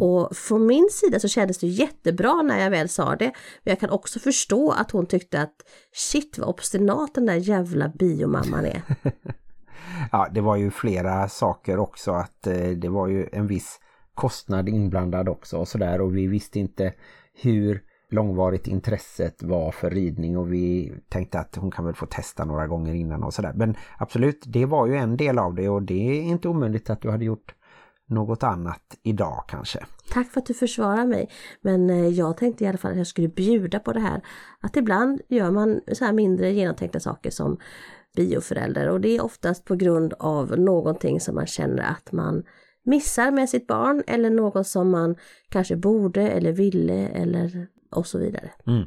Och 0.00 0.36
från 0.36 0.66
min 0.66 0.88
sida 0.92 1.20
så 1.20 1.28
kändes 1.28 1.58
det 1.58 1.66
jättebra 1.66 2.42
när 2.42 2.62
jag 2.62 2.70
väl 2.70 2.88
sa 2.88 3.16
det. 3.16 3.32
Men 3.64 3.72
jag 3.72 3.80
kan 3.80 3.90
också 3.90 4.18
förstå 4.18 4.70
att 4.70 4.90
hon 4.90 5.06
tyckte 5.06 5.40
att 5.40 5.54
shit 5.92 6.38
vad 6.38 6.48
obstinat 6.48 7.14
den 7.14 7.26
där 7.26 7.34
jävla 7.34 7.88
biomamman 7.88 8.64
är. 8.64 8.82
Ja, 10.12 10.28
det 10.34 10.40
var 10.40 10.56
ju 10.56 10.70
flera 10.70 11.28
saker 11.28 11.78
också 11.78 12.12
att 12.12 12.46
eh, 12.46 12.68
det 12.68 12.88
var 12.88 13.08
ju 13.08 13.28
en 13.32 13.46
viss 13.46 13.80
kostnad 14.14 14.68
inblandad 14.68 15.28
också 15.28 15.58
och 15.58 15.68
sådär 15.68 16.00
och 16.00 16.16
vi 16.16 16.26
visste 16.26 16.58
inte 16.58 16.94
hur 17.42 17.82
långvarigt 18.10 18.66
intresset 18.66 19.42
var 19.42 19.70
för 19.70 19.90
ridning 19.90 20.38
och 20.38 20.52
vi 20.52 20.92
tänkte 21.08 21.38
att 21.38 21.56
hon 21.56 21.70
kan 21.70 21.84
väl 21.84 21.94
få 21.94 22.06
testa 22.06 22.44
några 22.44 22.66
gånger 22.66 22.94
innan 22.94 23.24
och 23.24 23.34
sådär. 23.34 23.52
Men 23.56 23.76
absolut, 23.98 24.42
det 24.46 24.66
var 24.66 24.86
ju 24.86 24.96
en 24.96 25.16
del 25.16 25.38
av 25.38 25.54
det 25.54 25.68
och 25.68 25.82
det 25.82 26.18
är 26.18 26.22
inte 26.22 26.48
omöjligt 26.48 26.90
att 26.90 27.00
du 27.00 27.10
hade 27.10 27.24
gjort 27.24 27.54
något 28.06 28.42
annat 28.42 28.98
idag 29.02 29.44
kanske. 29.48 29.84
Tack 30.10 30.30
för 30.30 30.40
att 30.40 30.46
du 30.46 30.54
försvarar 30.54 31.06
mig. 31.06 31.30
Men 31.60 31.90
eh, 31.90 32.08
jag 32.08 32.36
tänkte 32.36 32.64
i 32.64 32.66
alla 32.66 32.78
fall 32.78 32.90
att 32.90 32.98
jag 32.98 33.06
skulle 33.06 33.28
bjuda 33.28 33.78
på 33.78 33.92
det 33.92 34.00
här. 34.00 34.20
Att 34.60 34.76
ibland 34.76 35.20
gör 35.28 35.50
man 35.50 35.80
så 35.92 36.04
här 36.04 36.12
mindre 36.12 36.52
genomtänkta 36.52 37.00
saker 37.00 37.30
som 37.30 37.58
bioförälder 38.14 38.88
och 38.88 39.00
det 39.00 39.16
är 39.16 39.24
oftast 39.24 39.64
på 39.64 39.74
grund 39.74 40.14
av 40.18 40.58
någonting 40.58 41.20
som 41.20 41.34
man 41.34 41.46
känner 41.46 41.82
att 41.82 42.12
man 42.12 42.44
missar 42.84 43.30
med 43.30 43.48
sitt 43.48 43.66
barn 43.66 44.02
eller 44.06 44.30
något 44.30 44.66
som 44.66 44.90
man 44.90 45.16
kanske 45.48 45.76
borde 45.76 46.30
eller 46.30 46.52
ville 46.52 47.08
eller 47.08 47.66
och 47.90 48.06
så 48.06 48.18
vidare. 48.18 48.50
Mm. 48.66 48.84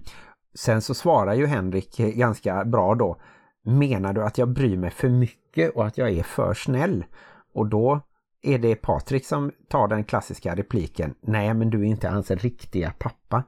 Sen 0.53 0.81
så 0.81 0.93
svarar 0.93 1.33
ju 1.33 1.45
Henrik 1.45 1.97
ganska 1.97 2.65
bra 2.65 2.95
då. 2.95 3.21
Menar 3.63 4.13
du 4.13 4.23
att 4.23 4.37
jag 4.37 4.49
bryr 4.49 4.77
mig 4.77 4.89
för 4.89 5.09
mycket 5.09 5.75
och 5.75 5.85
att 5.85 5.97
jag 5.97 6.09
är 6.11 6.23
för 6.23 6.53
snäll? 6.53 7.05
Och 7.53 7.67
då 7.67 8.01
är 8.41 8.59
det 8.59 8.75
Patrik 8.75 9.25
som 9.25 9.51
tar 9.69 9.87
den 9.87 10.03
klassiska 10.03 10.55
repliken. 10.55 11.15
Nej 11.21 11.53
men 11.53 11.69
du 11.69 11.81
är 11.81 11.85
inte 11.85 12.07
hans 12.07 12.31
riktiga 12.31 12.93
pappa. 12.99 13.43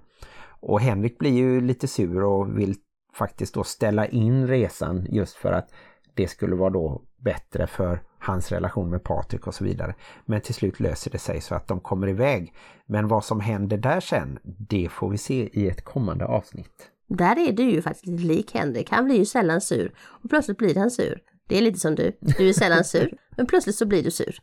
Och 0.61 0.79
Henrik 0.81 1.17
blir 1.17 1.31
ju 1.31 1.61
lite 1.61 1.87
sur 1.87 2.23
och 2.23 2.59
vill 2.59 2.75
faktiskt 3.13 3.53
då 3.53 3.63
ställa 3.63 4.07
in 4.07 4.47
resan 4.47 5.07
just 5.09 5.35
för 5.35 5.51
att 5.51 5.69
det 6.13 6.27
skulle 6.27 6.55
vara 6.55 6.69
då 6.69 7.01
bättre 7.17 7.67
för 7.67 7.99
hans 8.19 8.51
relation 8.51 8.89
med 8.89 9.03
Patrik 9.03 9.47
och 9.47 9.55
så 9.55 9.63
vidare. 9.63 9.95
Men 10.25 10.41
till 10.41 10.53
slut 10.53 10.79
löser 10.79 11.11
det 11.11 11.17
sig 11.17 11.41
så 11.41 11.55
att 11.55 11.67
de 11.67 11.79
kommer 11.79 12.07
iväg. 12.07 12.53
Men 12.85 13.07
vad 13.07 13.25
som 13.25 13.39
händer 13.39 13.77
där 13.77 13.99
sen, 13.99 14.39
det 14.43 14.89
får 14.91 15.09
vi 15.09 15.17
se 15.17 15.49
i 15.59 15.69
ett 15.69 15.83
kommande 15.83 16.25
avsnitt. 16.25 16.91
Där 17.07 17.47
är 17.47 17.51
du 17.51 17.63
ju 17.63 17.81
faktiskt 17.81 18.05
lite 18.05 18.23
lik 18.23 18.53
Henrik. 18.53 18.89
Han 18.91 19.05
blir 19.05 19.15
ju 19.15 19.25
sällan 19.25 19.61
sur 19.61 19.93
och 19.99 20.29
plötsligt 20.29 20.57
blir 20.57 20.75
han 20.75 20.91
sur. 20.91 21.21
Det 21.47 21.57
är 21.57 21.61
lite 21.61 21.79
som 21.79 21.95
du. 21.95 22.11
Du 22.19 22.49
är 22.49 22.53
sällan 22.53 22.83
sur, 22.83 23.17
men 23.37 23.45
plötsligt 23.45 23.75
så 23.75 23.85
blir 23.85 24.03
du 24.03 24.11
sur. 24.11 24.39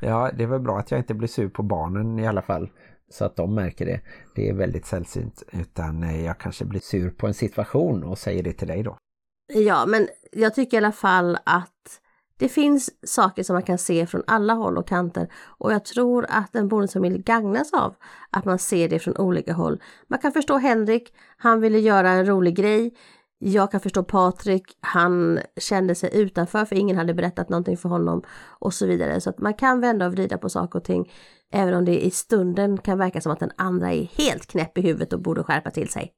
Ja, 0.00 0.30
det 0.36 0.42
är 0.42 0.46
väl 0.46 0.60
bra 0.60 0.78
att 0.78 0.90
jag 0.90 1.00
inte 1.00 1.14
blir 1.14 1.28
sur 1.28 1.48
på 1.48 1.62
barnen 1.62 2.18
i 2.18 2.26
alla 2.26 2.42
fall. 2.42 2.70
Så 3.10 3.24
att 3.24 3.36
de 3.36 3.54
märker 3.54 3.86
det. 3.86 4.00
Det 4.34 4.48
är 4.48 4.54
väldigt 4.54 4.86
sällsynt. 4.86 5.42
Utan 5.52 6.02
eh, 6.02 6.24
jag 6.24 6.38
kanske 6.38 6.64
blir 6.64 6.80
sur 6.80 7.10
på 7.10 7.26
en 7.26 7.34
situation 7.34 8.04
och 8.04 8.18
säger 8.18 8.42
det 8.42 8.52
till 8.52 8.68
dig 8.68 8.82
då. 8.82 8.98
Ja, 9.54 9.86
men 9.86 10.08
jag 10.32 10.54
tycker 10.54 10.76
i 10.76 10.78
alla 10.78 10.92
fall 10.92 11.38
att 11.44 12.00
det 12.38 12.48
finns 12.48 12.90
saker 13.02 13.42
som 13.42 13.54
man 13.54 13.62
kan 13.62 13.78
se 13.78 14.06
från 14.06 14.22
alla 14.26 14.52
håll 14.52 14.78
och 14.78 14.88
kanter 14.88 15.28
och 15.58 15.72
jag 15.72 15.84
tror 15.84 16.26
att 16.28 16.56
en 16.56 16.68
bonusfamilj 16.68 17.18
gagnas 17.18 17.72
av 17.72 17.94
att 18.30 18.44
man 18.44 18.58
ser 18.58 18.88
det 18.88 18.98
från 18.98 19.16
olika 19.16 19.52
håll. 19.52 19.82
Man 20.08 20.18
kan 20.18 20.32
förstå 20.32 20.58
Henrik, 20.58 21.14
han 21.36 21.60
ville 21.60 21.78
göra 21.78 22.10
en 22.10 22.26
rolig 22.26 22.56
grej. 22.56 22.94
Jag 23.38 23.70
kan 23.70 23.80
förstå 23.80 24.02
Patrik, 24.02 24.76
han 24.80 25.38
kände 25.60 25.94
sig 25.94 26.10
utanför 26.12 26.64
för 26.64 26.76
ingen 26.76 26.96
hade 26.96 27.14
berättat 27.14 27.48
någonting 27.48 27.76
för 27.76 27.88
honom 27.88 28.22
och 28.58 28.74
så 28.74 28.86
vidare. 28.86 29.20
Så 29.20 29.30
att 29.30 29.38
man 29.38 29.54
kan 29.54 29.80
vända 29.80 30.06
och 30.06 30.12
vrida 30.12 30.38
på 30.38 30.48
saker 30.48 30.78
och 30.78 30.84
ting 30.84 31.12
även 31.52 31.74
om 31.74 31.84
det 31.84 32.04
i 32.04 32.10
stunden 32.10 32.78
kan 32.78 32.98
verka 32.98 33.20
som 33.20 33.32
att 33.32 33.40
den 33.40 33.52
andra 33.56 33.92
är 33.92 34.04
helt 34.04 34.46
knäpp 34.46 34.78
i 34.78 34.80
huvudet 34.80 35.12
och 35.12 35.20
borde 35.20 35.42
skärpa 35.42 35.70
till 35.70 35.88
sig. 35.88 36.12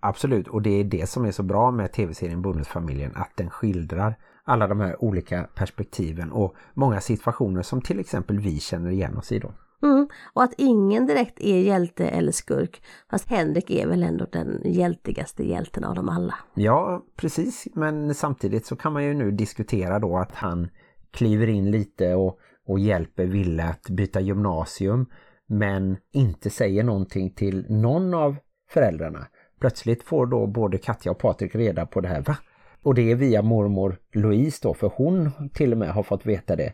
Absolut, 0.00 0.48
och 0.48 0.62
det 0.62 0.80
är 0.80 0.84
det 0.84 1.08
som 1.08 1.24
är 1.24 1.32
så 1.32 1.42
bra 1.42 1.70
med 1.70 1.92
tv-serien 1.92 2.42
Bonusfamiljen, 2.42 3.12
att 3.14 3.30
den 3.36 3.50
skildrar 3.50 4.16
alla 4.44 4.66
de 4.66 4.80
här 4.80 5.04
olika 5.04 5.48
perspektiven 5.54 6.32
och 6.32 6.54
många 6.74 7.00
situationer 7.00 7.62
som 7.62 7.80
till 7.80 8.00
exempel 8.00 8.38
vi 8.38 8.60
känner 8.60 8.90
igen 8.90 9.16
oss 9.16 9.32
i 9.32 9.38
då. 9.38 9.52
Mm. 9.82 10.08
Och 10.32 10.42
att 10.42 10.54
ingen 10.58 11.06
direkt 11.06 11.40
är 11.40 11.58
hjälte 11.58 12.08
eller 12.08 12.32
skurk. 12.32 12.82
Fast 13.10 13.28
Henrik 13.28 13.70
är 13.70 13.86
väl 13.86 14.02
ändå 14.02 14.26
den 14.32 14.60
hjältigaste 14.64 15.48
hjälten 15.48 15.84
av 15.84 15.94
dem 15.94 16.08
alla. 16.08 16.34
Ja, 16.54 17.04
precis. 17.16 17.68
Men 17.74 18.14
samtidigt 18.14 18.66
så 18.66 18.76
kan 18.76 18.92
man 18.92 19.04
ju 19.04 19.14
nu 19.14 19.30
diskutera 19.30 19.98
då 19.98 20.18
att 20.18 20.34
han 20.34 20.68
kliver 21.10 21.46
in 21.46 21.70
lite 21.70 22.14
och, 22.14 22.38
och 22.66 22.78
hjälper 22.78 23.26
Ville 23.26 23.64
att 23.64 23.90
byta 23.90 24.20
gymnasium 24.20 25.06
men 25.46 25.96
inte 26.12 26.50
säger 26.50 26.84
någonting 26.84 27.30
till 27.30 27.66
någon 27.68 28.14
av 28.14 28.36
föräldrarna. 28.70 29.26
Plötsligt 29.60 30.02
får 30.02 30.26
då 30.26 30.46
både 30.46 30.78
Katja 30.78 31.12
och 31.12 31.18
Patrik 31.18 31.54
reda 31.54 31.86
på 31.86 32.00
det 32.00 32.08
här. 32.08 32.22
Va? 32.22 32.36
Och 32.82 32.94
det 32.94 33.10
är 33.10 33.14
via 33.14 33.42
mormor 33.42 33.98
Louise 34.12 34.58
då, 34.62 34.74
för 34.74 34.92
hon 34.96 35.30
till 35.54 35.72
och 35.72 35.78
med 35.78 35.92
har 35.92 36.02
fått 36.02 36.26
veta 36.26 36.56
det. 36.56 36.72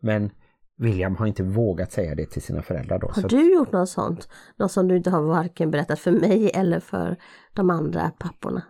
Men 0.00 0.30
William 0.76 1.16
har 1.16 1.26
inte 1.26 1.42
vågat 1.42 1.92
säga 1.92 2.14
det 2.14 2.26
till 2.26 2.42
sina 2.42 2.62
föräldrar 2.62 2.98
då. 2.98 3.10
Har 3.14 3.28
du 3.28 3.54
gjort 3.54 3.72
något 3.72 3.88
sånt? 3.88 4.28
Något 4.56 4.72
som 4.72 4.88
du 4.88 4.96
inte 4.96 5.10
har 5.10 5.22
varken 5.22 5.70
berättat 5.70 5.98
för 5.98 6.12
mig 6.12 6.50
eller 6.54 6.80
för 6.80 7.16
de 7.54 7.70
andra 7.70 8.10
papporna? 8.18 8.62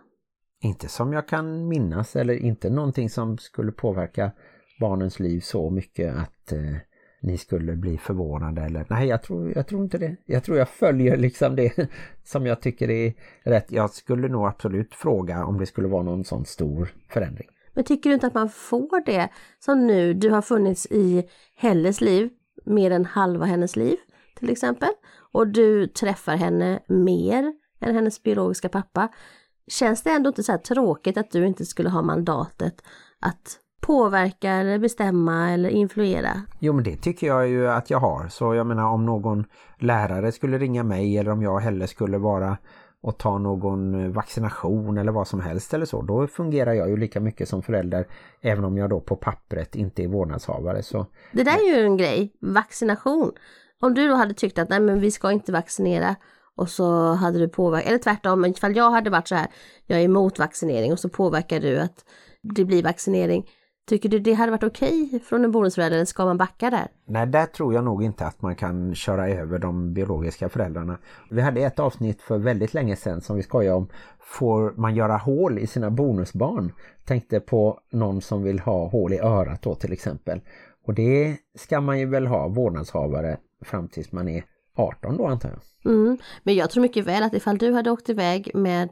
Inte 0.61 0.87
som 0.87 1.13
jag 1.13 1.27
kan 1.27 1.67
minnas 1.67 2.15
eller 2.15 2.33
inte 2.33 2.69
någonting 2.69 3.09
som 3.09 3.37
skulle 3.37 3.71
påverka 3.71 4.31
barnens 4.79 5.19
liv 5.19 5.39
så 5.39 5.69
mycket 5.69 6.15
att 6.15 6.51
eh, 6.51 6.75
ni 7.21 7.37
skulle 7.37 7.75
bli 7.75 7.97
förvånade 7.97 8.61
eller 8.61 8.85
nej 8.89 9.07
jag 9.07 9.23
tror, 9.23 9.53
jag 9.55 9.67
tror 9.67 9.83
inte 9.83 9.97
det. 9.97 10.15
Jag 10.25 10.43
tror 10.43 10.57
jag 10.57 10.69
följer 10.69 11.17
liksom 11.17 11.55
det 11.55 11.89
som 12.23 12.45
jag 12.45 12.61
tycker 12.61 12.89
är 12.89 13.13
rätt. 13.43 13.71
Jag 13.71 13.89
skulle 13.89 14.27
nog 14.27 14.47
absolut 14.47 14.95
fråga 14.95 15.45
om 15.45 15.57
det 15.57 15.65
skulle 15.65 15.87
vara 15.87 16.03
någon 16.03 16.23
sån 16.23 16.45
stor 16.45 16.93
förändring. 17.09 17.47
Men 17.73 17.83
tycker 17.83 18.09
du 18.09 18.13
inte 18.13 18.27
att 18.27 18.33
man 18.33 18.49
får 18.49 19.05
det 19.05 19.29
som 19.59 19.87
nu, 19.87 20.13
du 20.13 20.29
har 20.29 20.41
funnits 20.41 20.85
i 20.85 21.29
Helles 21.55 22.01
liv, 22.01 22.29
mer 22.65 22.91
än 22.91 23.05
halva 23.05 23.45
hennes 23.45 23.75
liv 23.75 23.97
till 24.35 24.49
exempel, 24.49 24.89
och 25.31 25.47
du 25.47 25.87
träffar 25.87 26.35
henne 26.35 26.79
mer 26.87 27.53
än 27.79 27.95
hennes 27.95 28.23
biologiska 28.23 28.69
pappa. 28.69 29.09
Känns 29.67 30.03
det 30.03 30.11
ändå 30.11 30.27
inte 30.27 30.43
så 30.43 30.51
här 30.51 30.59
tråkigt 30.59 31.17
att 31.17 31.31
du 31.31 31.47
inte 31.47 31.65
skulle 31.65 31.89
ha 31.89 32.01
mandatet 32.01 32.83
att 33.19 33.59
påverka 33.83 34.51
eller 34.51 34.79
bestämma 34.79 35.51
eller 35.51 35.69
influera? 35.69 36.41
Jo 36.59 36.73
men 36.73 36.83
det 36.83 36.95
tycker 36.95 37.27
jag 37.27 37.47
ju 37.47 37.69
att 37.69 37.89
jag 37.89 37.99
har. 37.99 38.27
Så 38.27 38.53
jag 38.55 38.67
menar 38.67 38.89
om 38.89 39.05
någon 39.05 39.45
lärare 39.79 40.31
skulle 40.31 40.57
ringa 40.57 40.83
mig 40.83 41.17
eller 41.17 41.31
om 41.31 41.41
jag 41.41 41.59
heller 41.59 41.85
skulle 41.85 42.17
vara 42.17 42.57
och 43.01 43.17
ta 43.17 43.37
någon 43.37 44.11
vaccination 44.13 44.97
eller 44.97 45.11
vad 45.11 45.27
som 45.27 45.41
helst 45.41 45.73
eller 45.73 45.85
så. 45.85 46.01
Då 46.01 46.27
fungerar 46.27 46.73
jag 46.73 46.89
ju 46.89 46.97
lika 46.97 47.19
mycket 47.19 47.49
som 47.49 47.63
förälder 47.63 48.07
även 48.41 48.65
om 48.65 48.77
jag 48.77 48.89
då 48.89 48.99
på 48.99 49.15
pappret 49.15 49.75
inte 49.75 50.03
är 50.03 50.07
vårdnadshavare. 50.07 50.83
Så 50.83 51.05
Det 51.31 51.43
där 51.43 51.57
är 51.57 51.77
ju 51.77 51.85
en 51.85 51.97
grej, 51.97 52.33
vaccination. 52.41 53.31
Om 53.81 53.93
du 53.93 54.07
då 54.07 54.15
hade 54.15 54.33
tyckt 54.33 54.59
att 54.59 54.69
nej 54.69 54.79
men 54.79 54.99
vi 54.99 55.11
ska 55.11 55.31
inte 55.31 55.51
vaccinera 55.51 56.15
och 56.55 56.69
så 56.69 57.13
hade 57.13 57.39
du 57.39 57.49
påverkat, 57.49 57.87
eller 57.89 57.97
tvärtom, 57.97 58.45
ifall 58.45 58.75
jag 58.75 58.91
hade 58.91 59.09
varit 59.09 59.27
så 59.27 59.35
här, 59.35 59.47
jag 59.85 59.99
är 59.99 60.03
emot 60.03 60.39
vaccinering 60.39 60.91
och 60.91 60.99
så 60.99 61.09
påverkar 61.09 61.59
du 61.59 61.79
att 61.79 62.05
det 62.41 62.65
blir 62.65 62.83
vaccinering. 62.83 63.45
Tycker 63.85 64.09
du 64.09 64.19
det 64.19 64.33
hade 64.33 64.51
varit 64.51 64.63
okej 64.63 65.23
från 65.25 65.45
en 65.45 65.51
bonusförälder 65.51 65.97
eller 65.97 66.05
ska 66.05 66.25
man 66.25 66.37
backa 66.37 66.69
där? 66.69 66.87
Nej, 67.05 67.27
där 67.27 67.45
tror 67.45 67.73
jag 67.73 67.83
nog 67.83 68.03
inte 68.03 68.25
att 68.25 68.41
man 68.41 68.55
kan 68.55 68.95
köra 68.95 69.29
över 69.29 69.59
de 69.59 69.93
biologiska 69.93 70.49
föräldrarna. 70.49 70.97
Vi 71.29 71.41
hade 71.41 71.61
ett 71.61 71.79
avsnitt 71.79 72.21
för 72.21 72.37
väldigt 72.37 72.73
länge 72.73 72.95
sedan 72.95 73.21
som 73.21 73.35
vi 73.35 73.43
skojar 73.43 73.73
om. 73.73 73.87
Får 74.19 74.73
man 74.77 74.95
göra 74.95 75.17
hål 75.17 75.59
i 75.59 75.67
sina 75.67 75.91
bonusbarn? 75.91 76.71
Tänkte 77.05 77.39
på 77.39 77.79
någon 77.91 78.21
som 78.21 78.43
vill 78.43 78.59
ha 78.59 78.87
hål 78.87 79.13
i 79.13 79.19
örat 79.19 79.61
då 79.61 79.75
till 79.75 79.93
exempel. 79.93 80.41
Och 80.85 80.93
det 80.93 81.37
ska 81.55 81.81
man 81.81 81.99
ju 81.99 82.05
väl 82.05 82.27
ha 82.27 82.47
vårdnadshavare 82.47 83.37
fram 83.61 83.87
tills 83.87 84.11
man 84.11 84.27
är 84.27 84.43
18 84.75 85.17
då 85.17 85.27
antar 85.27 85.49
jag. 85.49 85.93
Mm. 85.93 86.17
Men 86.43 86.55
jag 86.55 86.69
tror 86.69 86.81
mycket 86.81 87.05
väl 87.05 87.23
att 87.23 87.33
ifall 87.33 87.57
du 87.57 87.73
hade 87.73 87.91
åkt 87.91 88.09
iväg 88.09 88.51
med 88.53 88.89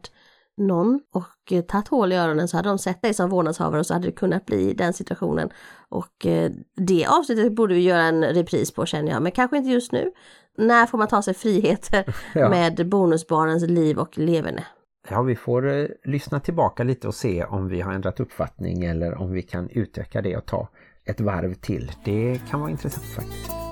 någon 0.62 1.00
och 1.14 1.52
eh, 1.52 1.62
tagit 1.62 1.88
hål 1.88 2.12
i 2.12 2.16
öronen 2.16 2.48
så 2.48 2.58
hade 2.58 2.70
de 2.70 2.78
sett 2.78 3.02
dig 3.02 3.14
som 3.14 3.30
vårdnadshavare 3.30 3.80
och 3.80 3.86
så 3.86 3.94
hade 3.94 4.06
det 4.08 4.12
kunnat 4.12 4.46
bli 4.46 4.74
den 4.74 4.94
situationen. 4.94 5.50
Och 5.90 6.26
eh, 6.26 6.52
det 6.76 7.06
avsnittet 7.06 7.56
borde 7.56 7.74
vi 7.74 7.82
göra 7.82 8.02
en 8.02 8.24
repris 8.24 8.72
på 8.72 8.86
känner 8.86 9.12
jag, 9.12 9.22
men 9.22 9.32
kanske 9.32 9.58
inte 9.58 9.70
just 9.70 9.92
nu. 9.92 10.12
När 10.58 10.86
får 10.86 10.98
man 10.98 11.08
ta 11.08 11.22
sig 11.22 11.34
friheter 11.34 12.16
Ja. 12.34 12.50
med 12.50 12.90
bonusbarnens 12.90 13.64
liv 13.64 13.98
och 14.00 14.18
leverne? 14.18 14.64
Ja, 15.10 15.22
vi 15.22 15.36
får 15.36 15.70
eh, 15.70 15.88
lyssna 16.04 16.40
tillbaka 16.40 16.84
lite 16.84 17.08
och 17.08 17.16
se 17.16 17.44
om 17.44 17.68
vi 17.68 17.82
har 17.82 17.94
ändrat 17.94 18.20
uppfattning 18.20 18.84
eller 18.84 19.22
om 19.22 19.32
vi 19.32 19.42
kan 19.42 19.70
utöka 19.70 20.22
det 20.22 20.38
och 20.38 20.46
ta 20.46 20.68
ett 21.06 21.22
varv 21.22 21.54
till. 21.54 21.92
Det 22.06 22.42
kan 22.50 22.60
vara 22.60 22.72
intressant 22.72 23.06
faktiskt. 23.06 23.71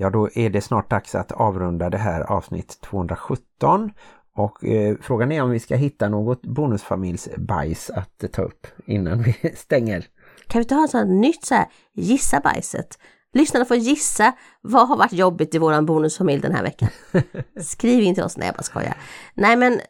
Ja, 0.00 0.10
då 0.10 0.28
är 0.34 0.50
det 0.50 0.60
snart 0.60 0.90
dags 0.90 1.14
att 1.14 1.32
avrunda 1.32 1.90
det 1.90 1.98
här 1.98 2.20
avsnitt 2.20 2.80
217 2.80 3.90
och 4.34 4.64
eh, 4.64 4.96
frågan 5.00 5.32
är 5.32 5.42
om 5.42 5.50
vi 5.50 5.60
ska 5.60 5.76
hitta 5.76 6.08
något 6.08 6.42
bonusfamiljsbajs 6.42 7.90
att 7.90 8.32
ta 8.32 8.42
upp 8.42 8.66
innan 8.86 9.22
vi 9.22 9.32
stänger. 9.56 10.06
Kan 10.46 10.58
vi 10.58 10.62
inte 10.62 10.74
ha 10.74 10.84
ett 10.84 10.90
sånt 10.90 11.10
nytt 11.10 11.44
så 11.44 11.54
här, 11.54 11.66
gissa 11.94 12.40
bajset? 12.40 12.98
Lyssnarna 13.32 13.64
får 13.64 13.76
gissa 13.76 14.32
vad 14.60 14.88
har 14.88 14.96
varit 14.96 15.12
jobbigt 15.12 15.54
i 15.54 15.58
våran 15.58 15.86
bonusfamilj 15.86 16.42
den 16.42 16.54
här 16.54 16.62
veckan. 16.62 16.88
Skriv 17.60 18.02
in 18.02 18.14
till 18.14 18.24
oss, 18.24 18.36
nej 18.36 18.46
jag 18.46 18.54
bara 18.54 18.62
skojar. 18.62 18.96
Nej 19.34 19.56
men 19.56 19.80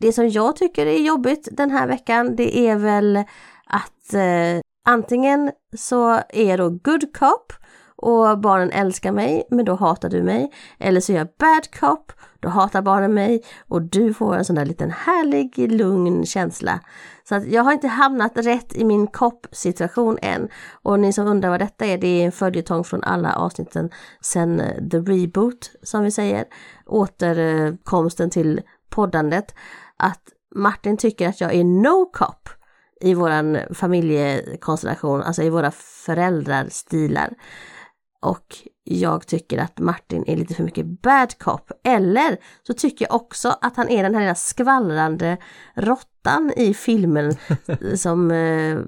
det 0.00 0.12
som 0.12 0.28
jag 0.28 0.56
tycker 0.56 0.86
är 0.86 0.98
jobbigt 0.98 1.48
den 1.52 1.70
här 1.70 1.86
veckan 1.86 2.36
det 2.36 2.58
är 2.58 2.76
väl 2.76 3.16
att 3.66 4.14
eh, 4.14 4.60
antingen 4.84 5.52
så 5.76 6.20
är 6.28 6.58
då 6.58 6.70
good 6.70 7.16
cop 7.16 7.52
och 8.02 8.38
barnen 8.38 8.70
älskar 8.70 9.12
mig 9.12 9.46
men 9.50 9.64
då 9.64 9.74
hatar 9.74 10.08
du 10.08 10.22
mig. 10.22 10.52
Eller 10.78 11.00
så 11.00 11.12
är 11.12 11.16
jag 11.16 11.28
bad 11.38 11.80
cop, 11.80 12.12
då 12.40 12.48
hatar 12.48 12.82
barnen 12.82 13.14
mig 13.14 13.44
och 13.68 13.82
du 13.82 14.14
får 14.14 14.36
en 14.36 14.44
sån 14.44 14.56
där 14.56 14.64
liten 14.64 14.90
härlig 14.90 15.72
lugn 15.72 16.26
känsla. 16.26 16.80
Så 17.28 17.34
att 17.34 17.46
jag 17.46 17.62
har 17.62 17.72
inte 17.72 17.88
hamnat 17.88 18.32
rätt 18.34 18.76
i 18.76 18.84
min 18.84 19.06
kopp-situation 19.06 20.18
än. 20.22 20.48
Och 20.82 21.00
ni 21.00 21.12
som 21.12 21.26
undrar 21.26 21.50
vad 21.50 21.60
detta 21.60 21.86
är, 21.86 21.98
det 21.98 22.22
är 22.22 22.26
en 22.26 22.32
följetong 22.32 22.84
från 22.84 23.04
alla 23.04 23.34
avsnitten 23.34 23.90
sen 24.20 24.60
eh, 24.60 24.88
the 24.88 24.98
reboot 24.98 25.70
som 25.82 26.04
vi 26.04 26.10
säger. 26.10 26.44
Återkomsten 26.86 28.30
till 28.30 28.60
poddandet. 28.90 29.54
Att 29.96 30.22
Martin 30.54 30.96
tycker 30.96 31.28
att 31.28 31.40
jag 31.40 31.54
är 31.54 31.64
no 31.64 32.10
cop 32.12 32.48
i 33.00 33.14
våran 33.14 33.58
familjekonstellation, 33.74 35.22
alltså 35.22 35.42
i 35.42 35.50
våra 35.50 35.70
föräldrarstilar. 35.70 37.34
Och 38.22 38.56
jag 38.84 39.26
tycker 39.26 39.58
att 39.58 39.78
Martin 39.78 40.24
är 40.26 40.36
lite 40.36 40.54
för 40.54 40.62
mycket 40.64 40.86
bad 41.02 41.38
cop. 41.38 41.70
Eller 41.84 42.36
så 42.62 42.74
tycker 42.74 43.04
jag 43.04 43.14
också 43.14 43.56
att 43.60 43.76
han 43.76 43.88
är 43.88 44.02
den 44.02 44.14
här 44.14 44.20
lilla 44.22 44.34
skvallrande 44.34 45.36
råttan 45.74 46.52
i 46.56 46.74
filmen 46.74 47.32
som 47.96 48.30
eh, 48.30 48.78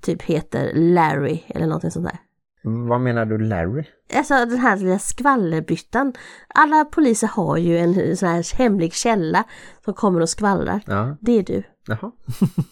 typ 0.00 0.22
heter 0.22 0.72
Larry 0.74 1.40
eller 1.48 1.66
någonting 1.66 1.90
sånt 1.90 2.06
där. 2.06 2.18
Vad 2.62 3.00
menar 3.00 3.24
du 3.26 3.38
Larry? 3.38 3.84
Alltså 4.14 4.34
den 4.34 4.58
här 4.58 4.76
lilla 4.76 4.98
skvallerbyttan. 4.98 6.12
Alla 6.54 6.84
poliser 6.84 7.26
har 7.26 7.56
ju 7.56 7.78
en 7.78 8.16
sån 8.16 8.28
här 8.28 8.56
hemlig 8.58 8.94
källa 8.94 9.44
som 9.84 9.94
kommer 9.94 10.20
och 10.20 10.28
skvallrar. 10.28 10.80
Ja, 10.86 11.16
Det 11.20 11.32
är 11.32 11.42
du. 11.42 11.62
jaha. 11.86 12.12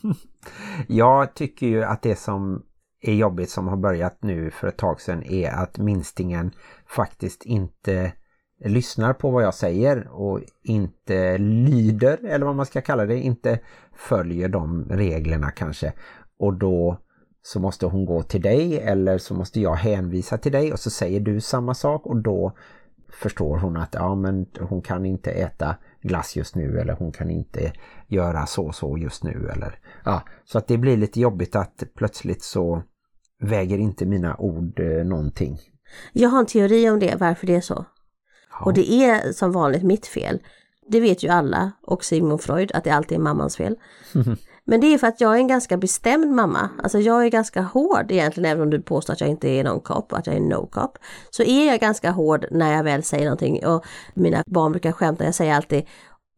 jag 0.88 1.34
tycker 1.34 1.66
ju 1.66 1.84
att 1.84 2.02
det 2.02 2.16
som 2.16 2.62
är 3.00 3.14
jobbigt 3.14 3.50
som 3.50 3.68
har 3.68 3.76
börjat 3.76 4.18
nu 4.22 4.50
för 4.50 4.68
ett 4.68 4.76
tag 4.76 5.00
sedan 5.00 5.22
är 5.22 5.50
att 5.50 5.78
minstingen 5.78 6.50
faktiskt 6.86 7.44
inte 7.44 8.12
lyssnar 8.64 9.12
på 9.12 9.30
vad 9.30 9.42
jag 9.42 9.54
säger 9.54 10.08
och 10.08 10.40
inte 10.62 11.38
lyder 11.38 12.18
eller 12.26 12.46
vad 12.46 12.56
man 12.56 12.66
ska 12.66 12.80
kalla 12.80 13.06
det, 13.06 13.20
inte 13.20 13.58
följer 13.92 14.48
de 14.48 14.84
reglerna 14.90 15.50
kanske. 15.50 15.92
Och 16.38 16.54
då 16.54 16.98
så 17.42 17.60
måste 17.60 17.86
hon 17.86 18.04
gå 18.04 18.22
till 18.22 18.42
dig 18.42 18.80
eller 18.80 19.18
så 19.18 19.34
måste 19.34 19.60
jag 19.60 19.74
hänvisa 19.74 20.38
till 20.38 20.52
dig 20.52 20.72
och 20.72 20.78
så 20.80 20.90
säger 20.90 21.20
du 21.20 21.40
samma 21.40 21.74
sak 21.74 22.06
och 22.06 22.16
då 22.16 22.52
förstår 23.08 23.58
hon 23.58 23.76
att 23.76 23.94
ja 23.94 24.14
men 24.14 24.46
hon 24.60 24.82
kan 24.82 25.06
inte 25.06 25.30
äta 25.30 25.76
glass 26.06 26.36
just 26.36 26.54
nu 26.54 26.80
eller 26.80 26.92
hon 26.92 27.12
kan 27.12 27.30
inte 27.30 27.72
göra 28.08 28.46
så 28.46 28.66
och 28.66 28.74
så 28.74 28.98
just 28.98 29.24
nu 29.24 29.48
eller 29.52 29.78
ja 30.04 30.22
så 30.44 30.58
att 30.58 30.68
det 30.68 30.78
blir 30.78 30.96
lite 30.96 31.20
jobbigt 31.20 31.56
att 31.56 31.82
plötsligt 31.96 32.42
så 32.42 32.82
väger 33.40 33.78
inte 33.78 34.06
mina 34.06 34.36
ord 34.36 34.80
eh, 34.80 35.04
någonting. 35.04 35.58
Jag 36.12 36.28
har 36.28 36.38
en 36.38 36.46
teori 36.46 36.90
om 36.90 36.98
det, 36.98 37.16
varför 37.20 37.46
det 37.46 37.54
är 37.54 37.60
så. 37.60 37.84
Ja. 38.50 38.64
Och 38.64 38.74
det 38.74 38.92
är 38.92 39.32
som 39.32 39.52
vanligt 39.52 39.82
mitt 39.82 40.06
fel. 40.06 40.42
Det 40.88 41.00
vet 41.00 41.22
ju 41.22 41.28
alla 41.28 41.72
och 41.82 42.04
Sigmund 42.04 42.40
Freud 42.40 42.72
att 42.72 42.84
det 42.84 42.90
alltid 42.90 43.18
är 43.18 43.22
mammans 43.22 43.56
fel. 43.56 43.76
Men 44.68 44.80
det 44.80 44.94
är 44.94 44.98
för 44.98 45.06
att 45.06 45.20
jag 45.20 45.34
är 45.34 45.38
en 45.38 45.48
ganska 45.48 45.76
bestämd 45.76 46.30
mamma. 46.32 46.70
Alltså 46.82 46.98
jag 46.98 47.24
är 47.24 47.28
ganska 47.28 47.62
hård 47.62 48.10
egentligen 48.10 48.50
även 48.50 48.62
om 48.62 48.70
du 48.70 48.82
påstår 48.82 49.12
att 49.12 49.20
jag 49.20 49.30
inte 49.30 49.48
är 49.48 49.64
någon 49.64 49.80
cop 49.80 50.12
att 50.12 50.26
jag 50.26 50.36
är 50.36 50.40
no 50.40 50.66
cop. 50.66 50.98
Så 51.30 51.42
är 51.42 51.66
jag 51.66 51.80
ganska 51.80 52.10
hård 52.10 52.46
när 52.50 52.72
jag 52.76 52.84
väl 52.84 53.02
säger 53.02 53.24
någonting 53.24 53.66
och 53.66 53.84
mina 54.14 54.42
barn 54.46 54.72
brukar 54.72 54.92
skämta, 54.92 55.24
jag 55.24 55.34
säger 55.34 55.54
alltid 55.54 55.84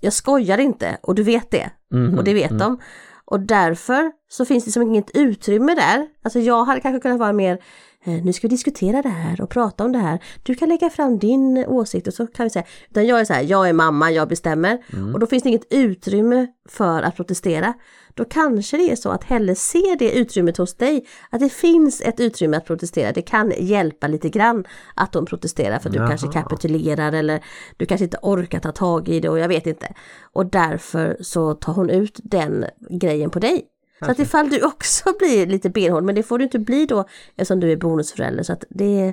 jag 0.01 0.13
skojar 0.13 0.59
inte 0.59 0.99
och 1.03 1.15
du 1.15 1.23
vet 1.23 1.51
det. 1.51 1.71
Mhm, 1.95 2.19
Och 2.19 2.25
det 2.25 2.35
vet 2.35 2.59
de. 2.59 2.79
Och 3.25 3.41
därför 3.41 4.13
så 4.29 4.45
finns 4.45 4.65
det 4.65 4.71
som 4.71 4.83
inget 4.83 5.11
utrymme 5.15 5.75
där. 5.75 6.07
Alltså 6.23 6.39
jag 6.39 6.65
hade 6.65 6.81
kanske 6.81 7.01
kunnat 7.01 7.19
vara 7.19 7.33
mer 7.33 7.59
eh, 8.05 8.25
nu 8.25 8.33
ska 8.33 8.49
vi 8.49 8.51
diskutera 8.51 9.03
det 9.03 9.09
här 9.09 9.41
och 9.41 9.51
prata 9.51 9.85
om 9.85 9.93
det 9.93 9.99
här. 9.99 10.23
Du 10.43 10.55
kan 10.55 10.69
lägga 10.69 10.91
fram 10.91 11.19
din 11.19 11.65
åsikt 11.69 12.07
och 12.07 12.15
så 12.15 12.27
kan 12.27 12.45
vi 12.45 12.51
säga. 12.51 12.65
Utan 12.91 13.07
jag 13.07 13.21
är 13.21 13.25
så 13.25 13.33
här, 13.33 13.43
jag 13.43 13.69
är 13.69 13.73
mamma, 13.73 14.11
jag 14.11 14.29
bestämmer. 14.29 14.79
Och 15.15 15.21
då 15.21 15.27
finns 15.27 15.43
det 15.43 15.49
inget 15.49 15.73
utrymme 15.73 16.47
för 16.69 17.03
att 17.03 17.17
protestera. 17.17 17.75
Då 18.15 18.25
kanske 18.25 18.77
det 18.77 18.93
är 18.93 18.97
så 18.97 19.11
att 19.11 19.25
Helle 19.25 19.55
ser 19.55 19.99
det 19.99 20.13
utrymmet 20.13 20.57
hos 20.57 20.75
dig. 20.77 21.07
Att 21.31 21.41
det 21.41 21.49
finns 21.49 22.01
ett 22.01 22.21
utrymme 22.21 22.57
att 22.57 22.65
protestera. 22.67 23.13
Det 23.13 23.23
kan 23.23 23.53
hjälpa 23.59 24.07
lite 24.09 24.29
grann 24.29 24.65
att 24.95 25.13
de 25.13 25.27
protesterar 25.27 25.79
för 25.79 25.91
du 25.91 25.97
Jaha. 25.97 26.09
kanske 26.09 26.29
kapitulerar 26.29 27.13
eller 27.13 27.45
du 27.77 27.87
kanske 27.87 28.05
inte 28.05 28.19
orkar 28.23 28.61
ta 28.61 28.73
tag 28.73 29.09
i 29.09 29.21
det 29.21 29.29
och 29.29 29.39
jag 29.39 29.49
vet 29.49 29.67
inte. 29.67 29.95
Och 30.33 30.47
därför 30.47 31.17
så 31.21 31.55
tar 31.55 31.73
hon 31.73 31.91
ut 31.91 32.21
den 32.23 32.65
grejen 32.91 33.31
på 33.31 33.39
dig. 33.39 33.65
Så 34.05 34.11
att 34.11 34.19
ifall 34.19 34.51
du 34.51 34.65
också 34.65 35.13
blir 35.19 35.47
lite 35.47 35.71
benhård, 35.71 36.05
men 36.05 36.15
det 36.15 36.23
får 36.23 36.39
du 36.39 36.45
inte 36.45 36.59
bli 36.59 36.87
då 36.87 37.05
eftersom 37.37 37.61
du 37.61 37.73
är 37.73 37.77
bonusförälder. 37.77 38.43
Så 38.43 38.53
att 38.53 38.65
det, 38.69 39.13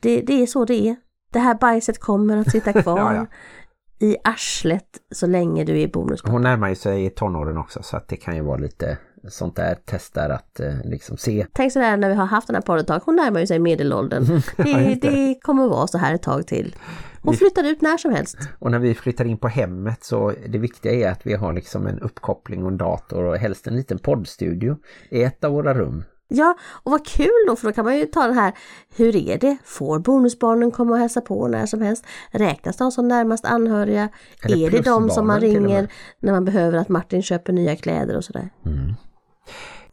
det, 0.00 0.20
det 0.20 0.42
är 0.42 0.46
så 0.46 0.64
det 0.64 0.88
är. 0.88 0.96
Det 1.32 1.38
här 1.38 1.54
bajset 1.54 1.98
kommer 1.98 2.36
att 2.36 2.50
sitta 2.50 2.72
kvar 2.82 2.98
Ja, 3.14 3.14
ja. 3.14 3.26
i 4.06 4.16
arslet 4.24 4.98
så 5.10 5.26
länge 5.26 5.64
du 5.64 5.80
är 5.80 5.88
bonuspappa. 5.88 6.32
Hon 6.32 6.42
närmar 6.42 6.68
ju 6.68 6.74
sig 6.74 7.04
i 7.04 7.10
tonåren 7.10 7.58
också 7.58 7.82
så 7.82 7.96
att 7.96 8.08
det 8.08 8.16
kan 8.16 8.36
ju 8.36 8.42
vara 8.42 8.56
lite 8.56 8.98
sånt 9.28 9.56
där 9.56 9.78
testar 9.84 10.30
att 10.30 10.60
eh, 10.60 10.74
liksom 10.84 11.16
se. 11.16 11.46
Tänk 11.52 11.72
sådär 11.72 11.96
när 11.96 12.08
vi 12.08 12.14
har 12.14 12.26
haft 12.26 12.46
den 12.46 12.54
här 12.54 12.62
podden 12.62 12.80
ett 12.80 12.86
tag, 12.86 13.00
hon 13.04 13.16
närmar 13.16 13.40
ju 13.40 13.46
sig 13.46 13.58
medelåldern. 13.58 14.24
Det, 14.56 14.70
just 14.70 15.02
det. 15.02 15.10
det 15.10 15.34
kommer 15.42 15.64
att 15.64 15.70
vara 15.70 15.86
så 15.86 15.98
här 15.98 16.14
ett 16.14 16.22
tag 16.22 16.46
till. 16.46 16.76
Hon 17.24 17.34
flyttar 17.34 17.64
ut 17.64 17.82
när 17.82 17.96
som 17.96 18.14
helst. 18.14 18.38
Och 18.58 18.70
när 18.70 18.78
vi 18.78 18.94
flyttar 18.94 19.24
in 19.24 19.38
på 19.38 19.48
hemmet 19.48 20.04
så 20.04 20.32
det 20.48 20.58
viktiga 20.58 20.92
är 20.92 21.12
att 21.12 21.26
vi 21.26 21.34
har 21.34 21.52
liksom 21.52 21.86
en 21.86 22.00
uppkoppling 22.00 22.62
och 22.62 22.70
en 22.70 22.76
dator 22.76 23.24
och 23.24 23.36
helst 23.36 23.66
en 23.66 23.76
liten 23.76 23.98
poddstudio 23.98 24.76
i 25.10 25.22
ett 25.22 25.44
av 25.44 25.52
våra 25.52 25.74
rum. 25.74 26.04
Ja, 26.28 26.56
och 26.82 26.92
vad 26.92 27.06
kul 27.06 27.44
då, 27.46 27.56
för 27.56 27.66
då 27.66 27.72
kan 27.72 27.84
man 27.84 27.98
ju 27.98 28.06
ta 28.06 28.26
den 28.26 28.38
här, 28.38 28.52
hur 28.96 29.16
är 29.16 29.38
det? 29.38 29.56
Får 29.64 29.98
bonusbarnen 29.98 30.70
komma 30.70 30.92
och 30.92 30.98
hälsa 30.98 31.20
på 31.20 31.48
när 31.48 31.66
som 31.66 31.82
helst? 31.82 32.06
Räknas 32.30 32.76
de 32.76 32.92
som 32.92 33.08
närmast 33.08 33.44
anhöriga? 33.44 34.08
Eller 34.42 34.66
är 34.66 34.70
det 34.70 34.80
de 34.80 35.10
som 35.10 35.26
man 35.26 35.40
ringer 35.40 35.88
när 36.20 36.32
man 36.32 36.44
behöver 36.44 36.78
att 36.78 36.88
Martin 36.88 37.22
köper 37.22 37.52
nya 37.52 37.76
kläder 37.76 38.16
och 38.16 38.24
sådär? 38.24 38.50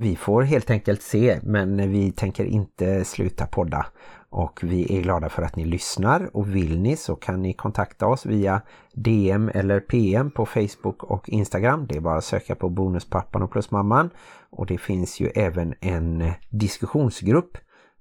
Vi 0.01 0.15
får 0.15 0.41
helt 0.41 0.69
enkelt 0.69 1.01
se 1.01 1.39
men 1.43 1.91
vi 1.91 2.11
tänker 2.11 2.45
inte 2.45 3.05
sluta 3.05 3.45
podda. 3.45 3.85
Och 4.29 4.59
vi 4.63 4.97
är 4.97 5.01
glada 5.01 5.29
för 5.29 5.41
att 5.41 5.55
ni 5.55 5.65
lyssnar. 5.65 6.35
Och 6.35 6.55
vill 6.55 6.79
ni 6.79 6.95
så 6.95 7.15
kan 7.15 7.41
ni 7.41 7.53
kontakta 7.53 8.07
oss 8.07 8.25
via 8.25 8.61
DM 8.93 9.51
eller 9.53 9.79
PM 9.79 10.31
på 10.31 10.45
Facebook 10.45 11.03
och 11.03 11.29
Instagram. 11.29 11.87
Det 11.87 11.95
är 11.95 12.01
bara 12.01 12.17
att 12.17 12.23
söka 12.23 12.55
på 12.55 12.69
Bonuspappan 12.69 13.41
och 13.41 13.51
Plusmamman. 13.51 14.09
Och 14.49 14.65
det 14.65 14.77
finns 14.77 15.19
ju 15.19 15.27
även 15.27 15.73
en 15.81 16.31
diskussionsgrupp 16.49 17.57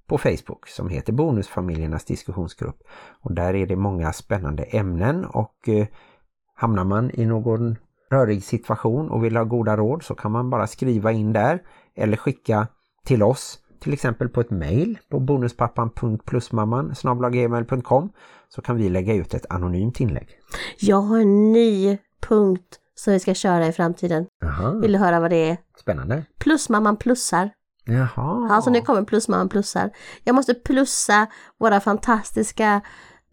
på 0.07 0.17
Facebook 0.17 0.67
som 0.67 0.89
heter 0.89 1.13
Bonusfamiljernas 1.13 2.05
diskussionsgrupp. 2.05 2.77
Och 3.21 3.33
där 3.33 3.55
är 3.55 3.67
det 3.67 3.75
många 3.75 4.13
spännande 4.13 4.63
ämnen. 4.63 5.25
Och 5.25 5.69
eh, 5.69 5.87
Hamnar 6.55 6.83
man 6.83 7.11
i 7.13 7.25
någon 7.25 7.75
rörig 8.11 8.43
situation 8.43 9.09
och 9.09 9.23
vill 9.23 9.37
ha 9.37 9.43
goda 9.43 9.77
råd 9.77 10.03
så 10.03 10.15
kan 10.15 10.31
man 10.31 10.49
bara 10.49 10.67
skriva 10.67 11.11
in 11.11 11.33
där 11.33 11.61
eller 11.95 12.17
skicka 12.17 12.67
till 13.05 13.23
oss 13.23 13.59
till 13.79 13.93
exempel 13.93 14.29
på 14.29 14.41
ett 14.41 14.49
mejl 14.51 14.97
på 15.09 15.19
bonuspappan.plusmamman 15.19 16.95
så 18.49 18.61
kan 18.61 18.75
vi 18.77 18.89
lägga 18.89 19.13
ut 19.13 19.33
ett 19.33 19.45
anonymt 19.49 19.99
inlägg. 19.99 20.29
Jag 20.79 21.01
har 21.01 21.19
en 21.19 21.51
ny 21.51 21.97
punkt 22.27 22.79
som 22.95 23.13
vi 23.13 23.19
ska 23.19 23.33
köra 23.33 23.67
i 23.67 23.71
framtiden. 23.71 24.25
Jaha, 24.41 24.71
Vill 24.71 24.91
du 24.91 24.97
höra 24.97 25.19
vad 25.19 25.29
det 25.29 25.49
är? 25.49 25.57
spännande. 25.79 26.23
Plusmamman 26.39 26.97
plussar. 26.97 27.49
Jaha. 27.85 28.47
Alltså 28.51 28.69
nu 28.69 28.81
kommer 28.81 29.03
plusmamman 29.03 29.49
plussar. 29.49 29.91
Jag 30.23 30.35
måste 30.35 30.53
plussa 30.53 31.27
våra 31.57 31.79
fantastiska 31.79 32.81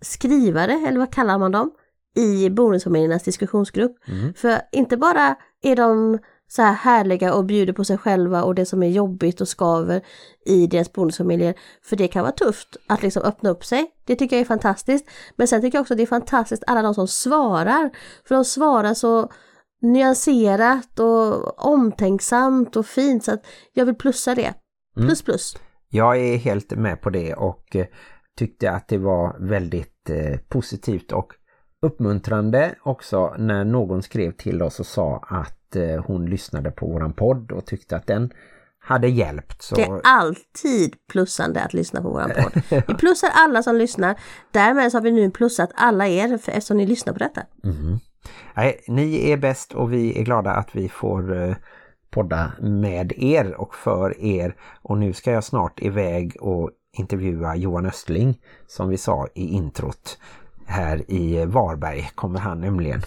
skrivare, 0.00 0.72
eller 0.72 0.98
vad 0.98 1.12
kallar 1.12 1.38
man 1.38 1.52
dem, 1.52 1.70
i 2.16 2.50
bonusfamiljernas 2.50 3.22
diskussionsgrupp. 3.22 3.96
För 4.36 4.60
inte 4.72 4.96
bara 4.96 5.36
är 5.62 5.76
de 5.76 6.18
så 6.48 6.62
här 6.62 6.72
härliga 6.72 7.34
och 7.34 7.44
bjuder 7.44 7.72
på 7.72 7.84
sig 7.84 7.98
själva 7.98 8.42
och 8.42 8.54
det 8.54 8.66
som 8.66 8.82
är 8.82 8.88
jobbigt 8.88 9.40
och 9.40 9.48
skaver 9.48 10.02
i 10.46 10.66
deras 10.66 10.92
bonusfamiljer. 10.92 11.54
För 11.82 11.96
det 11.96 12.08
kan 12.08 12.22
vara 12.22 12.32
tufft 12.32 12.76
att 12.86 13.02
liksom 13.02 13.22
öppna 13.22 13.50
upp 13.50 13.64
sig. 13.64 13.90
Det 14.04 14.16
tycker 14.16 14.36
jag 14.36 14.40
är 14.40 14.46
fantastiskt. 14.46 15.06
Men 15.36 15.48
sen 15.48 15.60
tycker 15.60 15.78
jag 15.78 15.82
också 15.82 15.94
att 15.94 15.98
det 15.98 16.04
är 16.04 16.06
fantastiskt 16.06 16.64
alla 16.66 16.82
de 16.82 16.94
som 16.94 17.08
svarar. 17.08 17.90
För 18.28 18.34
de 18.34 18.44
svarar 18.44 18.94
så 18.94 19.30
nyanserat 19.82 20.98
och 20.98 21.66
omtänksamt 21.66 22.76
och 22.76 22.86
fint 22.86 23.24
så 23.24 23.32
att 23.32 23.46
jag 23.72 23.86
vill 23.86 23.94
plussa 23.94 24.34
det. 24.34 24.54
Plus 24.96 25.22
plus. 25.22 25.56
Jag 25.90 26.16
är 26.16 26.36
helt 26.36 26.70
med 26.70 27.00
på 27.00 27.10
det 27.10 27.34
och 27.34 27.76
eh, 27.76 27.86
tyckte 28.38 28.70
att 28.70 28.88
det 28.88 28.98
var 28.98 29.48
väldigt 29.48 30.10
eh, 30.10 30.38
positivt 30.48 31.12
och 31.12 31.32
uppmuntrande 31.82 32.74
också 32.82 33.34
när 33.38 33.64
någon 33.64 34.02
skrev 34.02 34.32
till 34.32 34.62
oss 34.62 34.80
och 34.80 34.86
sa 34.86 35.24
att 35.28 35.76
eh, 35.76 36.04
hon 36.04 36.26
lyssnade 36.26 36.70
på 36.70 36.86
våran 36.86 37.12
podd 37.12 37.52
och 37.52 37.66
tyckte 37.66 37.96
att 37.96 38.06
den 38.06 38.32
hade 38.78 39.08
hjälpt. 39.08 39.62
Så... 39.62 39.74
Det 39.74 39.82
är 39.82 40.00
alltid 40.04 40.94
plussande 41.12 41.62
att 41.62 41.74
lyssna 41.74 42.02
på 42.02 42.10
våran 42.10 42.30
podd. 42.42 42.82
Vi 42.86 42.94
plussar 42.98 43.30
alla 43.34 43.62
som 43.62 43.76
lyssnar. 43.76 44.20
Därmed 44.50 44.90
så 44.92 44.98
har 44.98 45.02
vi 45.02 45.10
nu 45.10 45.30
plussat 45.30 45.70
alla 45.74 46.08
er 46.08 46.34
eftersom 46.34 46.76
ni 46.76 46.86
lyssnar 46.86 47.12
på 47.12 47.18
detta. 47.18 47.42
Nej, 48.54 48.84
ni 48.88 49.30
är 49.30 49.36
bäst 49.36 49.74
och 49.74 49.92
vi 49.92 50.20
är 50.20 50.24
glada 50.24 50.50
att 50.50 50.68
vi 50.72 50.88
får 50.88 51.42
eh, 51.42 51.56
podda 52.10 52.52
med 52.60 53.12
er 53.16 53.60
och 53.60 53.74
för 53.74 54.20
er. 54.20 54.56
Och 54.82 54.98
nu 54.98 55.12
ska 55.12 55.32
jag 55.32 55.44
snart 55.44 55.82
iväg 55.82 56.36
och 56.40 56.70
intervjua 56.98 57.56
Johan 57.56 57.86
Östling 57.86 58.40
som 58.66 58.88
vi 58.88 58.96
sa 58.96 59.26
i 59.34 59.48
introt. 59.48 60.18
Här 60.68 61.10
i 61.10 61.44
Varberg 61.44 62.10
kommer 62.14 62.38
han 62.38 62.60
nämligen. 62.60 63.02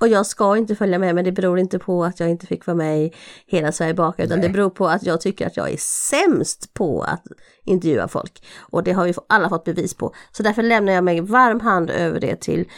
Och 0.00 0.08
jag 0.08 0.26
ska 0.26 0.56
inte 0.56 0.74
följa 0.74 0.98
med 0.98 1.14
men 1.14 1.24
det 1.24 1.32
beror 1.32 1.58
inte 1.58 1.78
på 1.78 2.04
att 2.04 2.20
jag 2.20 2.30
inte 2.30 2.46
fick 2.46 2.66
vara 2.66 2.76
med 2.76 3.02
i 3.02 3.12
Hela 3.46 3.72
Sverige 3.72 3.94
bakar 3.94 4.24
utan 4.24 4.40
det 4.40 4.48
beror 4.48 4.70
på 4.70 4.88
att 4.88 5.02
jag 5.02 5.20
tycker 5.20 5.46
att 5.46 5.56
jag 5.56 5.72
är 5.72 5.76
sämst 5.76 6.74
på 6.74 7.02
att 7.02 7.22
intervjua 7.64 8.08
folk. 8.08 8.46
Och 8.60 8.84
det 8.84 8.92
har 8.92 9.04
vi 9.04 9.14
alla 9.28 9.48
fått 9.48 9.64
bevis 9.64 9.94
på. 9.94 10.14
Så 10.32 10.42
därför 10.42 10.62
lämnar 10.62 10.92
jag 10.92 11.04
mig 11.04 11.20
varm 11.20 11.60
hand 11.60 11.90
över 11.90 12.20
det 12.20 12.36
till 12.36 12.68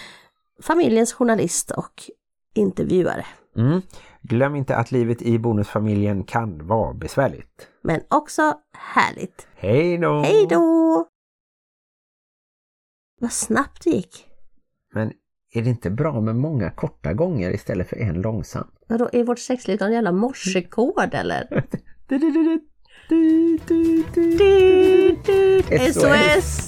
familjens 0.62 1.12
journalist 1.12 1.70
och 1.70 2.10
intervjuare. 2.54 3.26
Mm. 3.56 3.82
Glöm 4.22 4.56
inte 4.56 4.76
att 4.76 4.92
livet 4.92 5.22
i 5.22 5.38
bonusfamiljen 5.38 6.24
kan 6.24 6.66
vara 6.66 6.94
besvärligt. 6.94 7.68
Men 7.82 8.00
också 8.08 8.54
härligt. 8.78 9.46
Hej 9.56 9.98
då! 9.98 10.20
Hej 10.20 10.46
då! 10.50 11.06
Vad 13.20 13.32
snabbt 13.32 13.84
det 13.84 13.90
gick. 13.90 14.26
Men 14.94 15.12
är 15.52 15.62
det 15.62 15.70
inte 15.70 15.90
bra 15.90 16.20
med 16.20 16.36
många 16.36 16.70
korta 16.70 17.12
gånger 17.12 17.54
istället 17.54 17.88
för 17.88 17.96
en 17.96 18.20
långsam? 18.20 18.70
Vadå, 18.88 19.10
är 19.12 19.24
vårt 19.24 19.38
sexliv 19.38 19.80
någon 19.80 19.92
jävla 19.92 20.12
morsekod 20.12 21.14
eller? 21.14 21.64
SOS! 25.92 26.65